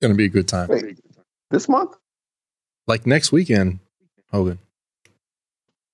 [0.00, 0.68] Going to be a good time.
[0.68, 0.98] Wait,
[1.50, 1.96] this month?
[2.86, 3.80] Like next weekend,
[4.30, 4.58] Hogan.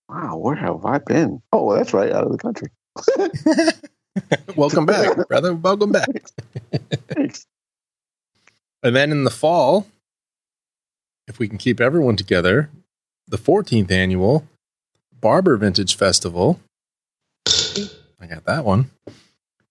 [0.09, 1.42] Wow, where have I been?
[1.52, 2.70] Oh, that's right, out of the country.
[4.57, 5.55] Welcome back, brother.
[5.55, 6.09] Welcome back.
[7.09, 7.47] Thanks.
[8.82, 9.86] And then in the fall,
[11.27, 12.70] if we can keep everyone together,
[13.27, 14.47] the 14th annual
[15.20, 16.61] Barber Vintage Festival.
[18.20, 18.90] I got that one.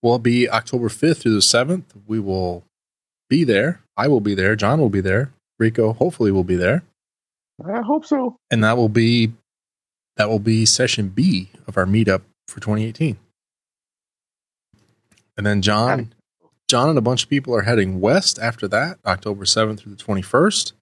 [0.02, 1.84] Will be October 5th through the 7th.
[2.06, 2.64] We will
[3.30, 3.82] be there.
[3.96, 4.56] I will be there.
[4.56, 5.32] John will be there.
[5.60, 6.84] Rico hopefully will be there.
[7.66, 8.38] I hope so.
[8.52, 9.32] And that will be
[10.18, 13.18] that will be session B of our meetup for 2018.
[15.38, 16.14] And then John
[16.68, 20.04] John and a bunch of people are heading west after that, October 7th through the
[20.04, 20.74] 21st,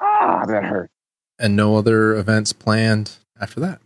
[0.00, 0.90] Ah, that hurt.
[1.38, 3.80] and no other events planned after that.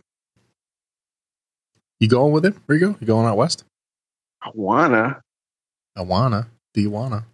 [1.99, 2.87] You going with him, Rico?
[2.87, 3.63] You going You going out west?
[4.41, 5.21] I wanna.
[5.95, 6.47] I wanna.
[6.73, 7.25] Do you wanna?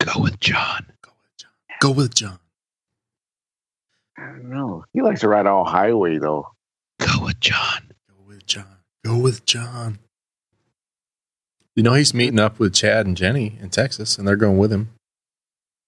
[0.00, 0.86] Go with John.
[1.02, 1.50] Go with John.
[1.80, 2.38] Go with John.
[4.18, 4.84] I don't know.
[4.92, 6.48] He likes to ride all highway though.
[7.00, 7.90] Go with John.
[8.08, 8.73] Go with John.
[9.04, 9.98] Go with John.
[11.76, 14.72] You know he's meeting up with Chad and Jenny in Texas, and they're going with
[14.72, 14.90] him.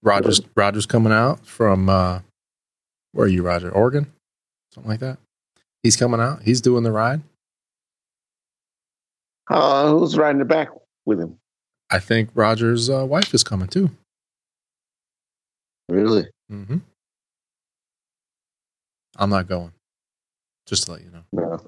[0.03, 2.21] Rogers Rogers coming out from uh,
[3.13, 3.71] where are you, Roger?
[3.71, 4.13] Oregon,
[4.73, 5.19] something like that.
[5.83, 6.43] He's coming out.
[6.43, 7.23] He's doing the ride.
[9.49, 10.69] Uh, who's riding the back
[11.05, 11.39] with him?
[11.89, 13.91] I think Roger's uh, wife is coming too.
[15.89, 16.27] Really?
[16.51, 16.79] hmm
[19.17, 19.73] I'm not going.
[20.67, 21.23] Just to let you know.
[21.33, 21.67] No.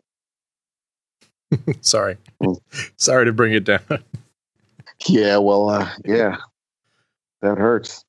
[1.80, 2.16] Sorry.
[2.42, 2.60] Mm.
[2.96, 3.80] Sorry to bring it down.
[5.06, 5.38] Yeah.
[5.38, 5.68] Well.
[5.70, 6.36] Uh, yeah.
[7.42, 8.04] That hurts.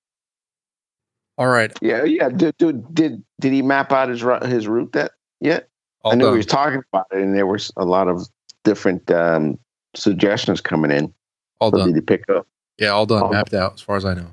[1.37, 1.71] All right.
[1.81, 2.03] Yeah.
[2.03, 2.29] Yeah.
[2.29, 5.69] Did did did, did he map out his his route that yet?
[6.03, 6.33] All I knew done.
[6.33, 8.27] he was talking about it, and there was a lot of
[8.63, 9.59] different um,
[9.95, 11.13] suggestions coming in
[11.59, 11.93] All done.
[11.93, 12.47] to pick up.
[12.77, 13.23] Yeah, all done.
[13.23, 14.27] All Mapped out as far as I know.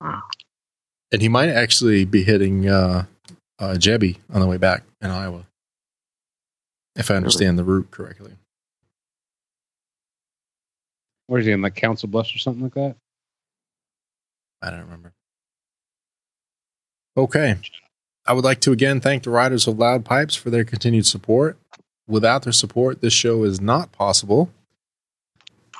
[0.00, 0.22] Wow.
[1.12, 3.04] And he might actually be hitting uh,
[3.60, 5.46] uh, Jebby on the way back in Iowa,
[6.96, 8.32] if I understand the route correctly.
[11.26, 12.96] Where's he in like Council Bluffs or something like that?
[14.62, 15.12] I don't remember.
[17.16, 17.56] Okay.
[18.26, 21.58] I would like to again thank the riders of Loud Pipes for their continued support.
[22.08, 24.50] Without their support, this show is not possible.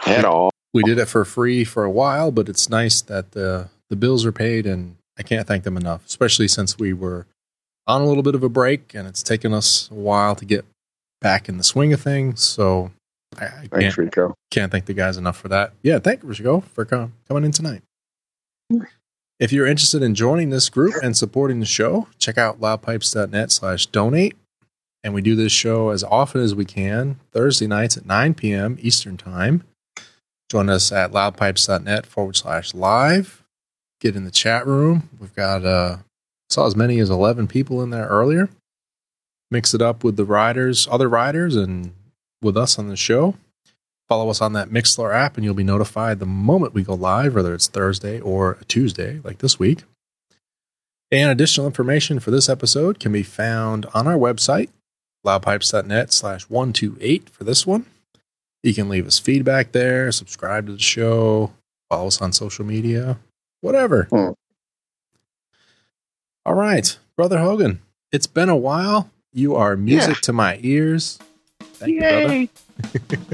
[0.05, 0.51] At all.
[0.75, 4.27] We did it for free for a while, but it's nice that the the bills
[4.27, 6.05] are paid, and I can't thank them enough.
[6.07, 7.27] Especially since we were
[7.87, 10.65] on a little bit of a break, and it's taken us a while to get
[11.21, 12.43] back in the swing of things.
[12.43, 12.93] So
[13.39, 14.35] I, I can't, Rico.
[14.51, 15.73] can't thank the guys enough for that.
[15.83, 17.83] Yeah, thank you, Rico, for com- coming in tonight.
[19.39, 23.87] If you're interested in joining this group and supporting the show, check out loudpipes.net slash
[23.87, 24.35] donate.
[25.05, 28.77] And we do this show as often as we can, Thursday nights at 9 p.m.
[28.81, 29.63] Eastern Time.
[30.51, 33.45] Join us at loudpipes.net forward slash live.
[34.01, 35.11] Get in the chat room.
[35.21, 35.99] We've got, uh,
[36.49, 38.49] saw as many as 11 people in there earlier.
[39.51, 41.93] Mix it up with the riders, other riders, and
[42.43, 43.35] with us on the show.
[44.09, 47.35] Follow us on that Mixler app, and you'll be notified the moment we go live,
[47.35, 49.83] whether it's Thursday or a Tuesday, like this week.
[51.11, 54.71] And additional information for this episode can be found on our website,
[55.25, 57.87] loudpipes.net slash 128 for this one.
[58.63, 61.53] You can leave us feedback there, subscribe to the show,
[61.89, 63.19] follow us on social media,
[63.61, 64.05] whatever.
[64.11, 64.31] Hmm.
[66.45, 67.81] All right, Brother Hogan,
[68.13, 69.11] it's been a while.
[69.37, 70.21] You are music Yeah.
[70.23, 71.19] to my ears.
[71.61, 72.49] Thank you, brother.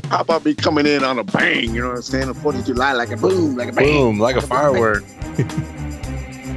[0.10, 1.72] How about me coming in on a bang?
[1.72, 2.28] You know what I'm saying?
[2.28, 3.86] A 4th of July, like a boom, like a bang.
[3.86, 5.04] Boom, like a firework.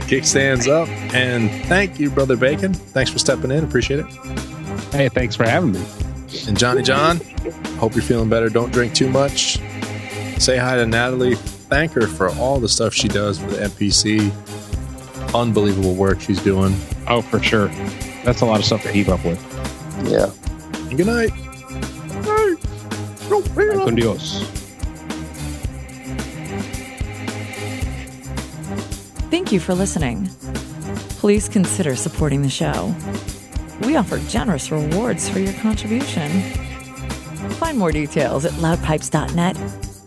[0.07, 0.89] Kickstands up.
[1.13, 2.73] And thank you, Brother Bacon.
[2.73, 3.63] Thanks for stepping in.
[3.63, 4.07] Appreciate it.
[4.91, 5.85] Hey, thanks for having me.
[6.47, 7.19] And Johnny John,
[7.77, 8.49] hope you're feeling better.
[8.49, 9.59] Don't drink too much.
[10.39, 11.35] Say hi to Natalie.
[11.35, 14.31] Thank her for all the stuff she does for the MPC.
[15.35, 16.75] Unbelievable work she's doing.
[17.07, 17.69] Oh, for sure.
[18.25, 19.39] That's a lot of stuff to keep up with.
[20.09, 20.31] Yeah.
[20.89, 21.31] And good night.
[23.29, 24.43] Con Dios.
[29.29, 30.27] Thank you for listening.
[31.19, 32.95] Please consider supporting the show.
[33.81, 36.29] We offer generous rewards for your contribution.
[37.59, 39.55] Find more details at loudpipes.net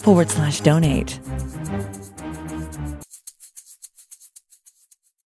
[0.02, 1.20] forward slash donate.